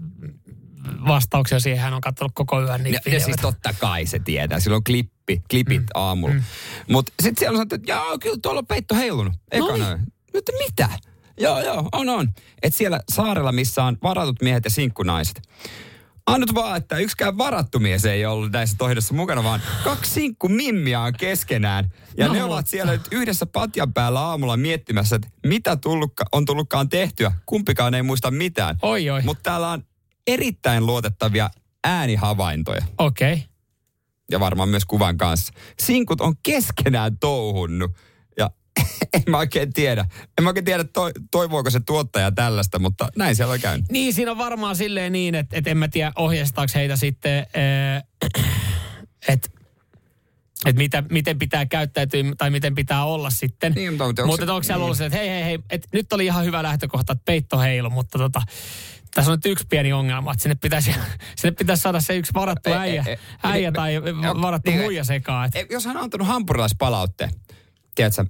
vastauksia 1.07 1.59
siihen. 1.59 1.79
Hän 1.79 1.93
on 1.93 2.01
katsonut 2.01 2.31
koko 2.35 2.61
yön 2.61 2.83
niitä 2.83 3.01
ja, 3.05 3.13
ja 3.13 3.19
siis 3.19 3.37
totta 3.41 3.73
kai 3.79 4.05
se 4.05 4.19
tietää. 4.19 4.59
Sillä 4.59 4.75
on 4.75 4.83
klippi, 4.83 5.43
klipit 5.49 5.81
mm. 5.81 5.87
aamulla. 5.93 6.33
Mm. 6.33 6.43
Mutta 6.89 7.13
sitten 7.21 7.39
siellä 7.39 7.51
on 7.51 7.57
sanottu, 7.57 7.75
että 7.75 7.91
joo, 7.91 8.17
kyllä 8.19 8.37
tuolla 8.41 8.59
on 8.59 8.67
peitto 8.67 8.95
heilunut. 8.95 9.33
Ekana. 9.51 9.91
No 9.91 9.97
Mutta 10.33 10.51
mitä? 10.67 10.89
Joo, 11.39 11.59
joo, 11.59 11.89
on, 11.91 12.09
on. 12.09 12.29
Että 12.63 12.77
siellä 12.77 12.99
saarella, 13.11 13.51
missä 13.51 13.83
on 13.83 13.97
varatut 14.03 14.41
miehet 14.41 14.65
ja 14.65 14.71
sinkkunaiset. 14.71 15.41
Annut 16.27 16.55
vaan, 16.55 16.77
että 16.77 16.97
yksikään 16.97 17.37
varattu 17.37 17.79
mies 17.79 18.05
ei 18.05 18.25
ollut 18.25 18.51
näissä 18.51 18.75
tohdessa 18.77 19.13
mukana, 19.13 19.43
vaan 19.43 19.61
kaksi 19.83 20.11
sinkku 20.11 20.49
mimmiä 20.49 21.01
on 21.01 21.13
keskenään. 21.13 21.89
Ja 22.17 22.27
No, 22.27 22.33
ne 22.33 22.43
ovat 22.43 22.67
siellä 22.67 22.91
nyt 22.91 23.07
yhdessä 23.11 23.45
patjan 23.45 23.93
päällä 23.93 24.19
aamulla 24.19 24.57
miettimässä, 24.57 25.15
että 25.15 25.27
mitä 25.45 25.75
tullukka, 25.75 26.25
on 26.31 26.45
tullutkaan 26.45 26.89
tehtyä. 26.89 27.31
Kumpikaan 27.45 27.93
ei 27.93 28.03
muista 28.03 28.31
mitään. 28.31 28.77
Oi, 28.81 29.09
oi. 29.09 29.21
Mutta 29.21 29.43
täällä 29.43 29.69
on 29.69 29.83
erittäin 30.27 30.85
luotettavia 30.85 31.49
äänihavaintoja 31.83 32.85
Okei. 32.97 33.33
Okay. 33.33 33.45
ja 34.31 34.39
varmaan 34.39 34.69
myös 34.69 34.85
kuvan 34.85 35.17
kanssa. 35.17 35.53
Sinkut 35.79 36.21
on 36.21 36.33
keskenään 36.43 37.17
touhunnut 37.17 37.91
en 39.13 39.23
mä 39.27 39.37
oikein 39.37 39.73
tiedä. 39.73 40.05
En 40.37 40.43
mä 40.43 40.49
oikein 40.49 40.65
tiedä, 40.65 40.83
toi, 40.83 41.11
toivooko 41.31 41.69
se 41.69 41.79
tuottaja 41.79 42.31
tällaista, 42.31 42.79
mutta 42.79 43.07
näin 43.15 43.35
siellä 43.35 43.53
on 43.53 43.59
käynyt. 43.59 43.91
Niin, 43.91 44.13
siinä 44.13 44.31
on 44.31 44.37
varmaan 44.37 44.75
silleen 44.75 45.11
niin, 45.11 45.35
että, 45.35 45.57
että 45.57 45.69
en 45.69 45.77
mä 45.77 45.87
tiedä 45.87 46.11
ohjeistaako 46.15 46.71
heitä 46.75 46.95
sitten, 46.95 47.45
äh, 48.35 48.45
että 49.27 49.49
että 50.65 50.77
mitä, 50.77 51.03
miten 51.09 51.39
pitää 51.39 51.65
käyttäytyä 51.65 52.23
tai 52.37 52.49
miten 52.49 52.75
pitää 52.75 53.05
olla 53.05 53.29
sitten. 53.29 53.73
Niin, 53.73 53.93
mutta 53.93 54.05
onko 54.05 54.21
se- 54.21 54.25
mutta 54.25 54.53
onko 54.53 54.63
siellä 54.63 54.85
ollut 54.85 54.97
se, 54.97 55.05
että 55.05 55.17
hei, 55.17 55.29
hei, 55.29 55.43
hei, 55.43 55.59
että 55.69 55.87
nyt 55.93 56.13
oli 56.13 56.25
ihan 56.25 56.45
hyvä 56.45 56.63
lähtökohta, 56.63 57.13
että 57.13 57.25
peitto 57.25 57.59
heilu, 57.59 57.89
mutta 57.89 58.17
tota, 58.17 58.41
tässä 59.13 59.31
on 59.31 59.37
nyt 59.37 59.45
yksi 59.45 59.65
pieni 59.69 59.93
ongelma, 59.93 60.31
että 60.31 60.43
sinne 60.43 60.55
pitäisi, 60.55 60.95
sinne 61.37 61.55
pitäisi 61.55 61.81
saada 61.81 62.01
se 62.01 62.17
yksi 62.17 62.33
varattu 62.33 62.69
äijä, 62.69 63.05
äijä 63.43 63.71
tai 63.71 64.01
varattu 64.41 64.71
niin, 64.71 64.81
muija 64.81 65.03
sekaan. 65.03 65.51
Jos 65.69 65.85
hän 65.85 65.97
on 65.97 66.03
antanut 66.03 66.27
hampurilaispalautteen, 66.27 67.31
tiedätkö, 67.95 68.25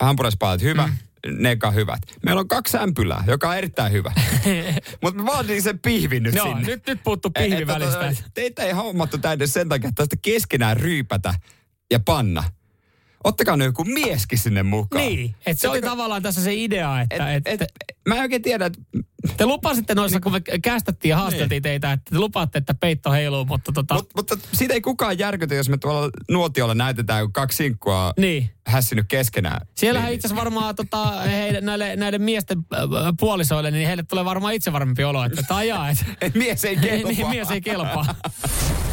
hampurilaispalautteet 0.00 0.70
hyvä, 0.70 0.86
mm. 0.86 1.36
neka 1.42 1.70
hyvät. 1.70 2.00
Meillä 2.24 2.40
on 2.40 2.48
kaksi 2.48 2.76
ämpylää, 2.76 3.24
joka 3.26 3.48
on 3.48 3.56
erittäin 3.56 3.92
hyvä. 3.92 4.12
Mutta 5.02 5.22
me 5.22 5.26
vaatiin 5.26 5.62
sen 5.62 5.78
pihvin 5.78 6.22
nyt 6.22 6.34
Joo, 6.34 6.46
sinne. 6.46 6.66
nyt, 6.66 6.86
nyt 6.86 7.02
puuttuu 7.04 7.30
Et- 7.34 7.44
pihvi 7.44 7.62
et, 7.62 7.68
välistä. 7.68 7.98
tota, 8.08 8.30
Teitä 8.34 8.62
ei 8.62 8.72
hommattu 8.72 9.18
tänne 9.18 9.46
sen 9.46 9.68
takia, 9.68 9.88
että 9.88 10.02
tästä 10.02 10.16
keskenään 10.22 10.76
ryypätä 10.76 11.34
ja 11.90 12.00
panna. 12.00 12.44
Ottakaa 13.24 13.56
nyt 13.56 13.66
joku 13.66 13.84
mieskin 13.84 14.38
sinne 14.38 14.62
mukaan. 14.62 15.04
Niin, 15.04 15.34
että 15.46 15.60
se 15.60 15.68
oli 15.68 15.78
Ottakaa- 15.78 15.96
tavallaan 15.96 16.22
tässä 16.22 16.42
se 16.42 16.54
idea, 16.54 17.00
että 17.00 17.32
Et, 17.34 17.46
et, 17.48 17.62
et, 17.62 17.68
mä 18.08 18.14
en 18.14 18.20
oikein 18.20 18.42
tiedä, 18.42 18.66
että 18.66 18.78
te 19.36 19.46
lupasitte 19.46 19.94
noissa, 19.94 20.20
kun 20.20 20.32
me 20.32 20.40
kästettiin 20.62 21.10
ja 21.10 21.16
haasteltiin 21.16 21.48
Niin. 21.50 21.62
teitä, 21.62 21.92
että 21.92 22.10
te 22.10 22.18
lupaatte, 22.18 22.58
että 22.58 22.74
peitto 22.74 23.12
heiluu, 23.12 23.44
mutta 23.44 23.72
tota, 23.72 23.94
Mut, 23.94 24.08
mutta 24.16 24.36
siitä 24.52 24.74
ei 24.74 24.80
kukaan 24.80 25.18
järkytä, 25.18 25.54
jos 25.54 25.68
me 25.68 25.76
tuolla 25.78 26.10
nuotiolla 26.30 26.74
näytetään, 26.74 27.24
kun 27.24 27.32
kaksi 27.32 27.56
sinkkua 27.56 28.12
niin. 28.18 28.50
hässinyt 28.66 29.06
keskenään. 29.08 29.66
Siellähän 29.74 30.08
niin, 30.08 30.14
itse 30.14 30.26
asiassa 30.28 30.44
varmaan 30.44 30.74
tota, 30.74 31.20
heille, 31.20 31.60
näille, 31.60 31.96
näiden 31.96 32.22
miesten 32.22 32.58
äh, 32.74 32.80
puolisoille, 33.20 33.70
niin 33.70 33.86
heille 33.86 34.02
tulee 34.02 34.24
varmaan 34.24 34.54
itse 34.54 34.72
varmempi 34.72 35.04
olo, 35.04 35.24
että 35.24 35.42
tajaa, 35.48 35.90
että 35.90 36.04
Et 36.20 36.34
mies 36.34 36.64
ei 36.64 36.76
kelpaa. 36.82 37.10
niin, 37.12 37.28
mies 37.28 37.50
ei 37.50 37.60
kelpaa. 37.60 38.14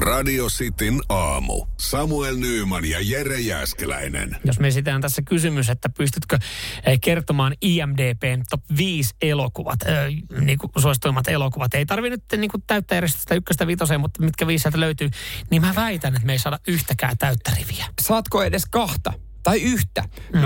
Radio 0.00 0.46
Cityn 0.46 1.00
aamu. 1.08 1.66
Samuel 1.80 2.36
Nyyman 2.36 2.84
ja 2.84 2.98
Jere 3.00 3.40
Jäskeläinen. 3.40 4.36
Jos 4.44 4.60
me 4.60 4.68
esitään 4.68 5.00
tässä 5.00 5.22
kysymys, 5.22 5.70
että 5.70 5.88
pystytkö 5.88 6.38
eh, 6.86 6.98
kertomaan 7.00 7.54
IMDBn 7.60 8.42
top 8.50 8.60
5 8.76 9.14
elokuvat, 9.22 9.82
äh, 9.82 10.40
niin 10.40 10.58
kuin 10.58 10.70
suosituimmat 10.78 11.28
elokuvat. 11.28 11.74
Ei 11.74 11.86
tarvi 11.86 12.10
nyt 12.10 12.24
niin 12.36 12.50
kuin 12.50 12.62
täyttää 12.66 12.96
järjestystä 12.96 13.34
ykköstä 13.34 13.66
viitoseen, 13.66 14.00
mutta 14.00 14.22
mitkä 14.22 14.46
viisi 14.46 14.62
sieltä 14.62 14.80
löytyy. 14.80 15.10
Niin 15.50 15.62
mä 15.62 15.72
väitän, 15.76 16.14
että 16.14 16.26
me 16.26 16.32
ei 16.32 16.38
saada 16.38 16.58
yhtäkään 16.68 17.18
täyttä 17.18 17.52
riviä. 17.58 17.86
Saatko 18.02 18.42
edes 18.42 18.66
kahta? 18.70 19.12
Tai 19.42 19.62
yhtä. 19.62 20.02
Mm. 20.32 20.40
047255854. 20.40 20.44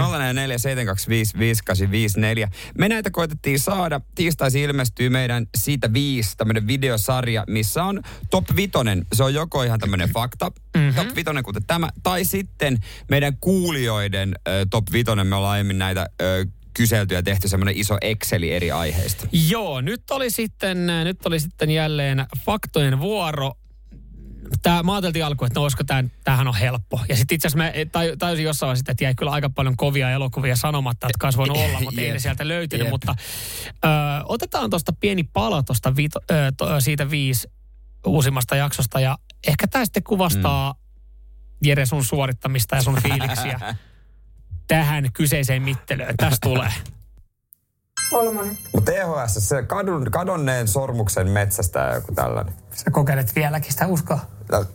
Me 2.79 2.89
näitä 2.89 3.11
koitettiin 3.11 3.59
saada. 3.59 4.01
Tiistaisin 4.15 4.63
ilmestyy 4.63 5.09
meidän 5.09 5.47
siitä 5.57 5.93
viisi 5.93 6.37
tämmöinen 6.37 6.67
videosarja, 6.67 7.45
missä 7.49 7.85
on 7.85 8.03
top 8.31 8.45
vitonen. 8.57 9.07
Se 9.13 9.25
on 9.25 9.35
joko 9.35 9.63
ihan 9.63 9.81
tämmöinen 9.81 10.11
fakta, 10.13 10.51
mm-hmm. 10.77 10.95
top 10.95 11.17
vitonen 11.17 11.45
kuten 11.45 11.65
tämä, 11.67 11.89
tai 12.03 12.25
sitten 12.25 12.79
meidän 13.11 13.37
kuulijoiden 13.41 14.35
ö, 14.49 14.67
top 14.71 14.85
vitonen. 14.93 15.27
Me 15.27 15.37
ollaan 15.37 15.53
aiemmin 15.53 15.79
näitä 15.79 16.09
ö, 16.23 16.47
kyselty 16.75 17.15
ja 17.15 17.23
tehty 17.23 17.49
semmoinen 17.49 17.77
iso 17.77 17.99
Exceli 18.01 18.53
eri 18.53 18.71
aiheista. 18.71 19.27
Joo, 19.49 19.81
nyt 19.81 20.11
oli 20.11 20.31
sitten, 20.31 20.87
nyt 21.05 21.27
oli 21.27 21.41
sitten 21.41 21.71
jälleen 21.71 22.27
faktojen 22.47 23.01
vuoro. 23.01 23.53
Tämä, 24.63 24.83
mä 24.83 24.93
ajateltiin 24.93 25.25
alkuun, 25.25 25.47
että 25.47 25.61
no 25.61 25.63
olisiko 25.63 25.85
tämä, 25.85 26.05
tämähän 26.25 26.49
on 26.49 26.55
helppo. 26.55 27.01
Ja 27.09 27.17
sitten 27.17 27.35
itse 27.35 27.49
asiassa 27.49 27.65
mä 27.65 27.71
taj- 27.71 28.17
tajusin 28.19 28.45
jossain 28.45 28.69
vaiheessa, 28.69 28.93
että 28.93 29.05
jäi 29.05 29.15
kyllä 29.15 29.33
aika 29.33 29.51
paljon 29.51 29.77
kovia 29.77 30.11
elokuvia 30.11 30.57
sanomatta, 30.57 31.07
että 31.07 31.27
olisi 31.27 31.39
voinut 31.39 31.57
olla, 31.65 31.81
mutta 31.81 32.01
ei 32.01 32.13
ne 32.13 32.19
sieltä 32.19 32.49
löytynyt. 32.49 32.85
Jep. 32.85 32.91
Mutta 32.91 33.15
ö, 33.85 33.89
otetaan 34.25 34.71
tuosta 34.71 34.93
pieni 35.01 35.23
pala 35.23 35.63
tuosta 35.63 35.97
vito, 35.97 36.21
ö, 36.31 36.53
to, 36.57 36.81
siitä 36.81 37.11
viisi 37.11 37.49
uusimmasta 38.07 38.57
jaksosta. 38.57 39.01
Ja 39.01 39.19
ehkä 39.47 39.67
tämä 39.67 39.85
sitten 39.85 40.03
kuvastaa 40.03 40.73
mm. 40.73 40.79
Jere 41.65 41.87
sun 41.87 42.05
suorittamista 42.05 42.77
ja 42.77 42.83
sun 42.83 43.03
fiiliksiä 43.03 43.61
tähän 44.69 45.09
kyseiseen 45.13 45.63
mittelöön. 45.63 46.15
Tästä 46.17 46.49
tulee. 46.49 46.73
Mutta 48.73 48.93
THS, 48.93 49.49
se 49.49 49.63
kadun, 49.63 50.11
kadonneen 50.11 50.69
sormuksen 50.69 51.29
metsästä 51.31 51.91
joku 51.95 52.15
tällainen. 52.15 52.55
Sä 52.75 52.91
kokeilet 52.91 53.35
vieläkin 53.35 53.73
sitä 53.73 53.87
uskoa. 53.87 54.21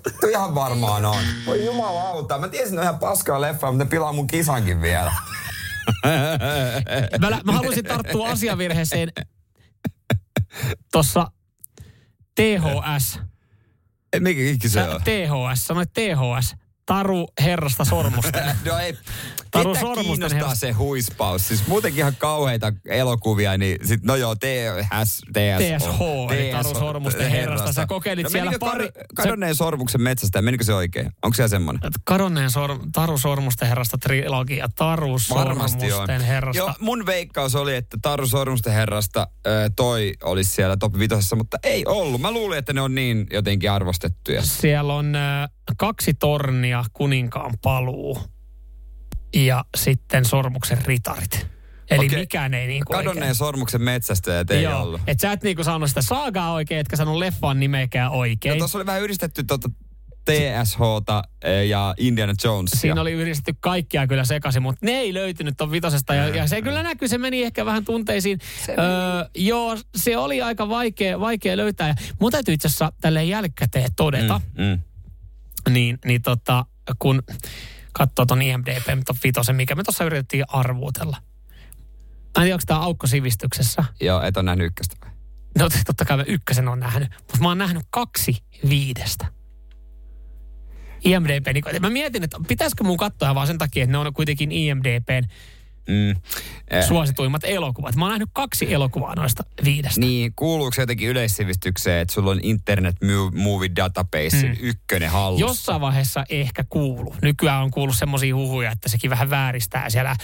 Vittu 0.06 0.28
ihan 0.28 0.56
varmaan 0.56 1.06
on. 1.06 1.24
Voi 1.46 1.66
jumalauta. 1.66 2.38
Mä 2.38 2.48
tiesin, 2.48 2.68
että 2.68 2.80
on 2.82 2.84
ihan 2.84 3.00
paskaa 3.00 3.42
leffa, 3.42 3.72
mutta 3.72 3.84
ne 3.84 3.90
pilaa 3.90 4.14
mun 4.14 4.28
kisankin 4.28 4.82
vielä. 4.82 5.12
Mä, 7.20 7.30
mä 7.44 7.52
haluaisin 7.52 7.86
tarttua 7.86 8.30
asiavirheeseen 8.30 9.10
tuossa 10.92 11.32
THS. 12.36 13.20
Ei, 14.14 14.20
mikä 14.20 14.70
se 14.70 14.84
on? 14.84 15.02
THS, 15.02 15.66
sanoit 15.66 15.90
THS. 15.94 16.56
Taru 16.90 17.28
herrasta 17.42 17.86
sormusta. 17.86 18.40
No 18.66 18.78
ei. 18.78 18.98
Taru 19.52 19.70
Ketä 19.74 19.80
Sormusten 19.80 20.06
kiinnostaa 20.06 20.40
herra- 20.40 20.56
se 20.56 20.72
huispaus? 20.72 21.48
Siis 21.48 21.68
muutenkin 21.68 22.00
ihan 22.00 22.16
kauheita 22.18 22.74
elokuvia, 22.86 23.58
niin 23.58 23.88
sit, 23.88 24.04
no 24.04 24.16
joo, 24.16 24.36
TSH. 24.36 24.90
TSH, 25.34 26.02
eli 26.32 26.52
Taru 26.52 26.74
Sormusten 26.80 27.32
herrasta. 27.32 27.74
Sä 27.74 27.86
kokeilit 27.86 28.24
no, 28.24 28.30
siellä 28.30 28.52
pari- 28.60 28.86
Kar- 28.88 29.06
kadonneen 29.16 29.56
sormuksen 29.56 30.02
metsästä, 30.02 30.42
menikö 30.42 30.64
se 30.64 30.74
oikein? 30.74 31.12
Onko 31.24 31.36
se 31.36 31.48
semmoinen? 31.48 31.82
Kadonneen 32.04 32.52
sor, 32.52 32.80
Taru 32.94 33.18
Sormusten 33.18 33.68
herrasta 33.68 33.98
trilogia. 33.98 34.70
Taru 34.76 35.18
Varmasti 35.34 35.86
on. 35.86 35.92
Sormusten 35.92 36.22
herrasta. 36.22 36.58
Joo, 36.58 36.74
mun 36.80 37.06
veikkaus 37.06 37.56
oli, 37.56 37.76
että 37.76 37.98
Taru 38.02 38.28
Sormusten 38.28 38.74
herrasta 38.74 39.28
toi 39.76 40.14
olisi 40.24 40.52
siellä 40.52 40.78
top 40.78 41.00
vitosessa, 41.00 41.36
mutta 41.36 41.58
ei 41.64 41.86
ollut. 41.86 42.22
Mä 42.22 42.32
luulin, 42.32 42.58
että 42.60 42.74
ne 42.74 42.82
on 42.82 42.96
niin 42.96 43.28
jotenkin 43.32 43.72
arvostettuja. 43.72 44.42
Siellä 44.42 44.94
on 44.94 45.14
kaksi 45.78 46.14
tornia, 46.14 46.79
kuninkaan 46.94 47.54
paluu 47.64 48.18
ja 49.36 49.66
sitten 49.78 50.26
sormuksen 50.26 50.78
ritarit. 50.86 51.48
Eli 51.92 52.06
Okei. 52.06 52.20
mikään 52.20 52.54
ei 52.54 52.68
niinku 52.68 52.94
Kadonneen 52.94 53.18
oikein. 53.24 53.36
sormuksen 53.36 53.82
metsästä, 53.82 54.40
et 54.40 54.52
ei 54.52 54.64
Joo, 54.64 54.82
ollut. 54.82 55.02
et 55.08 55.20
sä 55.20 55.32
et 55.32 55.44
niinku 55.44 55.64
saanut 55.64 55.90
sitä 55.90 56.02
saagaa 56.02 56.54
oikein, 56.54 56.80
etkä 56.80 56.96
sanonut 56.96 57.20
leffan 57.20 57.60
nimeäkään 57.60 58.12
No 58.12 58.18
oikein. 58.18 58.58
tuossa 58.58 58.78
oli 58.78 58.86
vähän 58.86 59.02
yhdistetty 59.02 59.44
tuota 59.44 59.70
TSHta 60.26 61.24
eh, 61.44 61.68
ja 61.68 61.94
Indiana 61.98 62.34
Jonesia. 62.44 62.80
Siinä 62.80 63.02
oli 63.02 63.12
yhdistetty 63.12 63.54
kaikkia 63.60 64.08
kyllä 64.08 64.24
sekaisin, 64.24 64.62
mutta 64.64 64.86
ne 64.86 64.92
ei 64.92 65.14
löytynyt 65.14 65.54
ton 65.58 65.72
vitosesta. 65.72 66.14
Ja, 66.16 66.28
ja 66.30 66.48
se 66.48 66.62
kyllä 66.62 66.84
näkyy, 66.84 67.08
se 67.08 67.18
meni 67.18 67.44
ehkä 67.44 67.66
vähän 67.66 67.86
tunteisiin. 67.86 68.40
Öö, 68.70 68.76
joo, 69.36 69.78
se 69.96 70.18
oli 70.18 70.42
aika 70.42 70.70
vaikea, 70.70 71.20
vaikea 71.20 71.58
löytää. 71.58 71.88
Ja 71.88 71.96
mun 72.20 72.32
täytyy 72.32 72.54
itse 72.54 72.68
asiassa 72.68 72.92
tälleen 73.02 73.30
jälkikäteen 73.30 73.90
todeta, 73.96 74.42
Mm, 74.58 74.64
mm. 74.66 74.80
Niin, 75.70 76.00
niin 76.06 76.22
tota, 76.22 76.66
kun 77.00 77.24
katsoo 77.94 78.26
ton 78.26 78.42
IMDB 78.42 78.86
ton 79.06 79.16
vitosen, 79.24 79.56
mikä 79.56 79.76
me 79.76 79.84
tuossa 79.84 80.04
yritettiin 80.04 80.46
arvuutella. 80.48 81.18
Mä 82.38 82.44
en 82.44 82.44
tiedä, 82.44 82.56
onko 82.56 82.64
tämä 82.68 82.80
aukko 82.80 83.08
sivistyksessä. 83.08 83.84
Joo, 84.02 84.22
et 84.22 84.38
ole 84.38 84.46
nähnyt 84.46 84.68
ykköstä 84.68 84.96
vai? 85.02 85.12
No 85.58 85.70
totta 85.86 86.06
kai 86.06 86.18
mä 86.18 86.24
ykkösen 86.28 86.68
on 86.68 86.80
nähnyt, 86.80 87.10
mutta 87.18 87.38
mä 87.40 87.48
oon 87.48 87.58
nähnyt 87.58 87.84
kaksi 87.90 88.44
viidestä. 88.70 89.26
IMDB, 91.04 91.48
niin 91.54 91.82
mä 91.82 91.90
mietin, 91.90 92.24
että 92.24 92.38
pitäisikö 92.48 92.84
mun 92.84 92.98
katsoa 92.98 93.36
vaan 93.36 93.48
sen 93.48 93.58
takia, 93.58 93.84
että 93.84 93.92
ne 93.92 93.98
on 93.98 94.14
kuitenkin 94.14 94.52
IMDBn 94.52 95.28
Mm. 95.90 96.10
Eh, 96.70 96.86
suosituimmat 96.88 97.44
elokuvat. 97.44 97.96
Mä 97.96 98.06
oon 98.06 98.10
nähnyt 98.10 98.30
kaksi 98.34 98.74
elokuvaa 98.74 99.16
noista 99.16 99.44
viidestä. 99.64 100.00
Niin, 100.00 100.34
kuuluuko 100.36 100.74
se 100.74 100.82
jotenkin 100.82 101.10
yleissivistykseen, 101.10 102.02
että 102.02 102.14
sulla 102.14 102.32
on 102.32 102.40
Internet 102.44 102.96
Movie 103.34 103.70
Database 103.76 104.48
mm. 104.48 104.56
ykkönen 104.60 105.10
hallussa? 105.10 105.46
Jossain 105.46 105.82
vaiheessa 105.82 106.26
ehkä 106.30 106.64
kuulu. 106.70 107.16
Nykyään 107.22 107.64
on 107.64 107.72
kuullut 107.72 107.96
semmoisia 107.96 108.36
huhuja, 108.36 108.72
että 108.72 108.90
sekin 108.90 109.10
vähän 109.10 109.30
vääristää. 109.30 109.90
Siellä, 109.90 110.16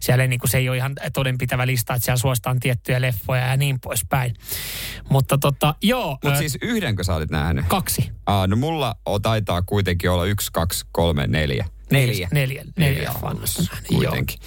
siellä 0.00 0.26
niin 0.26 0.40
kuin 0.40 0.50
se 0.50 0.58
ei 0.58 0.68
ole 0.68 0.76
ihan 0.76 0.92
todenpitävä 1.12 1.66
lista, 1.66 1.94
että 1.94 2.04
siellä 2.04 2.18
suositaan 2.18 2.60
tiettyjä 2.60 3.00
leffoja 3.00 3.46
ja 3.46 3.56
niin 3.56 3.80
poispäin. 3.80 4.34
Mutta 5.10 5.38
tota, 5.38 5.74
joo. 5.82 6.18
Mutta 6.24 6.38
siis 6.38 6.58
yhdenkö 6.62 7.04
sä 7.04 7.14
olit 7.14 7.30
nähnyt? 7.30 7.64
Kaksi. 7.68 8.10
Aa, 8.26 8.46
no 8.46 8.56
mulla 8.56 8.94
taitaa 9.22 9.62
kuitenkin 9.62 10.10
olla 10.10 10.24
yksi, 10.24 10.50
kaksi, 10.52 10.86
kolme, 10.92 11.26
neljä. 11.26 11.66
Neljä. 11.90 12.28
Neljä, 12.32 12.64
neljä 12.76 13.12
hallussa 13.12 13.62
leffaa. 13.62 13.80
kuitenkin. 13.88 14.38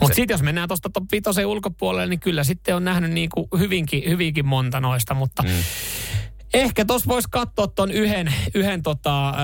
Mutta 0.00 0.14
sitten 0.14 0.34
jos 0.34 0.42
mennään 0.42 0.68
tuosta 0.68 0.90
top 0.90 1.04
vitosen 1.12 1.46
ulkopuolelle, 1.46 2.06
niin 2.06 2.20
kyllä 2.20 2.44
sitten 2.44 2.76
on 2.76 2.84
nähnyt 2.84 3.10
niin 3.10 3.30
kuin 3.30 3.46
hyvinkin, 3.58 4.02
hyvinkin 4.08 4.46
monta 4.46 4.80
noista, 4.80 5.14
mutta 5.14 5.42
mm. 5.42 5.48
ehkä 6.54 6.84
tuossa 6.84 7.08
voisi 7.08 7.28
katsoa 7.30 7.66
tuon 7.66 7.90
yhden, 7.90 8.34
yhden 8.54 8.82
tota, 8.82 9.28
äh, 9.28 9.34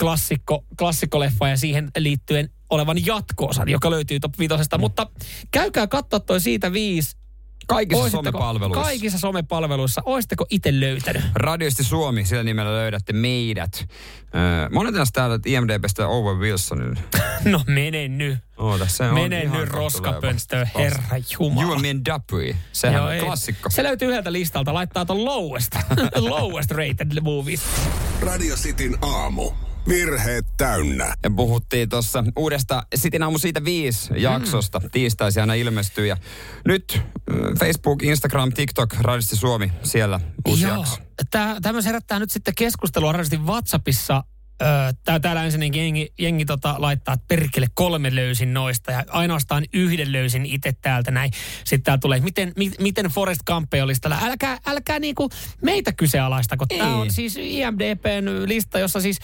klassikko, 0.00 0.64
klassikkoleffa 0.78 1.48
ja 1.48 1.56
siihen 1.56 1.90
liittyen 1.98 2.50
olevan 2.70 3.06
jatko-osan, 3.06 3.68
joka 3.68 3.90
löytyy 3.90 4.20
top 4.20 4.38
vitosesta. 4.38 4.78
Mm. 4.78 4.80
Mutta 4.80 5.10
käykää 5.50 5.86
katsoa 5.86 6.20
toi 6.20 6.40
siitä 6.40 6.72
viisi. 6.72 7.23
Kaikissa 7.66 8.02
Oisitteko- 8.04 8.10
somepalveluissa. 8.32 8.82
Kaikissa 8.84 9.18
somepalveluissa. 9.18 10.02
Oisitteko 10.04 10.46
itse 10.50 10.80
löytänyt? 10.80 11.22
Radioisti 11.34 11.84
Suomi, 11.84 12.24
sillä 12.24 12.42
nimellä 12.42 12.72
löydätte 12.72 13.12
meidät. 13.12 13.86
Öö, 14.34 14.68
monet 14.72 14.94
näistä 14.94 15.20
täällä 15.20 15.38
IMDBstä 15.46 16.08
Owen 16.08 16.38
Wilsonin. 16.38 16.98
No 17.44 17.60
mene 17.66 18.08
nyt. 18.08 18.38
Oh, 18.56 18.78
tässä 18.78 19.08
on 19.08 19.14
Mene 19.14 19.40
nyt 19.44 19.52
tuleva. 19.52 19.90
herra 20.78 21.02
Jumala. 21.38 21.62
You 21.62 21.72
and 21.72 21.80
me 21.82 21.90
and 21.90 22.06
Dupree. 22.12 22.56
Sehän 22.72 22.96
Joo, 22.96 23.06
on 23.06 23.12
ei. 23.12 23.20
klassikko. 23.20 23.70
Se 23.70 23.82
löytyy 23.82 24.08
yhdeltä 24.08 24.32
listalta, 24.32 24.74
laittaa 24.74 25.04
ton 25.04 25.24
lowest, 25.24 25.72
lowest 26.16 26.70
rated 26.70 27.20
movies. 27.20 27.62
Radio 28.20 28.56
Cityn 28.56 28.98
aamu. 29.02 29.50
Virheet 29.88 30.46
täynnä. 30.56 31.14
Ja 31.22 31.30
puhuttiin 31.30 31.88
tuossa 31.88 32.24
uudesta 32.36 32.86
Sitin 32.94 33.22
aamu 33.22 33.38
siitä 33.38 33.64
viisi 33.64 34.12
jaksosta. 34.16 34.78
Mm. 34.78 34.90
Tiistaisin 34.92 35.40
aina 35.40 35.54
ilmestyy. 35.54 36.06
Ja 36.06 36.16
nyt 36.64 37.00
äh, 37.00 37.36
Facebook, 37.58 38.02
Instagram, 38.02 38.52
TikTok, 38.52 38.94
Radisti 39.00 39.36
Suomi, 39.36 39.72
siellä 39.82 40.20
uusi 40.48 40.64
Joo. 40.64 40.76
jakso. 40.76 40.96
Tämä 41.30 41.82
herättää 41.84 42.18
nyt 42.18 42.30
sitten 42.30 42.54
keskustelua 42.54 43.12
radiosti 43.12 43.38
WhatsAppissa. 43.38 44.24
Öö, 44.62 44.92
tää, 45.04 45.20
täällä 45.20 45.44
ensinnäkin 45.44 45.82
jengi, 45.82 46.12
jengi 46.18 46.44
tota, 46.44 46.74
laittaa, 46.78 47.14
että 47.14 47.24
perkele 47.28 47.66
kolme 47.74 48.14
löysin 48.14 48.54
noista 48.54 48.92
ja 48.92 49.04
ainoastaan 49.08 49.64
yhden 49.72 50.12
löysin 50.12 50.46
itse 50.46 50.72
täältä 50.72 51.10
näin. 51.10 51.30
Sitten 51.64 51.82
täällä 51.82 52.00
tulee, 52.00 52.20
miten, 52.20 52.52
mi, 52.56 52.70
miten 52.80 53.06
Forest 53.06 53.40
Gump 53.46 53.68
olisi 53.82 54.00
tällä. 54.00 54.18
Älkää, 54.22 54.58
älkää 54.66 54.98
niinku 54.98 55.30
meitä 55.62 55.92
kyseenalaista, 55.92 56.56
kun 56.56 56.68
tämä 56.68 56.96
on 56.96 57.10
siis 57.10 57.36
IMDBn 57.36 58.48
lista, 58.48 58.78
jossa 58.78 59.00
siis 59.00 59.18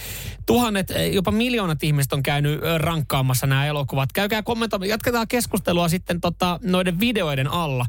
tuhannet, 0.47 0.91
eh, 0.91 1.13
jopa 1.13 1.31
miljoonat 1.31 1.83
ihmiset 1.83 2.13
on 2.13 2.23
käynyt 2.23 2.61
rankkaamassa 2.79 3.47
nämä 3.47 3.67
elokuvat. 3.67 4.13
Käykää 4.13 4.43
kommentoimaan, 4.43 4.89
jatketaan 4.89 5.29
keskustelua 5.29 5.89
sitten 5.89 6.21
tota, 6.21 6.61
noiden 6.63 7.01
videoiden 7.01 7.49
alla. 7.49 7.87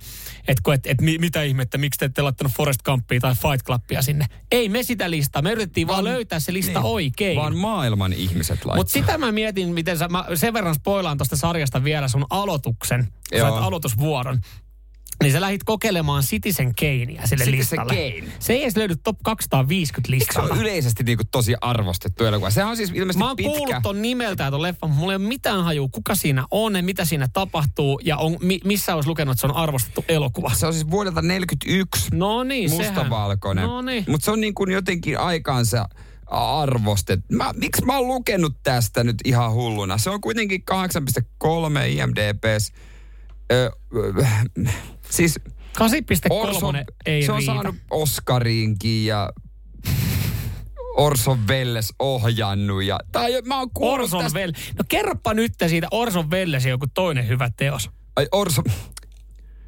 Että 0.48 0.74
et, 0.74 0.88
et, 0.88 1.02
mi, 1.02 1.18
mitä 1.18 1.44
ihmettä, 1.44 1.78
miksi 1.78 1.98
te 1.98 2.06
ette 2.06 2.22
laittanut 2.22 2.54
Forest 2.54 2.82
Gumpia 2.82 3.20
tai 3.20 3.36
Fight 3.36 3.66
Clubia 3.66 4.02
sinne. 4.02 4.26
Ei 4.52 4.70
me 4.70 4.84
sitä 4.84 5.10
listaa, 5.12 5.42
me 5.42 5.52
yritettiin 5.52 5.88
vaan, 5.88 6.04
Vaan- 6.04 6.14
löytää 6.14 6.40
se 6.40 6.54
lista 6.54 6.80
niin. 6.80 6.92
oikein. 6.92 7.31
Vaan 7.36 7.58
maailman 7.58 8.14
ihmiset 8.14 8.56
laittaa. 8.66 8.76
Mutta 8.76 8.94
sitä 8.94 9.18
mä 9.18 9.32
mietin, 9.32 9.74
miten 9.74 9.98
sä, 9.98 10.08
mä 10.08 10.26
sen 10.36 10.54
verran 10.54 10.76
spoilaan 10.76 11.18
tuosta 11.18 11.36
sarjasta 11.38 11.84
vielä 11.84 12.08
sun 12.08 12.26
aloituksen, 12.30 13.08
Joo. 13.32 13.50
sait 13.50 13.64
aloitusvuoron. 13.64 14.40
Niin 15.24 15.34
sä 15.34 15.42
lähdit 15.42 15.64
kokeilemaan 15.64 16.24
Citizen 16.24 16.76
Kanea 16.76 17.28
sille 17.28 17.46
Citizen 17.46 17.60
listalle. 17.80 17.94
Kane. 17.94 18.32
Se 18.40 18.54
ei 18.54 18.64
edes 18.64 18.78
löydy 18.78 18.96
top 19.04 19.18
250 19.24 20.14
Eikö 20.14 20.34
se 20.34 20.40
ole 20.40 20.62
yleisesti 20.62 21.04
niinku 21.04 21.24
tosi 21.32 21.56
arvostettu 21.62 22.26
elokuva? 22.26 22.50
Sehän 22.50 22.70
on 22.70 22.78
siis 22.78 22.90
ilmeisesti 22.90 23.20
Mä 23.20 23.28
oon 23.28 23.36
pitkä. 23.36 23.52
kuullut 23.58 23.76
ton 23.84 24.02
nimeltä 24.02 24.52
ton 24.52 24.62
leffan, 24.62 24.90
mutta 24.90 25.00
mulla 25.00 25.14
ei 25.14 25.16
ole 25.16 25.28
mitään 25.28 25.64
hajua, 25.64 25.88
kuka 25.92 26.16
siinä 26.16 26.46
on 26.52 26.76
ja 26.76 26.84
mitä 26.84 27.06
siinä 27.06 27.28
tapahtuu 27.34 28.02
ja 28.04 28.18
on, 28.18 28.38
mi, 28.42 28.60
missä 28.64 28.96
olisi 28.96 29.10
lukenut, 29.10 29.32
että 29.32 29.42
se 29.42 29.48
on 29.48 29.56
arvostettu 29.56 30.06
elokuva. 30.08 30.52
Se 30.54 30.68
on 30.68 30.74
siis 30.74 30.92
vuodelta 30.92 31.22
41. 31.22 32.10
No 32.14 32.44
niin, 32.44 32.72
mustavalkoinen. 32.72 33.66
No 33.68 33.82
niin. 33.82 34.06
Mutta 34.08 34.26
se 34.26 34.32
on 34.32 34.42
niin 34.42 34.56
kuin 34.56 34.72
jotenkin 34.72 35.20
aikaansa 35.20 35.90
arvostet. 36.32 37.20
Mä, 37.32 37.54
miksi 37.56 37.86
mä 37.86 37.98
oon 37.98 38.08
lukenut 38.08 38.54
tästä 38.64 39.04
nyt 39.04 39.18
ihan 39.26 39.52
hulluna? 39.54 39.98
Se 39.98 40.10
on 40.10 40.22
kuitenkin 40.22 40.64
8,3 40.72 41.48
IMDBs. 41.88 42.72
Ö, 43.52 43.72
ö, 43.96 44.26
siis 45.10 45.40
8,3 45.40 45.84
Orson, 46.30 46.76
ei 47.06 47.24
se 47.24 47.32
on 47.32 47.38
riitä. 47.38 47.54
saanut 47.54 47.76
Oscarinkin 47.92 49.06
ja 49.06 49.30
Orson 50.98 51.48
Welles 51.48 51.94
ohjannut. 52.00 52.84
Ja, 52.84 53.00
tai 53.12 53.42
mä 53.46 53.60
oon 53.60 53.70
Orson 53.80 54.24
tästä. 54.24 54.40
Welles. 54.40 54.58
No 54.78 54.84
kerropa 54.88 55.34
nyt 55.34 55.54
siitä 55.68 55.88
Orson 55.92 56.32
Welles 56.32 56.66
joku 56.66 56.86
toinen 56.94 57.28
hyvä 57.28 57.50
teos. 57.58 57.90
Ai 58.16 58.28
Orson... 58.32 58.64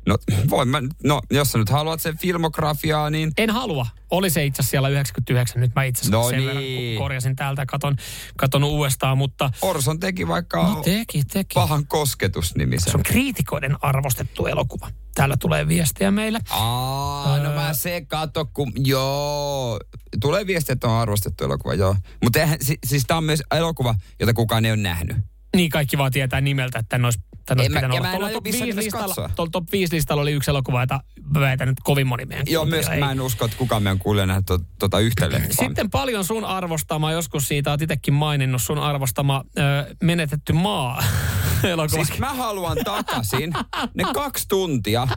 No, 0.08 0.18
voin 0.50 0.68
mä, 0.68 0.82
no, 1.04 1.22
jos 1.32 1.52
sä 1.52 1.58
nyt 1.58 1.70
haluat 1.70 2.02
sen 2.02 2.18
filmografiaa, 2.18 3.10
niin 3.10 3.32
En 3.38 3.50
halua. 3.50 3.86
Oli 4.12 4.30
se 4.30 4.46
itse 4.46 4.60
asiassa 4.62 4.72
siellä 4.72 4.90
99. 4.90 5.62
Nyt 5.62 5.72
mä 5.76 5.84
itse 5.84 6.02
asiassa 6.02 6.18
No 6.18 6.30
sen 6.30 6.38
niin. 6.38 6.48
verran 6.48 6.64
kun 6.64 6.98
korjasin 6.98 7.36
täältä 7.36 7.66
katon, 7.66 7.96
katon 8.38 8.64
uudestaan. 8.64 9.18
Mutta 9.18 9.52
Orson 9.62 10.00
teki 10.00 10.28
vaikka 10.28 10.64
no, 10.64 10.82
teki, 10.84 11.24
teki. 11.24 11.54
pahan 11.54 11.88
kosketusnimisen. 11.88 12.92
Se 12.92 12.98
on 12.98 13.04
kriitikoiden 13.04 13.78
arvostettu 13.82 14.46
elokuva. 14.46 14.90
Täällä 15.16 15.38
tulee 15.38 15.68
viestiä 15.68 16.12
meille. 16.12 16.40
Aa, 16.50 17.38
no 17.38 17.54
mä 17.54 17.74
se 17.74 18.02
kato, 18.08 18.46
kun 18.46 18.72
joo. 18.76 19.80
Tulee 20.22 20.48
viesti, 20.48 20.72
että 20.72 20.88
on 20.88 21.00
arvostettu 21.00 21.44
elokuva, 21.44 21.74
joo. 21.74 21.96
Mutta 22.24 22.40
si, 22.62 22.78
siis 22.86 23.04
tää 23.08 23.18
on 23.18 23.24
myös 23.24 23.44
elokuva, 23.52 23.96
jota 24.20 24.34
kukaan 24.34 24.66
ei 24.66 24.72
ole 24.72 24.80
nähnyt. 24.82 25.18
Niin 25.56 25.70
kaikki 25.70 25.98
vaan 25.98 26.12
tietää 26.12 26.42
nimeltä, 26.42 26.80
että 26.80 26.96
en 26.96 27.06
olisi 27.06 27.20
Tän 27.46 27.60
olisi 27.60 27.66
En 27.66 27.72
mä- 27.74 27.80
ja 27.96 28.02
olla. 28.02 28.20
mä 28.20 28.28
en 28.28 28.34
top, 28.34 28.44
missään 28.44 28.66
5 28.68 28.80
nimessä 28.80 29.08
listalla, 29.08 29.50
top 29.52 29.72
5 29.72 29.96
listalla 29.96 30.22
oli 30.22 30.32
yksi 30.32 30.52
elokuva, 30.52 30.82
jota 30.82 31.00
mä 31.34 31.40
väitän 31.40 31.68
nyt 31.68 31.78
kovin 31.84 32.08
moni 32.08 32.26
meidän 32.26 32.46
Joo, 32.50 32.66
myös 32.66 32.86
kuuntelija 32.86 33.06
mä 33.06 33.12
ei. 33.12 33.18
en 33.18 33.22
usko, 33.22 33.46
että 33.46 33.58
kukaan 33.58 33.84
meidän 33.84 34.00
kuulija 34.00 34.26
nähdä 34.26 34.42
tuota, 34.48 34.66
tuota 34.80 35.00
yhtä. 35.00 35.30
Sitten 35.60 35.90
paljon 35.90 36.24
sun 36.26 36.46
arvostama, 36.46 37.12
joskus 37.12 37.48
siitä 37.48 37.72
oot 37.72 37.82
itsekin 37.82 38.14
maininnut, 38.14 38.62
sun 38.62 38.78
arvostama 38.78 39.44
ö, 39.58 39.96
menetetty 40.04 40.54
maa 40.54 41.04
elokuva. 41.64 42.04
Siis 42.06 42.20
mä 42.20 42.34
haluan 42.34 42.78
takaisin 42.86 43.54
ne 43.94 44.04
kaksi 44.14 44.48
tuntia, 44.48 45.08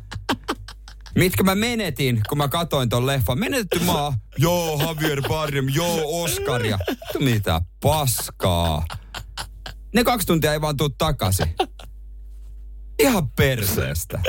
mitkä 1.14 1.43
mä 1.43 1.55
menetin, 1.55 2.20
kun 2.29 2.39
mä 2.39 2.49
katoin 2.49 2.89
ton 2.89 3.07
leffan. 3.07 3.39
Menetetty 3.39 3.79
maa, 3.79 4.18
joo, 4.39 4.81
Javier 4.87 5.22
Bardem, 5.29 5.66
joo, 5.74 6.22
Oscaria. 6.22 6.79
Mitä 7.18 7.61
paskaa. 7.83 8.85
Ne 9.95 10.05
kaksi 10.05 10.27
tuntia 10.27 10.53
ei 10.53 10.61
vaan 10.61 10.77
tuu 10.77 10.89
takaisin. 10.89 11.55
Ihan 12.99 13.28
perseestä. 13.30 14.20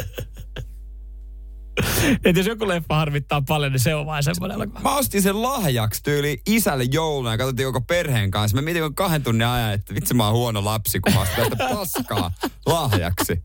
Et 2.26 2.38
jos 2.38 2.45
joku 2.47 2.68
leffa 2.68 2.95
harvittaa 2.95 3.41
paljon, 3.41 3.72
niin 3.72 3.80
se 3.80 3.95
on 3.95 4.05
vain 4.05 4.24
semmoinen 4.24 4.55
elokuva. 4.55 4.80
Mä 4.80 4.95
ostin 4.95 5.22
sen 5.22 5.41
lahjaksi 5.41 6.03
tyyli 6.03 6.41
isälle 6.47 6.84
jouluna 6.84 7.32
ja 7.32 7.38
katsottiin 7.38 7.65
koko 7.65 7.82
perheen 7.82 8.32
kanssa. 8.32 8.57
Mä 8.57 8.61
mietin 8.61 8.95
kahden 8.95 9.24
tunnin 9.24 9.47
ajan, 9.47 9.74
että 9.74 9.95
vitsi 9.95 10.13
mä 10.13 10.26
oon 10.26 10.34
huono 10.36 10.65
lapsi, 10.65 10.99
kun 10.99 11.13
mä 11.13 11.22
ostin 11.22 11.36
tästä 11.49 11.76
paskaa 11.76 12.32
lahjaksi. 12.65 13.41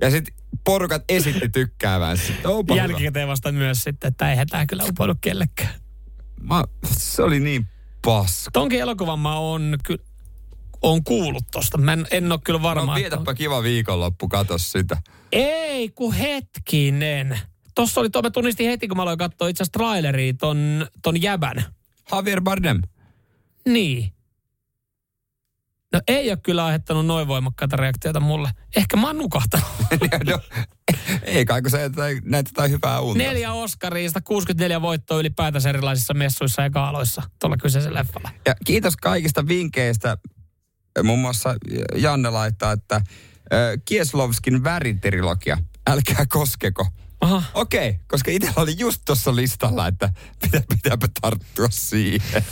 Ja 0.00 0.10
sitten 0.10 0.34
porukat 0.64 1.04
esitti 1.08 1.48
tykkäävän 1.48 2.18
sitä. 2.18 2.48
Onpa 2.48 2.74
hyvä. 2.74 2.82
Jälkikäteen 2.86 3.28
vasta 3.28 3.52
myös 3.52 3.82
sitten, 3.82 4.08
että 4.08 4.30
eihän 4.30 4.46
tää 4.46 4.66
kyllä 4.66 4.84
uponnut 4.84 5.18
kellekään. 5.20 5.74
Mä, 6.40 6.64
se 6.86 7.22
oli 7.22 7.40
niin 7.40 7.66
paska. 8.04 8.50
Tonkin 8.50 8.80
elokuvan 8.80 9.18
mä 9.18 9.38
oon 9.38 9.76
ky- 9.84 10.05
on 10.82 11.04
kuullut 11.04 11.44
tosta. 11.52 11.78
Mä 11.78 11.92
en, 11.92 12.06
en 12.10 12.32
ole 12.32 12.40
kyllä 12.44 12.62
varma. 12.62 12.86
No, 12.86 12.96
että- 12.96 13.00
vietäpä 13.10 13.34
kiva 13.34 13.62
viikonloppu, 13.62 14.28
kato 14.28 14.58
sitä. 14.58 14.96
Ei, 15.32 15.88
kun 15.88 16.12
hetkinen. 16.14 17.38
Tossa 17.74 18.00
oli, 18.00 18.10
tuo 18.10 18.22
mä 18.22 18.30
tunnistin 18.30 18.68
heti, 18.68 18.88
kun 18.88 18.96
mä 18.96 19.02
aloin 19.02 19.18
katsoa 19.18 19.48
itse 19.48 19.62
asiassa 19.62 19.78
traileria 19.78 20.34
ton, 20.34 20.86
ton 21.02 21.22
jäbän. 21.22 21.64
Javier 22.12 22.40
Bardem. 22.40 22.82
Niin. 23.68 24.12
No 25.92 26.00
ei 26.08 26.30
ole 26.30 26.38
kyllä 26.42 26.64
aiheuttanut 26.64 27.06
noin 27.06 27.28
voimakkaita 27.28 27.76
reaktioita 27.76 28.20
mulle. 28.20 28.50
Ehkä 28.76 28.96
mä 28.96 29.06
oon 29.06 29.18
nukahtanut. 29.18 29.66
no, 30.30 30.40
ei 31.22 31.44
kai, 31.44 31.62
kun 31.62 31.70
näet 32.24 32.46
jotain 32.46 32.70
hyvää 32.70 33.00
unta. 33.00 33.18
Neljä 33.22 33.52
Oscaria, 33.52 34.10
164 34.10 34.82
voittoa 34.82 35.20
ylipäätänsä 35.20 35.68
erilaisissa 35.68 36.14
messuissa 36.14 36.62
ja 36.62 36.70
kaaloissa 36.70 37.22
tuolla 37.40 37.56
kyseisellä 37.56 37.98
leffalla. 37.98 38.30
Ja 38.46 38.54
kiitos 38.64 38.96
kaikista 38.96 39.48
vinkkeistä. 39.48 40.18
Muun 41.02 41.18
muassa 41.18 41.54
Janne 41.94 42.30
laittaa, 42.30 42.72
että 42.72 42.96
äh, 42.96 43.02
Kieslovskin 43.84 44.64
väritrilogia. 44.64 45.58
Älkää 45.86 46.26
koskeko. 46.28 46.86
Aha. 47.20 47.42
Okei, 47.54 47.88
okay, 47.88 48.00
koska 48.06 48.30
itsellä 48.30 48.62
oli 48.62 48.74
just 48.78 49.02
tuossa 49.04 49.36
listalla, 49.36 49.86
että 49.86 50.12
pitää, 50.40 50.62
pitääpä 50.68 51.08
tarttua 51.20 51.68
siihen. 51.70 52.44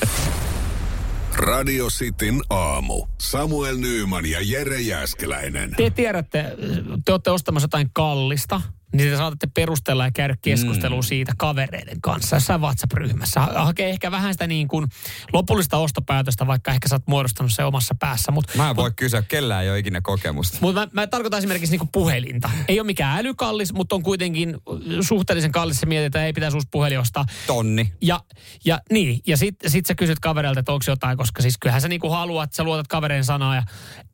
Radio 1.36 1.88
Cityn 1.88 2.42
aamu. 2.51 3.07
Samuel 3.20 3.76
Nyyman 3.76 4.26
ja 4.26 4.38
Jere 4.42 4.80
Jäskeläinen. 4.80 5.74
Te 5.76 5.90
tiedätte, 5.90 6.57
te 7.05 7.12
olette 7.12 7.30
ostamassa 7.30 7.64
jotain 7.64 7.90
kallista, 7.92 8.61
niin 8.95 9.11
te 9.11 9.16
saatatte 9.16 9.47
perustella 9.55 10.05
ja 10.05 10.11
käydä 10.11 10.36
keskustelua 10.42 11.01
mm. 11.01 11.03
siitä 11.03 11.32
kavereiden 11.38 12.01
kanssa 12.01 12.36
jossain 12.36 12.61
WhatsApp-ryhmässä. 12.61 13.40
Ha- 13.40 13.64
Hakee 13.64 13.90
ehkä 13.90 14.11
vähän 14.11 14.34
sitä 14.34 14.47
niin 14.47 14.68
kuin 14.68 14.86
lopullista 15.32 15.76
ostopäätöstä, 15.76 16.47
vaikka 16.47 16.70
ehkä 16.70 16.88
sä 16.88 16.95
oot 16.95 17.03
muodostanut 17.07 17.53
se 17.53 17.64
omassa 17.64 17.95
päässä. 18.01 18.32
Mutta 18.32 18.53
Mä 18.57 18.70
en 18.70 18.76
voi 18.76 18.90
kysyä, 18.97 19.22
kellään 19.22 19.64
ei 19.64 19.70
ole 19.70 19.78
ikinä 19.78 20.01
kokemusta. 20.01 20.59
Mutta 20.61 20.80
mä, 20.80 20.88
mä 20.92 21.07
tarkoitan 21.07 21.38
esimerkiksi 21.38 21.70
niinku 21.70 21.88
puhelinta. 21.92 22.51
Ei 22.68 22.80
ole 22.80 22.86
mikään 22.86 23.18
älykallis, 23.18 23.72
mutta 23.72 23.95
on 23.95 24.03
kuitenkin 24.03 24.57
suhteellisen 25.01 25.53
kallis. 25.53 25.80
Se 25.80 25.86
mietitään, 25.86 26.07
että 26.07 26.26
ei 26.26 26.32
pitäisi 26.32 26.57
uusi 26.57 26.68
puhelin 26.70 26.99
ostaa. 26.99 27.24
Tonni. 27.47 27.92
Ja, 28.01 28.20
ja 28.64 28.80
niin, 28.90 29.20
ja 29.26 29.36
sit, 29.36 29.55
sit 29.66 29.86
sä 29.86 29.95
kysyt 29.95 30.20
kaverilta, 30.20 30.61
että 30.61 30.72
onko 30.72 30.84
jotain, 30.88 31.18
koska 31.18 31.42
siis 31.42 31.59
kyllähän 31.59 31.80
sä 31.80 31.88
niinku 31.88 32.11
haluat, 32.11 32.45
että 32.45 32.57
sä 32.57 32.64
luotat 32.64 32.88
kaverin 32.88 33.24
sanaa. 33.24 33.55
Ja 33.55 33.62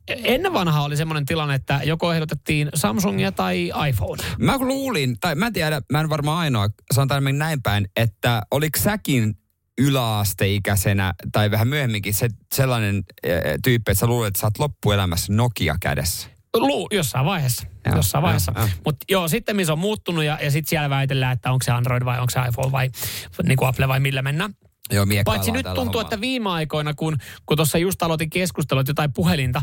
ennen 0.09 0.53
vanhaa 0.53 0.85
oli 0.85 0.97
semmoinen 0.97 1.27
tilanne, 1.27 1.55
että 1.55 1.81
joko 1.85 2.13
ehdotettiin 2.13 2.69
Samsungia 2.75 3.33
tai 3.33 3.73
iPhone. 3.89 4.23
Mä 4.39 4.59
luulin, 4.59 5.17
tai 5.21 5.35
mä 5.35 5.47
en 5.47 5.53
tiedä, 5.53 5.83
mä 5.93 6.01
en 6.01 6.09
varmaan 6.09 6.39
ainoa, 6.39 6.69
sanotaan 6.95 7.39
näin 7.39 7.63
päin, 7.63 7.89
että 7.97 8.43
oliko 8.51 8.79
säkin 8.79 9.35
yläasteikäisenä 9.79 11.15
tai 11.33 11.51
vähän 11.51 11.69
myöhemminkin 11.69 12.15
se, 12.15 12.29
sellainen 12.55 12.97
äh, 12.97 13.33
tyyppi, 13.65 13.93
että 13.93 14.01
sä 14.01 14.07
luulet, 14.07 14.29
että 14.29 14.41
sä 14.41 14.47
oot 14.47 14.59
loppuelämässä 14.59 15.33
Nokia 15.33 15.77
kädessä. 15.81 16.29
Luu, 16.57 16.89
jossain 16.93 17.27
vaiheessa. 17.27 17.67
Joo, 17.87 17.97
jossain 17.97 18.23
vaiheessa. 18.23 18.53
Mutta 18.85 19.05
joo, 19.11 19.29
sitten 19.29 19.57
missä 19.57 19.73
on 19.73 19.79
muuttunut 19.79 20.25
ja, 20.25 20.39
ja 20.43 20.51
sitten 20.51 20.71
siellä 20.71 20.91
väitellään, 20.91 21.33
että 21.33 21.53
onko 21.53 21.63
se 21.65 21.73
Android 21.73 22.05
vai 22.05 22.21
onko 22.21 22.31
se 22.31 22.41
iPhone 22.49 22.73
vai 22.73 22.91
niin 23.43 23.57
kuin 23.57 23.69
Apple 23.69 23.89
vai 23.89 24.01
millä 24.01 24.23
mennään. 24.23 24.55
Joo, 24.91 25.07
Paitsi 25.25 25.51
nyt 25.53 25.67
tuntuu, 25.75 26.01
että 26.01 26.21
viime 26.21 26.51
aikoina, 26.51 26.95
kun, 26.95 27.17
kun 27.47 27.57
tuossa 27.57 27.79
just 27.79 28.03
aloitin 28.03 28.31
keskustelua 28.31 28.85
jotain 28.89 29.13
puhelinta, 29.13 29.63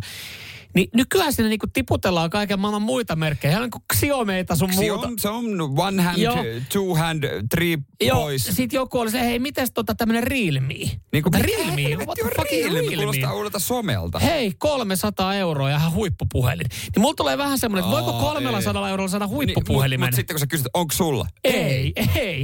niin 0.75 0.89
nykyään 0.93 1.33
sinne 1.33 1.49
niinku 1.49 1.67
tiputellaan 1.73 2.29
kaiken 2.29 2.59
maailman 2.59 2.81
muita 2.81 3.15
merkkejä. 3.15 3.51
Ihan 3.51 3.61
niin 3.63 3.71
kuin 3.71 3.83
Xiomeita 3.95 4.55
sun 4.55 4.73
Se 4.73 4.81
muuta. 4.81 5.07
on, 5.07 5.19
se 5.19 5.29
on 5.29 5.45
one 5.77 6.01
hand, 6.03 6.17
Joo. 6.17 6.35
two 6.73 6.95
hand, 6.95 7.23
three 7.49 7.77
Joo, 8.01 8.21
boys. 8.21 8.43
sit 8.45 8.73
joku 8.73 8.99
oli 8.99 9.11
se, 9.11 9.19
hei, 9.21 9.39
mites 9.39 9.71
tota 9.73 9.95
tämmönen 9.95 10.23
Realme? 10.23 10.73
Niin 10.73 11.01
mitä 11.11 11.39
Realme, 11.39 11.81
what 12.05 12.17
the 12.19 12.23
on 12.23 12.31
fucking 12.35 12.61
Realme? 12.63 12.79
Realme? 12.79 12.95
Kuulostaa 12.95 13.33
uudelta 13.33 13.59
somelta. 13.59 14.19
Hei, 14.19 14.53
300 14.57 15.35
euroa 15.35 15.69
ja 15.69 15.77
ihan 15.77 15.93
huippupuhelin. 15.93 16.67
Niin 16.95 17.01
mulla 17.01 17.15
tulee 17.15 17.37
vähän 17.37 17.59
semmoinen, 17.59 17.83
että 17.89 17.95
voiko 18.01 18.11
Aa, 18.17 18.33
300 18.33 18.89
eurolla 18.89 19.09
saada 19.09 19.25
Niin, 19.25 19.35
huippupuhelimen? 19.35 20.07
Mutta 20.07 20.15
sitten 20.15 20.33
kun 20.33 20.39
sä 20.39 20.47
kysyt, 20.47 20.67
onko 20.73 20.93
sulla? 20.93 21.27
ei, 21.43 21.93
ei. 21.95 22.07
Ei. 22.15 22.43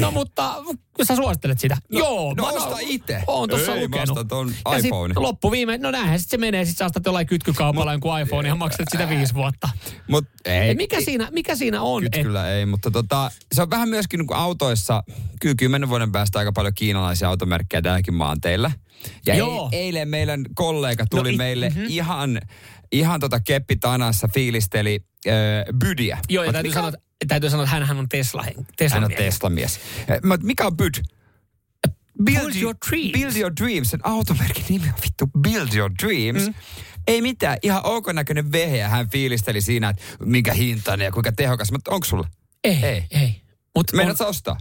No 0.00 0.10
mutta 0.10 0.54
sä 1.02 1.16
suosittelet 1.16 1.60
sitä. 1.60 1.76
No, 1.92 1.98
Joo. 1.98 2.34
no 2.34 2.42
mä 2.42 2.48
osta 2.50 2.76
ite. 2.80 3.22
Oon 3.26 3.48
tossa 3.48 3.74
Ei, 3.74 3.82
lukenut. 3.84 4.08
ostan 4.08 4.28
ton 4.28 4.52
Ja 4.72 4.76
sit 4.76 4.84
iPhone. 4.84 5.14
loppuviime, 5.16 5.78
no 5.78 5.90
näinhän 5.90 6.20
sit 6.20 6.30
se 6.30 6.36
menee. 6.36 6.64
Sit 6.64 6.76
sä 6.78 6.84
ostat 6.84 7.06
jollain 7.06 7.26
kytkykaupalla 7.26 7.92
jonkun 7.92 8.20
iPhone 8.20 8.48
ja 8.48 8.54
maksat 8.54 8.86
sitä 8.92 9.08
viisi 9.08 9.34
vuotta. 9.34 9.68
Mut 10.08 10.24
ei. 10.44 10.68
Ja 10.68 10.74
mikä, 10.74 11.00
siinä, 11.00 11.28
mikä 11.30 11.54
siinä 11.56 11.82
on? 11.82 12.04
Et, 12.12 12.22
kyllä 12.22 12.48
ei, 12.50 12.66
mutta 12.66 12.90
tota, 12.90 13.30
se 13.54 13.62
on 13.62 13.70
vähän 13.70 13.88
myöskin 13.88 14.18
niin 14.18 14.26
kuin 14.26 14.38
autoissa, 14.38 15.02
kyllä 15.40 15.54
kymmenen 15.58 15.88
vuoden 15.88 16.12
päästä 16.12 16.38
aika 16.38 16.52
paljon 16.52 16.74
kiinalaisia 16.74 17.28
automerkkejä 17.28 17.82
tälläkin 17.82 18.14
maanteilla. 18.14 18.70
Ja 19.26 19.34
Joo. 19.34 19.68
ei, 19.72 19.78
eilen 19.80 20.08
meidän 20.08 20.44
kollega 20.54 21.04
tuli 21.10 21.22
No 21.22 21.28
no, 21.28 21.34
i- 21.34 21.36
meille 21.36 21.68
mhm. 21.68 21.78
mm-hmm. 21.78 21.90
ihan, 21.94 22.40
ihan 22.92 23.20
tota 23.20 23.40
keppi 23.40 23.76
tanassa 23.76 24.28
fiilisteli 24.34 25.04
äh, 25.26 25.32
bydiä. 25.78 26.18
Joo, 26.28 26.44
ja 26.44 26.48
Mut 26.48 26.52
täytyy 26.52 26.68
mikä, 26.70 26.74
sanoa, 26.74 26.88
että- 26.88 27.00
täytyy 27.28 27.50
sanoa, 27.50 27.64
että 27.64 27.86
hän 27.86 27.98
on 27.98 28.08
Tesla, 28.08 28.44
Tesla 28.76 28.94
hän 28.94 29.04
on 29.04 29.10
Tesla-mies. 29.16 29.80
Mut 30.24 30.42
mikä 30.42 30.66
on 30.66 30.76
byd? 30.76 30.94
Build 32.24 32.54
your 32.62 32.74
dreams. 32.90 33.12
Build 33.12 33.36
your 33.36 33.52
dreams. 33.60 33.90
Sen 33.90 34.00
automerkin 34.02 34.64
nimi 34.68 34.86
on 34.86 34.94
vittu 35.04 35.26
Build 35.40 35.68
your 35.74 35.90
dreams. 36.02 36.46
Mm. 36.48 36.54
Ei 37.06 37.22
mitään, 37.22 37.58
ihan 37.62 37.80
ok 37.84 38.12
näköinen 38.12 38.52
vehe 38.52 38.76
ja 38.76 38.88
hän 38.88 39.10
fiilisteli 39.10 39.60
siinä, 39.60 39.88
että 39.88 40.02
minkä 40.24 40.52
hintainen 40.54 41.04
ja 41.04 41.12
kuinka 41.12 41.32
tehokas. 41.32 41.72
Mutta 41.72 41.90
onko 41.90 42.04
sulla? 42.04 42.28
Ei, 42.64 42.78
Ei. 42.84 43.06
ei. 43.10 43.42
Mut 43.74 43.92
Meinaat 43.92 44.20
on- 44.20 44.26
ostaa? 44.26 44.56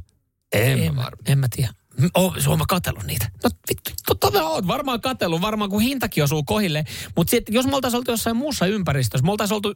en, 0.53 0.84
en, 0.84 0.95
mä, 0.95 1.09
en 1.27 1.38
mä 1.39 1.47
tiedä. 1.55 1.73
Oh, 2.15 2.35
se 2.39 2.49
on 2.49 2.57
mä 2.57 2.65
katsellut 2.67 3.03
niitä. 3.03 3.31
No 3.43 3.49
vittu, 3.69 3.91
totta 4.05 4.31
mä 4.31 4.47
oot 4.47 4.67
varmaan 4.67 5.01
katsellut, 5.01 5.41
varmaan 5.41 5.69
kun 5.69 5.81
hintakin 5.81 6.23
osuu 6.23 6.43
kohille. 6.43 6.83
Mutta 7.15 7.35
jos 7.49 7.65
me 7.65 7.75
oltaisiin 7.75 7.97
oltu 7.97 8.11
jossain 8.11 8.35
muussa 8.35 8.65
ympäristössä, 8.65 9.25
me 9.25 9.31
oltaisiin 9.31 9.55
oltu, 9.55 9.73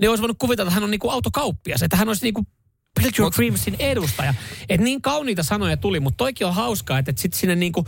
niin 0.00 0.10
olisi 0.10 0.22
voinut 0.22 0.38
kuvitella, 0.38 0.68
että 0.68 0.74
hän 0.74 0.84
on 0.84 0.90
niinku 0.90 1.10
autokauppias, 1.10 1.82
että 1.82 1.96
hän 1.96 2.08
olisi 2.08 2.22
niinku 2.22 2.46
Mut- 3.00 3.36
Dreamsin 3.36 3.76
edustaja. 3.78 4.34
Et 4.68 4.80
niin 4.80 5.02
kauniita 5.02 5.42
sanoja 5.42 5.76
tuli, 5.76 6.00
mutta 6.00 6.16
toikin 6.16 6.46
on 6.46 6.54
hauskaa, 6.54 6.98
että 6.98 7.10
et 7.10 7.18
sit 7.18 7.34
sinne 7.34 7.54
niinku 7.56 7.86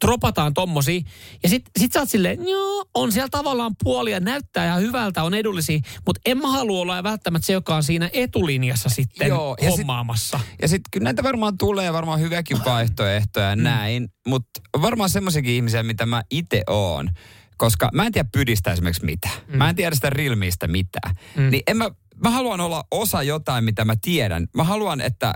tropataan 0.00 0.54
tommosia. 0.54 1.00
Ja 1.42 1.48
sit, 1.48 1.62
sit 1.78 1.92
sä 1.92 2.00
oot 2.00 2.10
silleen, 2.10 2.48
joo, 2.48 2.84
on 2.94 3.12
siellä 3.12 3.28
tavallaan 3.28 3.72
puolia, 3.84 4.20
näyttää 4.20 4.66
ihan 4.66 4.82
hyvältä, 4.82 5.22
on 5.22 5.34
edullisia, 5.34 5.80
mutta 6.06 6.20
en 6.26 6.38
mä 6.38 6.48
halua 6.48 6.80
olla 6.80 7.02
välttämättä 7.02 7.46
se, 7.46 7.52
joka 7.52 7.76
on 7.76 7.82
siinä 7.82 8.10
etulinjassa 8.12 8.88
sitten 8.88 9.28
Joo, 9.28 9.56
ja 9.60 9.70
sit- 9.70 9.78
hommaamassa. 9.78 10.40
Ja 10.62 10.68
sitten 10.68 10.90
kyllä 10.90 11.04
näitä 11.04 11.22
varmaan 11.22 11.58
tulee 11.58 11.92
varmaan 11.92 12.20
hyviäkin 12.20 12.64
vaihtoehtoja 12.64 13.48
ja 13.48 13.56
näin, 13.56 14.08
mutta 14.26 14.60
varmaan 14.82 15.10
semmoisiakin 15.10 15.54
ihmisiä, 15.54 15.82
mitä 15.82 16.06
mä 16.06 16.22
itse 16.30 16.62
oon. 16.66 17.10
Koska 17.56 17.88
mä 17.92 18.06
en 18.06 18.12
tiedä 18.12 18.28
pydistä 18.32 18.72
esimerkiksi 18.72 19.04
mitään. 19.04 19.34
Mm. 19.48 19.56
Mä 19.58 19.68
en 19.68 19.76
tiedä 19.76 19.94
sitä 19.94 20.10
rilmiistä 20.10 20.68
mitään. 20.68 21.14
Mm. 21.36 21.50
Niin 21.50 21.62
en 21.66 21.76
mä, 21.76 21.90
mä 22.22 22.30
haluan 22.30 22.60
olla 22.60 22.84
osa 22.90 23.22
jotain, 23.22 23.64
mitä 23.64 23.84
mä 23.84 23.94
tiedän. 24.02 24.46
Mä 24.54 24.64
haluan, 24.64 25.00
että 25.00 25.32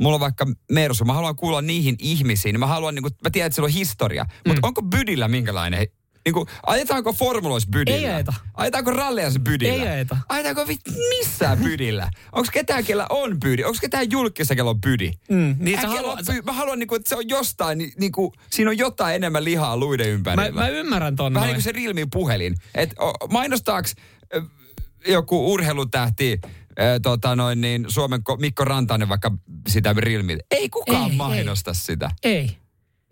mulla 0.00 0.14
on 0.14 0.20
vaikka 0.20 0.46
Mersu, 0.72 1.04
mä 1.04 1.12
haluan 1.12 1.36
kuulla 1.36 1.62
niihin 1.62 1.96
ihmisiin. 1.98 2.60
Mä 2.60 2.66
haluan, 2.66 2.94
niin 2.94 3.02
kuin, 3.02 3.14
mä 3.24 3.30
tiedän, 3.30 3.46
että 3.46 3.54
sillä 3.54 3.66
on 3.66 3.72
historia. 3.72 4.26
Mutta 4.46 4.66
onko 4.66 4.82
bydillä 4.82 5.28
minkälainen? 5.28 5.86
Niin 6.24 6.32
kuin, 6.34 6.46
ajetaanko 6.66 7.12
formuloissa 7.12 7.68
bydillä? 7.72 7.98
Ei 7.98 8.06
ajeta. 8.14 8.32
Ajetaanko 8.54 8.90
ralleja 8.90 9.30
bydillä? 9.40 9.74
Ei 9.84 9.88
ajeta. 9.88 10.16
Ajetaanko 10.28 10.68
vit 10.68 10.80
missään 11.08 11.58
bydillä? 11.58 12.10
Onko 12.32 12.48
ketään, 12.52 12.84
kellä 12.84 13.06
on 13.10 13.40
bydi? 13.40 13.64
Onko 13.64 13.78
ketään 13.80 14.10
julkissa, 14.10 14.54
kellä 14.54 14.70
on 14.70 14.80
bydi? 14.80 15.12
Mm, 15.30 15.56
niin 15.58 15.76
Äh, 15.78 15.82
sä 15.82 15.88
haluat- 15.88 16.18
on 16.28 16.34
py- 16.34 16.42
Mä 16.44 16.52
haluan, 16.52 16.78
niinku, 16.78 16.94
että 16.94 17.08
se 17.08 17.16
on 17.16 17.28
jostain, 17.28 17.78
ni- 17.78 17.92
niinku, 17.98 18.32
siinä 18.50 18.70
on 18.70 18.78
jotain 18.78 19.14
enemmän 19.14 19.44
lihaa 19.44 19.76
luiden 19.76 20.06
Mä, 20.06 20.12
ympärillä. 20.12 20.60
mä 20.60 20.68
ymmärrän 20.68 21.16
ton 21.16 21.34
Vähän 21.34 21.46
noin. 21.46 21.48
niin 21.48 21.54
kuin 21.56 21.64
se 21.64 21.72
Realmin 21.72 22.10
puhelin. 22.10 22.54
Et 22.74 22.94
o, 22.98 23.12
mainostaaks 23.32 23.94
joku 25.08 25.52
urheilutähti, 25.52 26.40
äh, 26.44 27.00
tota 27.02 27.36
noin 27.36 27.60
niin, 27.60 27.84
Suomen 27.88 28.20
ko- 28.30 28.40
Mikko 28.40 28.64
Rantanen 28.64 29.08
vaikka 29.08 29.32
sitä 29.68 29.94
Realme. 29.98 30.38
Ei 30.50 30.68
kukaan 30.68 31.10
Ei, 31.10 31.16
mainosta 31.16 31.74
sitä. 31.74 32.10
Ei. 32.22 32.56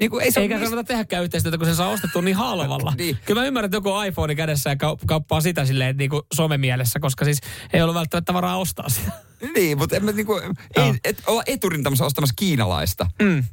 Niin 0.01 0.11
kuin, 0.11 0.25
ei 0.25 0.33
se 0.33 0.41
Eikä 0.41 0.55
ole 0.55 0.65
kannata 0.65 0.85
tehdäkään 0.85 1.25
yhteistyötä, 1.25 1.59
kun 1.59 1.67
se 1.67 1.75
saa 1.75 1.89
ostettua 1.89 2.23
niin 2.23 2.37
halvalla. 2.37 2.93
Niin. 2.99 3.19
Kyllä 3.25 3.41
mä 3.41 3.47
ymmärrän, 3.47 3.67
että 3.67 3.77
joku 3.77 3.91
iPhone 4.07 4.35
kädessä 4.35 4.71
ja 4.71 4.75
kau- 4.75 5.05
kauppaa 5.07 5.41
sitä 5.41 5.65
silleen 5.65 5.97
niin 5.97 6.11
kuin 6.11 6.23
somemielessä, 6.35 7.01
koska 7.01 7.25
siis 7.25 7.41
ei 7.73 7.83
ollut 7.83 7.95
välttämättä 7.95 8.35
varaa 8.35 8.57
ostaa 8.57 8.89
sitä. 8.89 9.13
Niin, 9.55 9.79
mutta 9.79 9.97
en 9.97 10.05
mä 10.05 10.13
niinku, 10.13 10.41
ei, 10.77 10.95
et 11.05 11.23
olla 11.27 11.43
eturintamassa 11.47 12.07
ostamassa 12.07 12.35
kiinalaista. 12.39 13.07
Mm. 13.23 13.45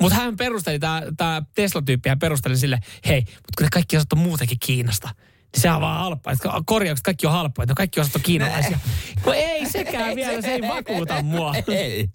Mutta 0.00 0.16
hän 0.16 0.36
perusteli, 0.36 0.78
tämä 1.16 1.42
Tesla-tyyppi, 1.54 2.08
hän 2.08 2.18
perusteli 2.18 2.56
sille, 2.56 2.78
hei, 3.06 3.20
mutta 3.20 3.52
kun 3.56 3.64
ne 3.64 3.68
kaikki 3.72 3.96
on 3.96 4.18
muutenkin 4.18 4.58
Kiinasta, 4.66 5.08
niin 5.08 5.25
se 5.56 5.70
on 5.70 5.80
vaan 5.80 6.00
halpaa. 6.00 6.32
Että 6.32 6.48
korjaukset 6.66 7.04
kaikki 7.04 7.26
on 7.26 7.32
halpoja, 7.32 7.64
että 7.64 7.72
ne 7.72 7.76
kaikki 7.76 8.00
osat 8.00 8.16
on 8.16 8.22
kiinalaisia. 8.22 8.78
No 9.26 9.32
ei 9.32 9.66
sekään 9.66 10.16
vielä, 10.16 10.42
se 10.42 10.52
ei 10.52 10.62
vakuuta 10.62 11.22
mua. 11.22 11.54
Ei. 11.68 12.08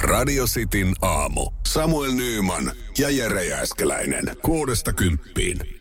Radio 0.00 0.44
Cityn 0.46 0.94
aamu. 1.02 1.50
Samuel 1.66 2.12
Nyyman 2.12 2.72
ja 2.98 3.10
Jere 3.10 3.44
Jääskeläinen. 3.44 4.36
Kuudesta 4.42 4.92
kymppiin. 4.92 5.79